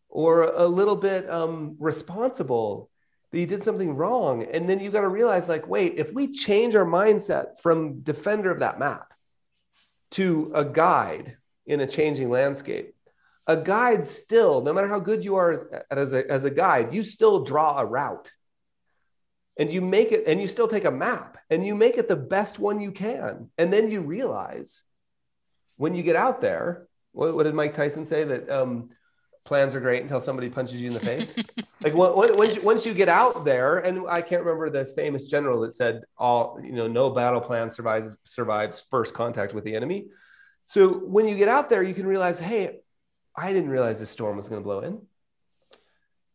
or 0.09 0.45
a 0.45 0.67
little 0.67 0.95
bit 0.95 1.29
um, 1.29 1.77
responsible 1.81 2.89
that 3.33 3.41
you 3.41 3.47
did 3.47 3.65
something 3.65 3.97
wrong. 3.97 4.45
And 4.45 4.69
then 4.69 4.79
you 4.79 4.93
got 4.93 5.01
to 5.01 5.09
realize, 5.09 5.49
like, 5.49 5.67
wait, 5.67 5.95
if 5.97 6.13
we 6.13 6.31
change 6.31 6.77
our 6.77 6.85
mindset 6.85 7.59
from 7.61 8.01
defender 8.03 8.53
of 8.53 8.61
that 8.61 8.79
map 8.79 9.13
to 10.13 10.53
a 10.55 10.65
guide 10.65 11.37
in 11.67 11.81
a 11.81 11.87
changing 11.87 12.31
landscape, 12.31 12.95
a 13.49 13.57
guide 13.57 14.07
still, 14.07 14.63
no 14.63 14.73
matter 14.73 14.89
how 14.89 15.01
good 15.01 15.25
you 15.25 15.35
are 15.35 15.51
as, 15.51 15.65
as, 15.91 16.13
a, 16.13 16.31
as 16.31 16.45
a 16.45 16.51
guide, 16.51 16.95
you 16.95 17.03
still 17.03 17.43
draw 17.43 17.79
a 17.79 17.85
route. 17.85 18.31
And 19.57 19.73
you 19.73 19.81
make 19.81 20.11
it, 20.11 20.25
and 20.27 20.41
you 20.41 20.49
still 20.49 20.67
take 20.67 20.85
a 20.85 20.91
map 20.91 21.39
and 21.49 21.65
you 21.65 21.75
make 21.77 21.97
it 21.97 22.09
the 22.09 22.17
best 22.17 22.59
one 22.59 22.81
you 22.81 22.91
can. 22.91 23.51
And 23.57 23.73
then 23.73 23.91
you 23.91 24.01
realize 24.01 24.83
when 25.77 25.95
you 25.95 26.03
get 26.03 26.17
out 26.17 26.41
there, 26.41 26.89
what, 27.13 27.35
what 27.35 27.45
did 27.45 27.55
Mike 27.55 27.75
Tyson 27.75 28.05
say? 28.05 28.25
That 28.25 28.51
um, 28.51 28.91
plans 29.45 29.75
are 29.75 29.81
great 29.81 30.03
until 30.03 30.21
somebody 30.21 30.49
punches 30.49 30.81
you 30.81 30.89
in 30.89 30.95
the 30.95 31.01
face. 31.01 31.37
like 31.83 31.95
once, 31.95 32.57
you, 32.57 32.67
once 32.67 32.87
you 32.87 32.95
get 32.95 33.09
out 33.09 33.45
there, 33.45 33.79
and 33.79 34.07
I 34.09 34.23
can't 34.23 34.43
remember 34.43 34.71
the 34.71 34.85
famous 34.85 35.27
general 35.27 35.61
that 35.61 35.75
said 35.75 36.03
all, 36.17 36.59
you 36.63 36.73
know, 36.73 36.89
no 36.89 37.11
battle 37.11 37.41
plan 37.41 37.71
survives 37.71 38.17
survives 38.25 38.87
first 38.91 39.15
contact 39.15 39.55
with 39.55 39.65
the 39.65 39.77
enemy. 39.77 40.07
So 40.67 40.89
when 40.89 41.29
you 41.29 41.37
get 41.37 41.49
out 41.49 41.69
there, 41.69 41.83
you 41.83 41.95
can 41.95 42.07
realize, 42.07 42.41
hey, 42.41 42.81
I 43.37 43.53
didn't 43.53 43.71
realize 43.71 44.01
this 44.01 44.11
storm 44.11 44.37
was 44.37 44.49
going 44.49 44.63
to 44.63 44.65
blow 44.65 44.81
in. 44.81 45.03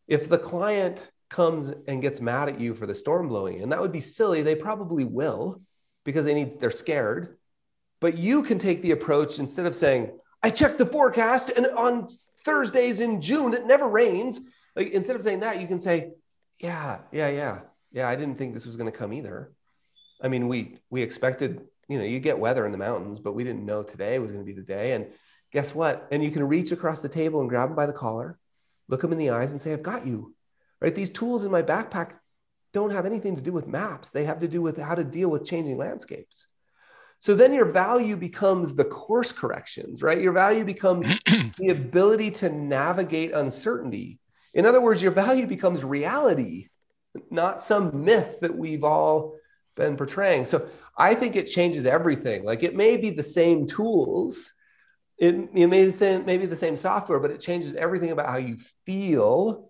If 0.06 0.28
the 0.28 0.38
client 0.38 1.08
comes 1.30 1.72
and 1.86 2.02
gets 2.02 2.20
mad 2.20 2.48
at 2.48 2.60
you 2.60 2.74
for 2.74 2.86
the 2.86 2.94
storm 2.94 3.28
blowing 3.28 3.62
and 3.62 3.72
that 3.72 3.80
would 3.80 3.92
be 3.92 4.00
silly. 4.00 4.42
They 4.42 4.56
probably 4.56 5.04
will 5.04 5.62
because 6.04 6.24
they 6.24 6.34
need 6.34 6.58
they're 6.60 6.70
scared. 6.70 7.38
But 8.00 8.18
you 8.18 8.42
can 8.42 8.58
take 8.58 8.82
the 8.82 8.90
approach 8.90 9.38
instead 9.38 9.66
of 9.66 9.74
saying, 9.74 10.18
I 10.42 10.50
checked 10.50 10.78
the 10.78 10.86
forecast 10.86 11.50
and 11.50 11.66
on 11.66 12.08
Thursdays 12.44 13.00
in 13.00 13.20
June, 13.20 13.54
it 13.54 13.66
never 13.66 13.88
rains. 13.88 14.40
Like 14.74 14.90
instead 14.90 15.16
of 15.16 15.22
saying 15.22 15.40
that, 15.40 15.60
you 15.60 15.66
can 15.66 15.78
say, 15.78 16.12
yeah, 16.58 16.98
yeah, 17.12 17.28
yeah, 17.28 17.60
yeah. 17.92 18.08
I 18.08 18.16
didn't 18.16 18.36
think 18.36 18.54
this 18.54 18.66
was 18.66 18.76
going 18.76 18.90
to 18.90 18.96
come 18.96 19.12
either. 19.12 19.52
I 20.22 20.28
mean, 20.28 20.48
we 20.48 20.78
we 20.90 21.02
expected, 21.02 21.62
you 21.88 21.98
know, 21.98 22.04
you 22.04 22.20
get 22.20 22.38
weather 22.38 22.66
in 22.66 22.72
the 22.72 22.78
mountains, 22.78 23.20
but 23.20 23.34
we 23.34 23.44
didn't 23.44 23.64
know 23.64 23.82
today 23.82 24.18
was 24.18 24.32
going 24.32 24.44
to 24.44 24.52
be 24.52 24.58
the 24.58 24.66
day. 24.66 24.92
And 24.92 25.06
guess 25.52 25.74
what? 25.74 26.08
And 26.10 26.22
you 26.22 26.30
can 26.30 26.46
reach 26.46 26.72
across 26.72 27.02
the 27.02 27.08
table 27.08 27.40
and 27.40 27.48
grab 27.48 27.68
them 27.68 27.76
by 27.76 27.86
the 27.86 27.92
collar, 27.92 28.38
look 28.88 29.00
them 29.00 29.12
in 29.12 29.18
the 29.18 29.30
eyes, 29.30 29.52
and 29.52 29.60
say, 29.60 29.72
"I've 29.72 29.82
got 29.82 30.06
you." 30.06 30.34
Right? 30.80 30.94
These 30.94 31.10
tools 31.10 31.44
in 31.44 31.50
my 31.50 31.62
backpack 31.62 32.12
don't 32.72 32.90
have 32.90 33.06
anything 33.06 33.36
to 33.36 33.42
do 33.42 33.52
with 33.52 33.66
maps. 33.66 34.10
They 34.10 34.24
have 34.24 34.40
to 34.40 34.48
do 34.48 34.62
with 34.62 34.78
how 34.78 34.94
to 34.94 35.04
deal 35.04 35.28
with 35.28 35.44
changing 35.44 35.76
landscapes. 35.76 36.46
So 37.20 37.34
then 37.34 37.52
your 37.52 37.66
value 37.66 38.16
becomes 38.16 38.74
the 38.74 38.84
course 38.84 39.30
corrections, 39.30 40.02
right? 40.02 40.20
Your 40.20 40.32
value 40.32 40.64
becomes 40.64 41.06
the 41.58 41.68
ability 41.68 42.30
to 42.32 42.48
navigate 42.48 43.32
uncertainty. 43.32 44.18
In 44.54 44.64
other 44.64 44.80
words, 44.80 45.02
your 45.02 45.12
value 45.12 45.46
becomes 45.46 45.84
reality, 45.84 46.68
not 47.30 47.62
some 47.62 48.04
myth 48.04 48.40
that 48.40 48.56
we've 48.56 48.84
all 48.84 49.36
been 49.76 49.96
portraying. 49.96 50.46
So 50.46 50.66
I 50.96 51.14
think 51.14 51.36
it 51.36 51.44
changes 51.44 51.84
everything. 51.84 52.44
Like 52.44 52.62
it 52.62 52.74
may 52.74 52.96
be 52.96 53.10
the 53.10 53.22
same 53.22 53.66
tools, 53.66 54.52
it, 55.18 55.34
it 55.54 55.66
may 55.66 55.90
be 55.90 56.24
maybe 56.24 56.46
the 56.46 56.56
same 56.56 56.76
software, 56.76 57.20
but 57.20 57.30
it 57.30 57.40
changes 57.40 57.74
everything 57.74 58.10
about 58.10 58.30
how 58.30 58.38
you 58.38 58.56
feel 58.86 59.69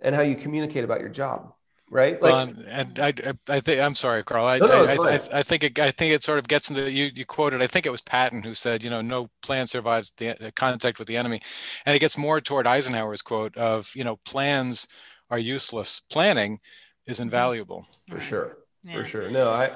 and 0.00 0.14
how 0.14 0.22
you 0.22 0.36
communicate 0.36 0.84
about 0.84 1.00
your 1.00 1.08
job 1.10 1.52
right? 1.90 2.20
Like, 2.20 2.34
um, 2.34 2.64
and 2.68 2.98
I, 2.98 3.12
I 3.48 3.60
think 3.60 3.80
I'm 3.80 3.94
sorry, 3.94 4.22
Carl. 4.22 4.46
I, 4.46 4.58
no, 4.58 4.66
no, 4.66 4.84
I, 4.84 5.14
I, 5.14 5.20
I, 5.32 5.42
think 5.42 5.64
it, 5.64 5.78
I 5.78 5.90
think 5.90 6.12
it 6.12 6.22
sort 6.22 6.38
of 6.38 6.48
gets 6.48 6.70
into 6.70 6.90
you. 6.90 7.10
You 7.14 7.24
quoted. 7.24 7.62
I 7.62 7.66
think 7.66 7.86
it 7.86 7.92
was 7.92 8.00
Patton 8.00 8.42
who 8.42 8.54
said, 8.54 8.82
you 8.82 8.90
know, 8.90 9.00
no 9.00 9.30
plan 9.42 9.66
survives 9.66 10.12
the 10.16 10.52
contact 10.54 10.98
with 10.98 11.08
the 11.08 11.16
enemy, 11.16 11.40
and 11.86 11.96
it 11.96 12.00
gets 12.00 12.18
more 12.18 12.40
toward 12.40 12.66
Eisenhower's 12.66 13.22
quote 13.22 13.56
of, 13.56 13.92
you 13.94 14.04
know, 14.04 14.16
plans 14.16 14.88
are 15.30 15.38
useless. 15.38 16.00
Planning 16.00 16.60
is 17.06 17.16
mm-hmm. 17.16 17.24
invaluable. 17.24 17.86
For 18.08 18.20
sure, 18.20 18.58
yeah. 18.86 18.94
for 18.94 19.04
sure. 19.04 19.30
No, 19.30 19.50
I. 19.50 19.70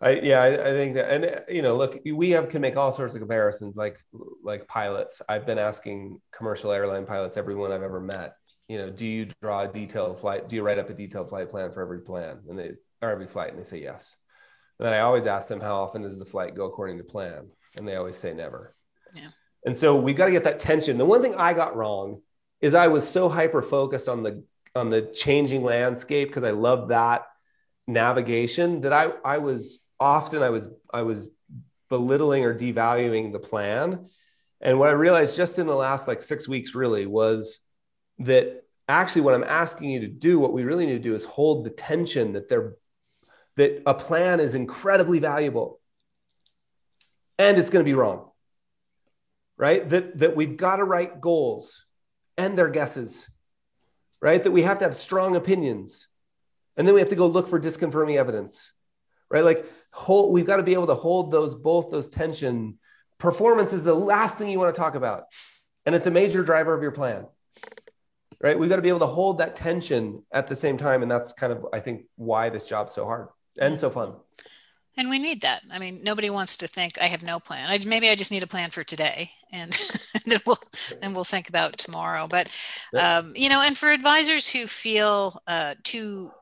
I 0.00 0.10
yeah, 0.10 0.40
I, 0.40 0.46
I, 0.46 0.70
think 0.70 0.94
that, 0.94 1.10
and 1.10 1.42
you 1.48 1.60
know, 1.60 1.76
look, 1.76 1.98
we 2.06 2.30
have 2.30 2.48
can 2.50 2.60
make 2.60 2.76
all 2.76 2.92
sorts 2.92 3.14
of 3.14 3.20
comparisons, 3.20 3.74
like 3.74 3.98
like 4.44 4.64
pilots. 4.68 5.20
I've 5.28 5.44
been 5.44 5.58
asking 5.58 6.20
commercial 6.30 6.70
airline 6.70 7.04
pilots, 7.04 7.36
everyone 7.36 7.72
I've 7.72 7.82
ever 7.82 7.98
met, 7.98 8.34
you 8.68 8.76
know, 8.78 8.90
do 8.90 9.06
you 9.06 9.26
draw 9.40 9.62
a 9.62 9.68
detailed 9.68 10.20
flight? 10.20 10.48
Do 10.48 10.56
you 10.56 10.62
write 10.62 10.78
up 10.78 10.90
a 10.90 10.94
detailed 10.94 11.30
flight 11.30 11.50
plan 11.50 11.72
for 11.72 11.82
every 11.82 12.00
plan 12.00 12.38
and 12.48 12.58
they 12.58 12.72
or 13.00 13.10
every 13.10 13.26
flight? 13.26 13.50
And 13.50 13.58
they 13.58 13.64
say 13.64 13.80
yes. 13.80 14.14
And 14.78 14.86
then 14.86 14.92
I 14.92 15.00
always 15.00 15.26
ask 15.26 15.48
them, 15.48 15.60
how 15.60 15.76
often 15.76 16.02
does 16.02 16.18
the 16.18 16.24
flight 16.24 16.54
go 16.54 16.66
according 16.66 16.98
to 16.98 17.04
plan? 17.04 17.48
And 17.76 17.88
they 17.88 17.96
always 17.96 18.16
say 18.16 18.34
never. 18.34 18.76
Yeah. 19.14 19.28
And 19.64 19.76
so 19.76 19.96
we 19.96 20.12
got 20.12 20.26
to 20.26 20.32
get 20.32 20.44
that 20.44 20.58
tension. 20.58 20.98
The 20.98 21.04
one 21.04 21.22
thing 21.22 21.34
I 21.34 21.54
got 21.54 21.76
wrong 21.76 22.20
is 22.60 22.74
I 22.74 22.88
was 22.88 23.08
so 23.08 23.28
hyper 23.28 23.62
focused 23.62 24.08
on 24.08 24.22
the 24.22 24.44
on 24.74 24.90
the 24.90 25.02
changing 25.02 25.64
landscape 25.64 26.28
because 26.28 26.44
I 26.44 26.50
love 26.50 26.88
that 26.88 27.22
navigation 27.86 28.82
that 28.82 28.92
I 28.92 29.12
I 29.24 29.38
was 29.38 29.84
often 29.98 30.42
I 30.42 30.50
was 30.50 30.68
I 30.92 31.02
was 31.02 31.30
belittling 31.88 32.44
or 32.44 32.54
devaluing 32.54 33.32
the 33.32 33.38
plan. 33.38 34.08
And 34.60 34.78
what 34.78 34.90
I 34.90 34.92
realized 34.92 35.36
just 35.36 35.58
in 35.58 35.66
the 35.66 35.74
last 35.74 36.06
like 36.06 36.20
six 36.20 36.46
weeks 36.46 36.74
really 36.74 37.06
was 37.06 37.58
that 38.20 38.64
actually 38.88 39.22
what 39.22 39.34
I'm 39.34 39.44
asking 39.44 39.90
you 39.90 40.00
to 40.00 40.08
do, 40.08 40.38
what 40.38 40.52
we 40.52 40.64
really 40.64 40.86
need 40.86 41.02
to 41.02 41.10
do 41.10 41.14
is 41.14 41.24
hold 41.24 41.64
the 41.64 41.70
tension 41.70 42.32
that 42.32 42.48
they're 42.48 42.76
that 43.56 43.82
a 43.86 43.94
plan 43.94 44.38
is 44.38 44.54
incredibly 44.54 45.18
valuable 45.18 45.80
and 47.38 47.58
it's 47.58 47.70
going 47.70 47.84
to 47.84 47.88
be 47.88 47.94
wrong. 47.94 48.30
Right? 49.56 49.88
That 49.88 50.18
that 50.18 50.36
we've 50.36 50.56
got 50.56 50.76
to 50.76 50.84
write 50.84 51.20
goals 51.20 51.84
and 52.36 52.56
their 52.56 52.68
guesses. 52.68 53.28
Right? 54.20 54.42
That 54.42 54.50
we 54.50 54.62
have 54.62 54.78
to 54.78 54.84
have 54.84 54.96
strong 54.96 55.36
opinions. 55.36 56.06
And 56.76 56.86
then 56.86 56.94
we 56.94 57.00
have 57.00 57.10
to 57.10 57.16
go 57.16 57.26
look 57.26 57.48
for 57.48 57.60
disconfirming 57.60 58.16
evidence. 58.16 58.72
Right? 59.30 59.44
Like 59.44 59.66
hold, 59.90 60.32
we've 60.32 60.46
got 60.46 60.56
to 60.56 60.62
be 60.62 60.74
able 60.74 60.86
to 60.86 60.94
hold 60.94 61.30
those 61.30 61.54
both 61.54 61.90
those 61.90 62.08
tension. 62.08 62.78
Performance 63.18 63.72
is 63.72 63.82
the 63.82 63.94
last 63.94 64.38
thing 64.38 64.48
you 64.48 64.58
want 64.58 64.74
to 64.74 64.80
talk 64.80 64.94
about. 64.94 65.24
And 65.84 65.94
it's 65.94 66.06
a 66.06 66.10
major 66.10 66.44
driver 66.44 66.74
of 66.74 66.82
your 66.82 66.92
plan 66.92 67.26
right? 68.40 68.58
We've 68.58 68.70
got 68.70 68.76
to 68.76 68.82
be 68.82 68.88
able 68.88 69.00
to 69.00 69.06
hold 69.06 69.38
that 69.38 69.56
tension 69.56 70.22
at 70.32 70.46
the 70.46 70.56
same 70.56 70.76
time. 70.76 71.02
And 71.02 71.10
that's 71.10 71.32
kind 71.32 71.52
of, 71.52 71.66
I 71.72 71.80
think, 71.80 72.04
why 72.16 72.48
this 72.48 72.66
job's 72.66 72.92
so 72.94 73.04
hard 73.04 73.28
and 73.60 73.78
so 73.78 73.90
fun. 73.90 74.14
And 74.96 75.10
we 75.10 75.20
need 75.20 75.42
that. 75.42 75.62
I 75.70 75.78
mean, 75.78 76.00
nobody 76.02 76.28
wants 76.28 76.56
to 76.58 76.66
think 76.66 77.00
I 77.00 77.04
have 77.04 77.22
no 77.22 77.38
plan. 77.38 77.70
I, 77.70 77.78
maybe 77.86 78.08
I 78.08 78.16
just 78.16 78.32
need 78.32 78.42
a 78.42 78.48
plan 78.48 78.70
for 78.70 78.82
today, 78.82 79.30
and, 79.52 79.70
then 80.26 80.40
we'll 80.44 80.58
then 81.00 81.14
we'll 81.14 81.22
think 81.22 81.48
about 81.48 81.74
tomorrow. 81.74 82.26
But 82.26 82.48
um, 82.98 83.32
you 83.36 83.48
know, 83.48 83.60
and 83.60 83.78
for 83.78 83.90
advisors 83.92 84.48
who 84.48 84.66
feel 84.66 85.40
uh, 85.46 85.76
too 85.84 86.32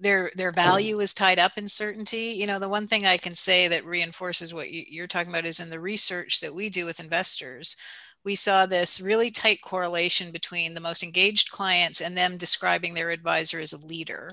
their 0.00 0.30
their 0.34 0.52
value 0.52 1.00
is 1.00 1.14
tied 1.14 1.38
up 1.38 1.52
in 1.56 1.66
certainty 1.66 2.34
you 2.36 2.46
know 2.46 2.58
the 2.58 2.68
one 2.68 2.86
thing 2.86 3.06
i 3.06 3.16
can 3.16 3.34
say 3.34 3.66
that 3.68 3.84
reinforces 3.84 4.52
what 4.52 4.70
you, 4.70 5.02
are 5.02 5.06
talking 5.06 5.32
about 5.32 5.46
is 5.46 5.58
in 5.58 5.70
the 5.70 5.80
research 5.80 6.40
that 6.40 6.54
we 6.54 6.68
do 6.68 6.84
with 6.84 7.00
investors 7.00 7.78
we 8.26 8.34
saw 8.34 8.66
this 8.66 9.00
really 9.00 9.30
tight 9.30 9.62
correlation 9.62 10.32
between 10.32 10.74
the 10.74 10.80
most 10.80 11.04
engaged 11.04 11.50
clients 11.50 12.00
and 12.00 12.18
them 12.18 12.36
describing 12.36 12.92
their 12.92 13.10
advisor 13.10 13.60
as 13.60 13.72
a 13.72 13.86
leader. 13.86 14.32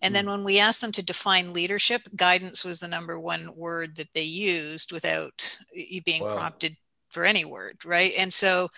And 0.00 0.14
then 0.14 0.24
hmm. 0.24 0.30
when 0.30 0.44
we 0.44 0.58
asked 0.58 0.80
them 0.80 0.92
to 0.92 1.04
define 1.04 1.52
leadership, 1.52 2.02
guidance 2.16 2.64
was 2.64 2.80
the 2.80 2.88
number 2.88 3.20
one 3.20 3.54
word 3.54 3.96
that 3.96 4.14
they 4.14 4.22
used 4.22 4.90
without 4.90 5.58
being 6.04 6.24
wow. 6.24 6.34
prompted 6.34 6.76
for 7.10 7.24
any 7.24 7.44
word, 7.44 7.84
right? 7.84 8.14
And 8.16 8.32
so 8.32 8.68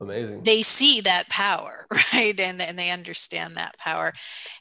Amazing. 0.00 0.42
They 0.42 0.62
see 0.62 1.00
that 1.02 1.28
power, 1.28 1.86
right? 2.12 2.38
And, 2.38 2.60
and 2.60 2.78
they 2.78 2.90
understand 2.90 3.56
that 3.56 3.78
power. 3.78 4.12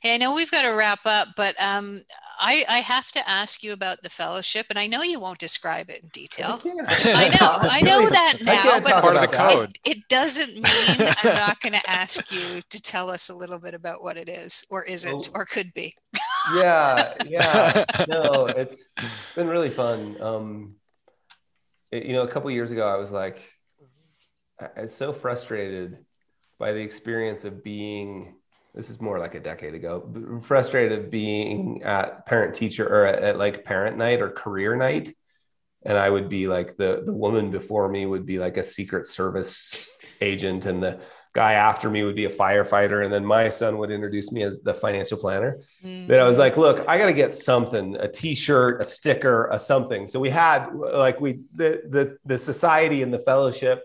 Hey, 0.01 0.13
I 0.13 0.17
know 0.17 0.33
we've 0.33 0.51
got 0.51 0.61
to 0.63 0.69
wrap 0.69 1.05
up, 1.05 1.29
but 1.35 1.59
um, 1.61 2.03
I, 2.39 2.65
I 2.69 2.77
have 2.79 3.11
to 3.11 3.29
ask 3.29 3.63
you 3.63 3.73
about 3.73 4.03
the 4.03 4.09
fellowship, 4.09 4.67
and 4.69 4.77
I 4.77 4.87
know 4.87 5.01
you 5.01 5.19
won't 5.19 5.39
describe 5.39 5.89
it 5.89 6.03
in 6.03 6.09
detail. 6.09 6.61
I, 6.63 7.13
I 7.15 7.27
know, 7.29 7.57
I 7.69 7.81
know 7.81 8.09
that 8.09 8.37
now, 8.41 8.79
but 8.79 9.01
part 9.01 9.15
of 9.15 9.21
the 9.21 9.37
code. 9.37 9.77
It, 9.85 9.97
it 9.97 10.07
doesn't 10.09 10.53
mean 10.53 10.63
I'm 11.23 11.35
not 11.35 11.59
going 11.61 11.73
to 11.73 11.89
ask 11.89 12.31
you 12.31 12.61
to 12.69 12.81
tell 12.81 13.09
us 13.09 13.29
a 13.29 13.35
little 13.35 13.59
bit 13.59 13.73
about 13.73 14.03
what 14.03 14.17
it 14.17 14.29
is, 14.29 14.65
or 14.69 14.83
isn't, 14.83 15.29
oh. 15.33 15.39
or 15.39 15.45
could 15.45 15.73
be. 15.73 15.95
yeah, 16.55 17.13
yeah. 17.25 17.85
No, 18.09 18.45
it's 18.47 18.83
been 19.35 19.47
really 19.47 19.69
fun. 19.69 20.21
Um, 20.21 20.75
it, 21.91 22.05
you 22.05 22.13
know, 22.13 22.23
a 22.23 22.27
couple 22.27 22.49
years 22.51 22.71
ago, 22.71 22.87
I 22.87 22.97
was 22.97 23.11
like, 23.11 23.41
I 24.75 24.81
was 24.81 24.93
so 24.93 25.13
frustrated 25.13 25.99
by 26.59 26.71
the 26.71 26.79
experience 26.79 27.45
of 27.45 27.63
being 27.63 28.35
this 28.73 28.89
is 28.89 28.99
more 28.99 29.19
like 29.19 29.35
a 29.35 29.39
decade 29.39 29.75
ago 29.75 30.09
frustrated 30.41 31.11
being 31.11 31.83
at 31.83 32.25
parent 32.25 32.55
teacher 32.55 32.87
or 32.87 33.05
at, 33.05 33.23
at, 33.23 33.37
like 33.37 33.63
parent 33.63 33.97
night 33.97 34.21
or 34.21 34.29
career 34.29 34.75
night. 34.75 35.15
And 35.85 35.97
i 35.97 36.09
would 36.09 36.29
be 36.29 36.47
like 36.47 36.77
the 36.77 37.03
the 37.05 37.13
woman 37.13 37.51
before 37.51 37.89
me 37.89 38.05
would 38.05 38.25
be 38.25 38.39
like 38.39 38.57
a 38.57 38.63
secret 38.63 39.05
service 39.07 39.89
agent 40.21 40.65
and 40.65 40.81
the 40.81 40.99
guy 41.33 41.53
after 41.53 41.89
me 41.89 42.03
would 42.03 42.15
be 42.15 42.25
a 42.25 42.29
firefighter. 42.29 43.03
And 43.03 43.11
then 43.11 43.25
my 43.25 43.49
son 43.49 43.79
would 43.79 43.89
introduce 43.89 44.31
me 44.31 44.43
as 44.43 44.61
the 44.61 44.73
financial 44.73 45.17
planner. 45.17 45.59
Mm-hmm. 45.83 46.07
then 46.07 46.19
i 46.19 46.23
was 46.23 46.37
like 46.37 46.57
look 46.57 46.85
i 46.87 46.97
got 46.97 47.07
to 47.07 47.13
get 47.13 47.31
something 47.31 47.97
a 47.97 48.07
t-shirt 48.07 48.79
a 48.79 48.83
sticker 48.83 49.49
a 49.51 49.59
something. 49.59 50.07
So 50.07 50.19
we 50.19 50.29
had 50.29 50.73
like 50.73 51.19
we 51.19 51.41
the 51.53 51.81
the, 51.89 52.17
the 52.25 52.37
society 52.37 53.03
and 53.03 53.13
the 53.13 53.19
fellowship 53.19 53.83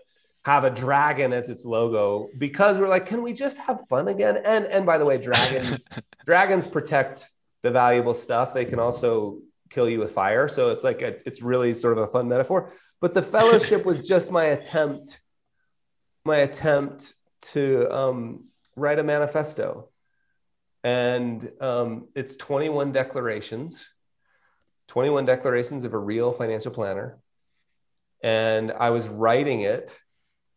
have 0.49 0.63
a 0.63 0.69
dragon 0.71 1.31
as 1.31 1.47
its 1.47 1.63
logo 1.63 2.27
because 2.39 2.79
we're 2.79 2.87
like, 2.87 3.05
can 3.05 3.21
we 3.21 3.33
just 3.33 3.57
have 3.57 3.87
fun 3.87 4.07
again? 4.07 4.35
And 4.43 4.65
and 4.65 4.83
by 4.83 4.97
the 4.97 5.05
way, 5.05 5.21
dragons 5.21 5.85
dragons 6.25 6.67
protect 6.67 7.29
the 7.61 7.69
valuable 7.69 8.15
stuff. 8.15 8.51
They 8.51 8.65
can 8.65 8.79
also 8.79 9.41
kill 9.69 9.87
you 9.87 9.99
with 9.99 10.11
fire. 10.11 10.47
So 10.47 10.71
it's 10.71 10.83
like 10.83 11.03
a, 11.03 11.17
it's 11.27 11.43
really 11.43 11.75
sort 11.75 11.99
of 11.99 12.03
a 12.03 12.11
fun 12.11 12.27
metaphor. 12.27 12.73
But 12.99 13.13
the 13.13 13.21
fellowship 13.21 13.85
was 13.85 14.07
just 14.07 14.31
my 14.31 14.45
attempt, 14.45 15.21
my 16.25 16.37
attempt 16.37 17.13
to 17.53 17.87
um, 17.95 18.45
write 18.75 18.97
a 18.97 19.03
manifesto, 19.03 19.89
and 20.83 21.47
um, 21.61 22.07
it's 22.15 22.35
21 22.37 22.91
declarations, 22.91 23.87
21 24.87 25.25
declarations 25.25 25.83
of 25.83 25.93
a 25.93 25.99
real 25.99 26.31
financial 26.31 26.71
planner. 26.71 27.19
And 28.23 28.71
I 28.71 28.89
was 28.89 29.07
writing 29.07 29.61
it 29.61 29.95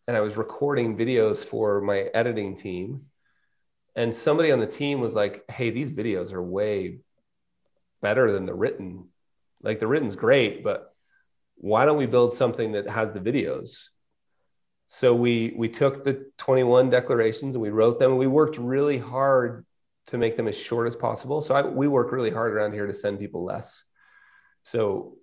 and 0.07 0.17
I 0.17 0.21
was 0.21 0.37
recording 0.37 0.97
videos 0.97 1.45
for 1.45 1.81
my 1.81 2.01
editing 2.15 2.57
team. 2.57 3.03
And 3.95 4.15
somebody 4.15 4.51
on 4.51 4.61
the 4.61 4.67
team 4.67 5.01
was 5.01 5.15
like, 5.15 5.45
Hey, 5.51 5.71
these 5.71 5.91
videos 5.91 6.33
are 6.33 6.43
way 6.43 7.01
better 8.01 8.33
than 8.33 8.47
the 8.47 8.55
written. 8.55 9.09
Like 9.63 9.79
the 9.79 9.87
written's 9.87 10.17
great, 10.17 10.65
but 10.65 10.95
why 11.57 11.85
don't 11.85 11.99
we 11.99 12.07
build 12.07 12.35
something 12.35 12.73
that 12.73 12.89
has 12.89 13.13
the 13.13 13.21
videos? 13.21 13.85
So 14.89 15.15
we 15.15 15.55
we 15.57 15.69
took 15.69 16.05
the 16.05 16.27
21 16.39 16.91
declarations 16.91 17.55
and 17.55 17.63
we 17.63 17.71
wrote 17.71 17.99
them 17.99 18.11
and 18.11 18.19
we 18.19 18.27
worked 18.27 18.59
really 18.59 18.99
hard 18.99 19.65
to 20.09 20.19
make 20.19 20.37
them 20.37 20.49
as 20.49 20.59
short 20.59 20.87
as 20.87 20.97
possible. 20.97 21.41
So 21.41 21.55
I, 21.55 21.63
we 21.63 21.87
work 21.87 22.11
really 22.11 22.31
hard 22.31 22.53
around 22.53 22.73
here 22.73 22.87
to 22.87 22.95
send 22.95 23.21
people 23.21 23.45
less. 23.45 23.85
So 24.63 25.17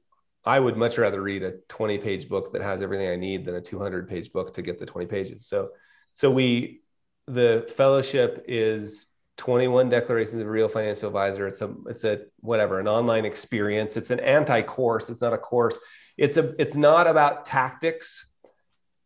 I 0.45 0.59
would 0.59 0.77
much 0.77 0.97
rather 0.97 1.21
read 1.21 1.43
a 1.43 1.53
20 1.67 1.97
page 1.97 2.29
book 2.29 2.53
that 2.53 2.61
has 2.61 2.81
everything 2.81 3.09
I 3.09 3.15
need 3.15 3.45
than 3.45 3.55
a 3.55 3.61
200 3.61 4.07
page 4.07 4.31
book 4.31 4.53
to 4.53 4.61
get 4.61 4.79
the 4.79 4.85
20 4.85 5.07
pages. 5.07 5.47
So, 5.47 5.69
so 6.13 6.31
we, 6.31 6.81
the 7.27 7.71
fellowship 7.75 8.45
is 8.47 9.07
21 9.37 9.89
declarations 9.89 10.41
of 10.41 10.47
a 10.47 10.49
real 10.49 10.69
financial 10.69 11.07
advisor. 11.07 11.47
It's 11.47 11.61
a, 11.61 11.73
it's 11.87 12.03
a, 12.03 12.21
whatever, 12.39 12.79
an 12.79 12.87
online 12.87 13.25
experience. 13.25 13.97
It's 13.97 14.11
an 14.11 14.19
anti-course. 14.19 15.09
It's 15.09 15.21
not 15.21 15.33
a 15.33 15.37
course. 15.37 15.79
It's 16.17 16.37
a, 16.37 16.53
it's 16.59 16.75
not 16.75 17.07
about 17.07 17.45
tactics. 17.45 18.25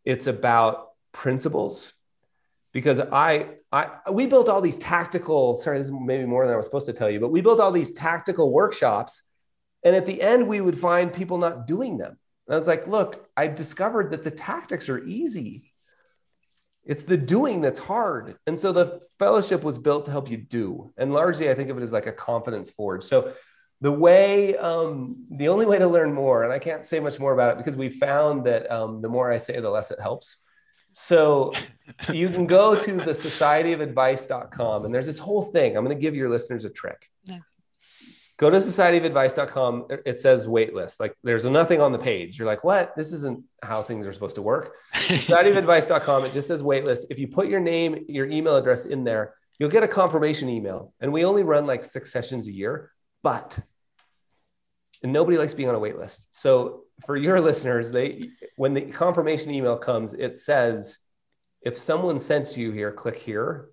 It's 0.06 0.28
about 0.28 0.90
principles 1.12 1.94
because 2.74 3.00
I, 3.00 3.50
I, 3.72 3.90
we 4.12 4.26
built 4.26 4.50
all 4.50 4.62
these 4.62 4.80
tactical, 4.80 5.56
sorry, 5.56 5.78
this 5.78 5.88
is 5.88 5.94
maybe 5.94 6.26
more 6.26 6.46
than 6.46 6.54
I 6.54 6.58
was 6.58 6.66
supposed 6.66 6.88
to 6.88 6.94
tell 6.94 7.10
you, 7.10 7.20
but 7.20 7.32
we 7.32 7.42
built 7.42 7.60
all 7.60 7.72
these 7.72 7.92
tactical 7.92 8.52
workshops 8.52 9.22
and 9.84 9.96
at 9.96 10.06
the 10.06 10.22
end, 10.22 10.48
we 10.48 10.62
would 10.62 10.80
find 10.80 11.12
people 11.12 11.38
not 11.38 11.68
doing 11.68 11.98
them. 11.98 12.18
And 12.48 12.54
I 12.54 12.58
was 12.58 12.68
like, 12.68 12.88
look, 12.88 13.28
I 13.36 13.48
discovered 13.48 14.12
that 14.12 14.24
the 14.24 14.32
tactics 14.32 14.90
are 14.90 15.04
easy. 15.04 15.72
It's 16.86 17.04
the 17.04 17.18
doing 17.18 17.62
that's 17.62 17.80
hard. 17.80 18.38
And 18.48 18.60
so 18.60 18.72
the 18.72 19.02
fellowship 19.18 19.64
was 19.64 19.78
built 19.78 20.06
to 20.06 20.12
help 20.12 20.30
you 20.30 20.38
do. 20.38 20.92
And 20.98 21.14
largely, 21.14 21.50
I 21.50 21.56
think 21.56 21.70
of 21.70 21.78
it 21.78 21.84
as 21.84 21.94
like 21.94 22.08
a 22.08 22.12
confidence 22.12 22.72
forge. 22.72 23.04
So 23.04 23.34
the 23.80 23.92
way, 23.92 24.58
um, 24.58 25.26
the 25.32 25.48
only 25.48 25.66
way 25.66 25.78
to 25.78 25.88
learn 25.88 26.14
more, 26.14 26.44
and 26.44 26.52
I 26.52 26.60
can't 26.60 26.88
say 26.88 27.00
much 27.00 27.20
more 27.20 27.34
about 27.34 27.52
it 27.52 27.58
because 27.58 27.78
we 27.78 27.90
found 27.90 28.46
that 28.46 28.70
um, 28.72 29.02
the 29.02 29.10
more 29.10 29.32
I 29.32 29.38
say, 29.38 29.60
the 29.60 29.70
less 29.70 29.92
it 29.92 30.00
helps. 30.00 30.38
So 30.92 31.54
you 32.12 32.30
can 32.30 32.48
go 32.48 32.78
to 32.78 32.92
the 32.94 33.12
societyofadvice.com 33.12 34.86
and 34.86 34.94
there's 34.94 35.06
this 35.06 35.20
whole 35.20 35.42
thing. 35.42 35.78
I'm 35.78 35.86
going 35.86 35.96
to 35.96 36.02
give 36.02 36.16
your 36.16 36.30
listeners 36.30 36.66
a 36.66 36.70
trick 36.70 37.10
go 38.44 38.50
to 38.50 38.58
societyofadvice.com 38.58 39.86
it 40.06 40.20
says 40.20 40.46
waitlist. 40.46 41.00
Like 41.00 41.16
there's 41.24 41.46
nothing 41.46 41.80
on 41.80 41.94
the 41.94 41.98
page. 41.98 42.38
You're 42.38 42.48
like 42.48 42.66
what? 42.66 42.94
This 42.98 43.14
isn't 43.14 43.42
how 43.62 43.82
things 43.82 44.06
are 44.06 44.12
supposed 44.12 44.36
to 44.36 44.42
work. 44.42 44.76
societyofadvice.com 44.94 46.26
it 46.26 46.34
just 46.34 46.50
says 46.50 46.62
waitlist. 46.62 47.06
If 47.10 47.20
you 47.20 47.30
put 47.30 47.48
your 47.48 47.62
name 47.62 48.04
your 48.10 48.26
email 48.26 48.58
address 48.58 48.86
in 48.86 49.06
there 49.06 49.36
you'll 49.60 49.70
get 49.70 49.84
a 49.84 49.88
confirmation 49.88 50.50
email. 50.50 50.94
And 51.00 51.14
we 51.14 51.24
only 51.24 51.44
run 51.44 51.66
like 51.66 51.86
six 51.86 52.12
sessions 52.12 52.48
a 52.48 52.52
year 52.52 52.92
but 53.22 53.58
nobody 55.02 55.38
likes 55.38 55.54
being 55.54 55.70
on 55.70 55.76
a 55.76 55.80
waitlist. 55.80 56.26
So 56.32 56.82
for 57.06 57.16
your 57.16 57.40
listeners 57.40 57.92
they 57.92 58.30
when 58.58 58.74
the 58.74 58.82
confirmation 58.82 59.52
email 59.52 59.78
comes 59.78 60.14
it 60.14 60.36
says 60.36 60.98
if 61.62 61.78
someone 61.78 62.20
sent 62.20 62.58
you 62.58 62.72
here 62.72 62.92
click 62.92 63.18
here. 63.18 63.70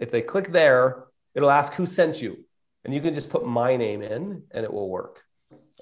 If 0.00 0.10
they 0.10 0.22
click 0.22 0.50
there 0.50 1.04
it'll 1.34 1.50
ask 1.50 1.74
who 1.74 1.84
sent 1.84 2.22
you 2.22 2.44
and 2.84 2.94
you 2.94 3.00
can 3.00 3.14
just 3.14 3.30
put 3.30 3.46
my 3.46 3.76
name 3.76 4.02
in 4.02 4.42
and 4.50 4.64
it 4.64 4.72
will 4.72 4.88
work. 4.88 5.22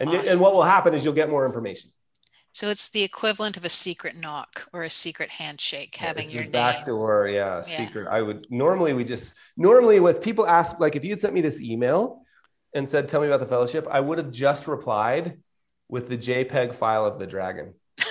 And, 0.00 0.08
awesome. 0.10 0.32
and 0.32 0.40
what 0.40 0.54
will 0.54 0.62
happen 0.62 0.94
is 0.94 1.04
you'll 1.04 1.14
get 1.14 1.30
more 1.30 1.44
information. 1.44 1.90
So 2.54 2.68
it's 2.68 2.90
the 2.90 3.02
equivalent 3.02 3.56
of 3.56 3.64
a 3.64 3.70
secret 3.70 4.14
knock 4.14 4.68
or 4.74 4.82
a 4.82 4.90
secret 4.90 5.30
handshake, 5.30 5.96
having 5.96 6.26
it's 6.26 6.34
your 6.34 6.46
back 6.48 6.84
door, 6.84 7.26
yeah, 7.26 7.56
yeah, 7.56 7.62
secret. 7.62 8.08
I 8.08 8.20
would 8.20 8.46
normally 8.50 8.92
we 8.92 9.04
just 9.04 9.32
normally 9.56 10.00
with 10.00 10.20
people 10.20 10.46
ask 10.46 10.78
like 10.78 10.94
if 10.94 11.02
you 11.02 11.10
had 11.10 11.18
sent 11.18 11.32
me 11.32 11.40
this 11.40 11.62
email 11.62 12.22
and 12.74 12.86
said 12.86 13.08
tell 13.08 13.22
me 13.22 13.26
about 13.26 13.40
the 13.40 13.46
fellowship, 13.46 13.88
I 13.90 14.00
would 14.00 14.18
have 14.18 14.30
just 14.30 14.68
replied 14.68 15.38
with 15.88 16.08
the 16.08 16.18
JPEG 16.18 16.74
file 16.74 17.06
of 17.06 17.18
the 17.18 17.26
dragon. 17.26 17.72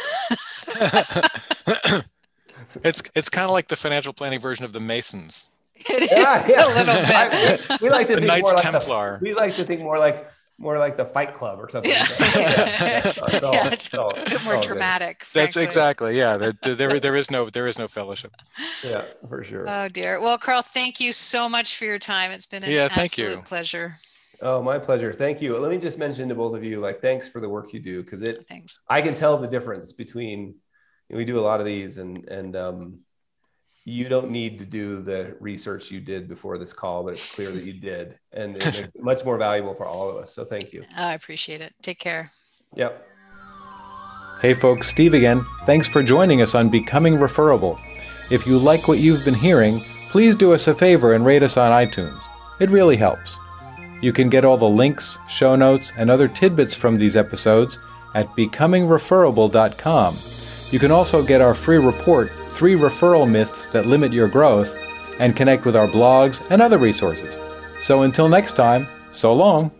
it's 2.83 3.03
it's 3.13 3.29
kind 3.29 3.45
of 3.45 3.51
like 3.51 3.67
the 3.67 3.75
financial 3.75 4.11
planning 4.13 4.39
version 4.39 4.65
of 4.65 4.73
the 4.73 4.79
Masons. 4.79 5.49
Yeah, 5.89 6.47
yeah. 6.47 6.65
a 6.65 6.69
little 6.69 6.95
bit. 7.59 7.71
I, 7.71 7.77
we, 7.81 7.89
like 7.89 8.07
to 8.07 8.13
the 8.13 8.19
think 8.21 8.27
Knights 8.27 8.51
more 8.51 8.61
Templar. 8.61 9.11
Like 9.11 9.19
the, 9.19 9.23
we 9.23 9.33
like 9.33 9.55
to 9.55 9.63
think 9.63 9.81
more 9.81 9.97
like 9.97 10.27
more 10.57 10.77
like 10.77 10.95
the 10.95 11.05
Fight 11.05 11.33
Club 11.33 11.59
or 11.59 11.69
something. 11.69 11.91
Yeah, 11.91 12.05
yeah, 12.19 13.01
it's, 13.05 13.21
yeah, 13.31 13.67
it's 13.71 13.93
a 13.93 14.23
bit 14.29 14.43
more 14.43 14.61
dramatic. 14.61 15.25
That's 15.33 15.57
exactly 15.57 16.17
yeah. 16.17 16.37
There, 16.37 16.75
there, 16.75 16.99
there 16.99 17.15
is 17.15 17.31
no 17.31 17.49
there 17.49 17.67
is 17.67 17.79
no 17.79 17.87
fellowship. 17.87 18.31
Yeah, 18.83 19.03
for 19.27 19.43
sure. 19.43 19.65
Oh 19.67 19.87
dear. 19.87 20.21
Well, 20.21 20.37
Carl, 20.37 20.61
thank 20.61 20.99
you 20.99 21.11
so 21.11 21.49
much 21.49 21.77
for 21.77 21.85
your 21.85 21.99
time. 21.99 22.31
It's 22.31 22.45
been 22.45 22.63
an 22.63 22.71
yeah, 22.71 22.87
thank 22.87 23.11
absolute 23.11 23.37
you. 23.37 23.41
pleasure. 23.41 23.95
Oh, 24.43 24.61
my 24.61 24.79
pleasure. 24.79 25.13
Thank 25.13 25.41
you. 25.41 25.57
Let 25.57 25.69
me 25.69 25.77
just 25.77 25.99
mention 25.99 26.27
to 26.29 26.35
both 26.35 26.55
of 26.55 26.63
you, 26.63 26.79
like, 26.79 26.99
thanks 26.99 27.29
for 27.29 27.39
the 27.39 27.47
work 27.47 27.73
you 27.73 27.79
do 27.79 28.01
because 28.03 28.23
it. 28.23 28.47
Thanks. 28.49 28.79
I 28.89 29.01
can 29.01 29.13
tell 29.13 29.37
the 29.37 29.47
difference 29.47 29.93
between. 29.93 30.55
We 31.09 31.25
do 31.25 31.37
a 31.37 31.41
lot 31.41 31.59
of 31.59 31.65
these, 31.65 31.97
and 31.97 32.25
and 32.29 32.55
um, 32.55 32.99
you 33.83 34.07
don't 34.07 34.29
need 34.29 34.59
to 34.59 34.65
do 34.65 35.01
the 35.01 35.35
research 35.39 35.89
you 35.89 35.99
did 35.99 36.27
before 36.27 36.57
this 36.57 36.73
call, 36.73 37.03
but 37.03 37.13
it's 37.13 37.35
clear 37.35 37.51
that 37.51 37.63
you 37.63 37.73
did, 37.73 38.19
and 38.31 38.55
it's 38.55 38.83
much 38.99 39.25
more 39.25 39.37
valuable 39.37 39.73
for 39.73 39.85
all 39.85 40.09
of 40.09 40.17
us. 40.17 40.33
So 40.33 40.45
thank 40.45 40.71
you. 40.71 40.83
Oh, 40.97 41.05
I 41.05 41.13
appreciate 41.13 41.61
it. 41.61 41.73
Take 41.81 41.99
care. 41.99 42.31
Yep. 42.75 43.07
Hey 44.41 44.53
folks, 44.53 44.87
Steve 44.87 45.13
again. 45.13 45.45
Thanks 45.65 45.87
for 45.87 46.01
joining 46.01 46.41
us 46.41 46.55
on 46.55 46.69
Becoming 46.69 47.17
Referable. 47.17 47.79
If 48.31 48.47
you 48.47 48.57
like 48.57 48.87
what 48.87 48.99
you've 48.99 49.25
been 49.25 49.33
hearing, 49.33 49.79
please 50.09 50.35
do 50.35 50.53
us 50.53 50.67
a 50.67 50.73
favor 50.73 51.13
and 51.13 51.25
rate 51.25 51.43
us 51.43 51.57
on 51.57 51.71
iTunes. 51.71 52.21
It 52.59 52.69
really 52.69 52.97
helps. 52.97 53.37
You 54.01 54.13
can 54.13 54.29
get 54.29 54.45
all 54.45 54.57
the 54.57 54.69
links, 54.69 55.17
show 55.27 55.55
notes, 55.55 55.91
and 55.97 56.09
other 56.09 56.27
tidbits 56.27 56.73
from 56.73 56.97
these 56.97 57.15
episodes 57.15 57.77
at 58.15 58.27
becomingreferable.com. 58.29 60.15
You 60.71 60.79
can 60.79 60.91
also 60.91 61.23
get 61.23 61.41
our 61.41 61.53
free 61.53 61.77
report 61.77 62.31
three 62.61 62.75
referral 62.75 63.27
myths 63.27 63.67
that 63.69 63.87
limit 63.87 64.13
your 64.13 64.27
growth, 64.27 64.71
and 65.17 65.35
connect 65.35 65.65
with 65.65 65.75
our 65.75 65.87
blogs 65.87 66.45
and 66.51 66.61
other 66.61 66.77
resources. 66.77 67.35
So 67.81 68.03
until 68.03 68.29
next 68.29 68.55
time, 68.55 68.87
so 69.11 69.33
long. 69.33 69.71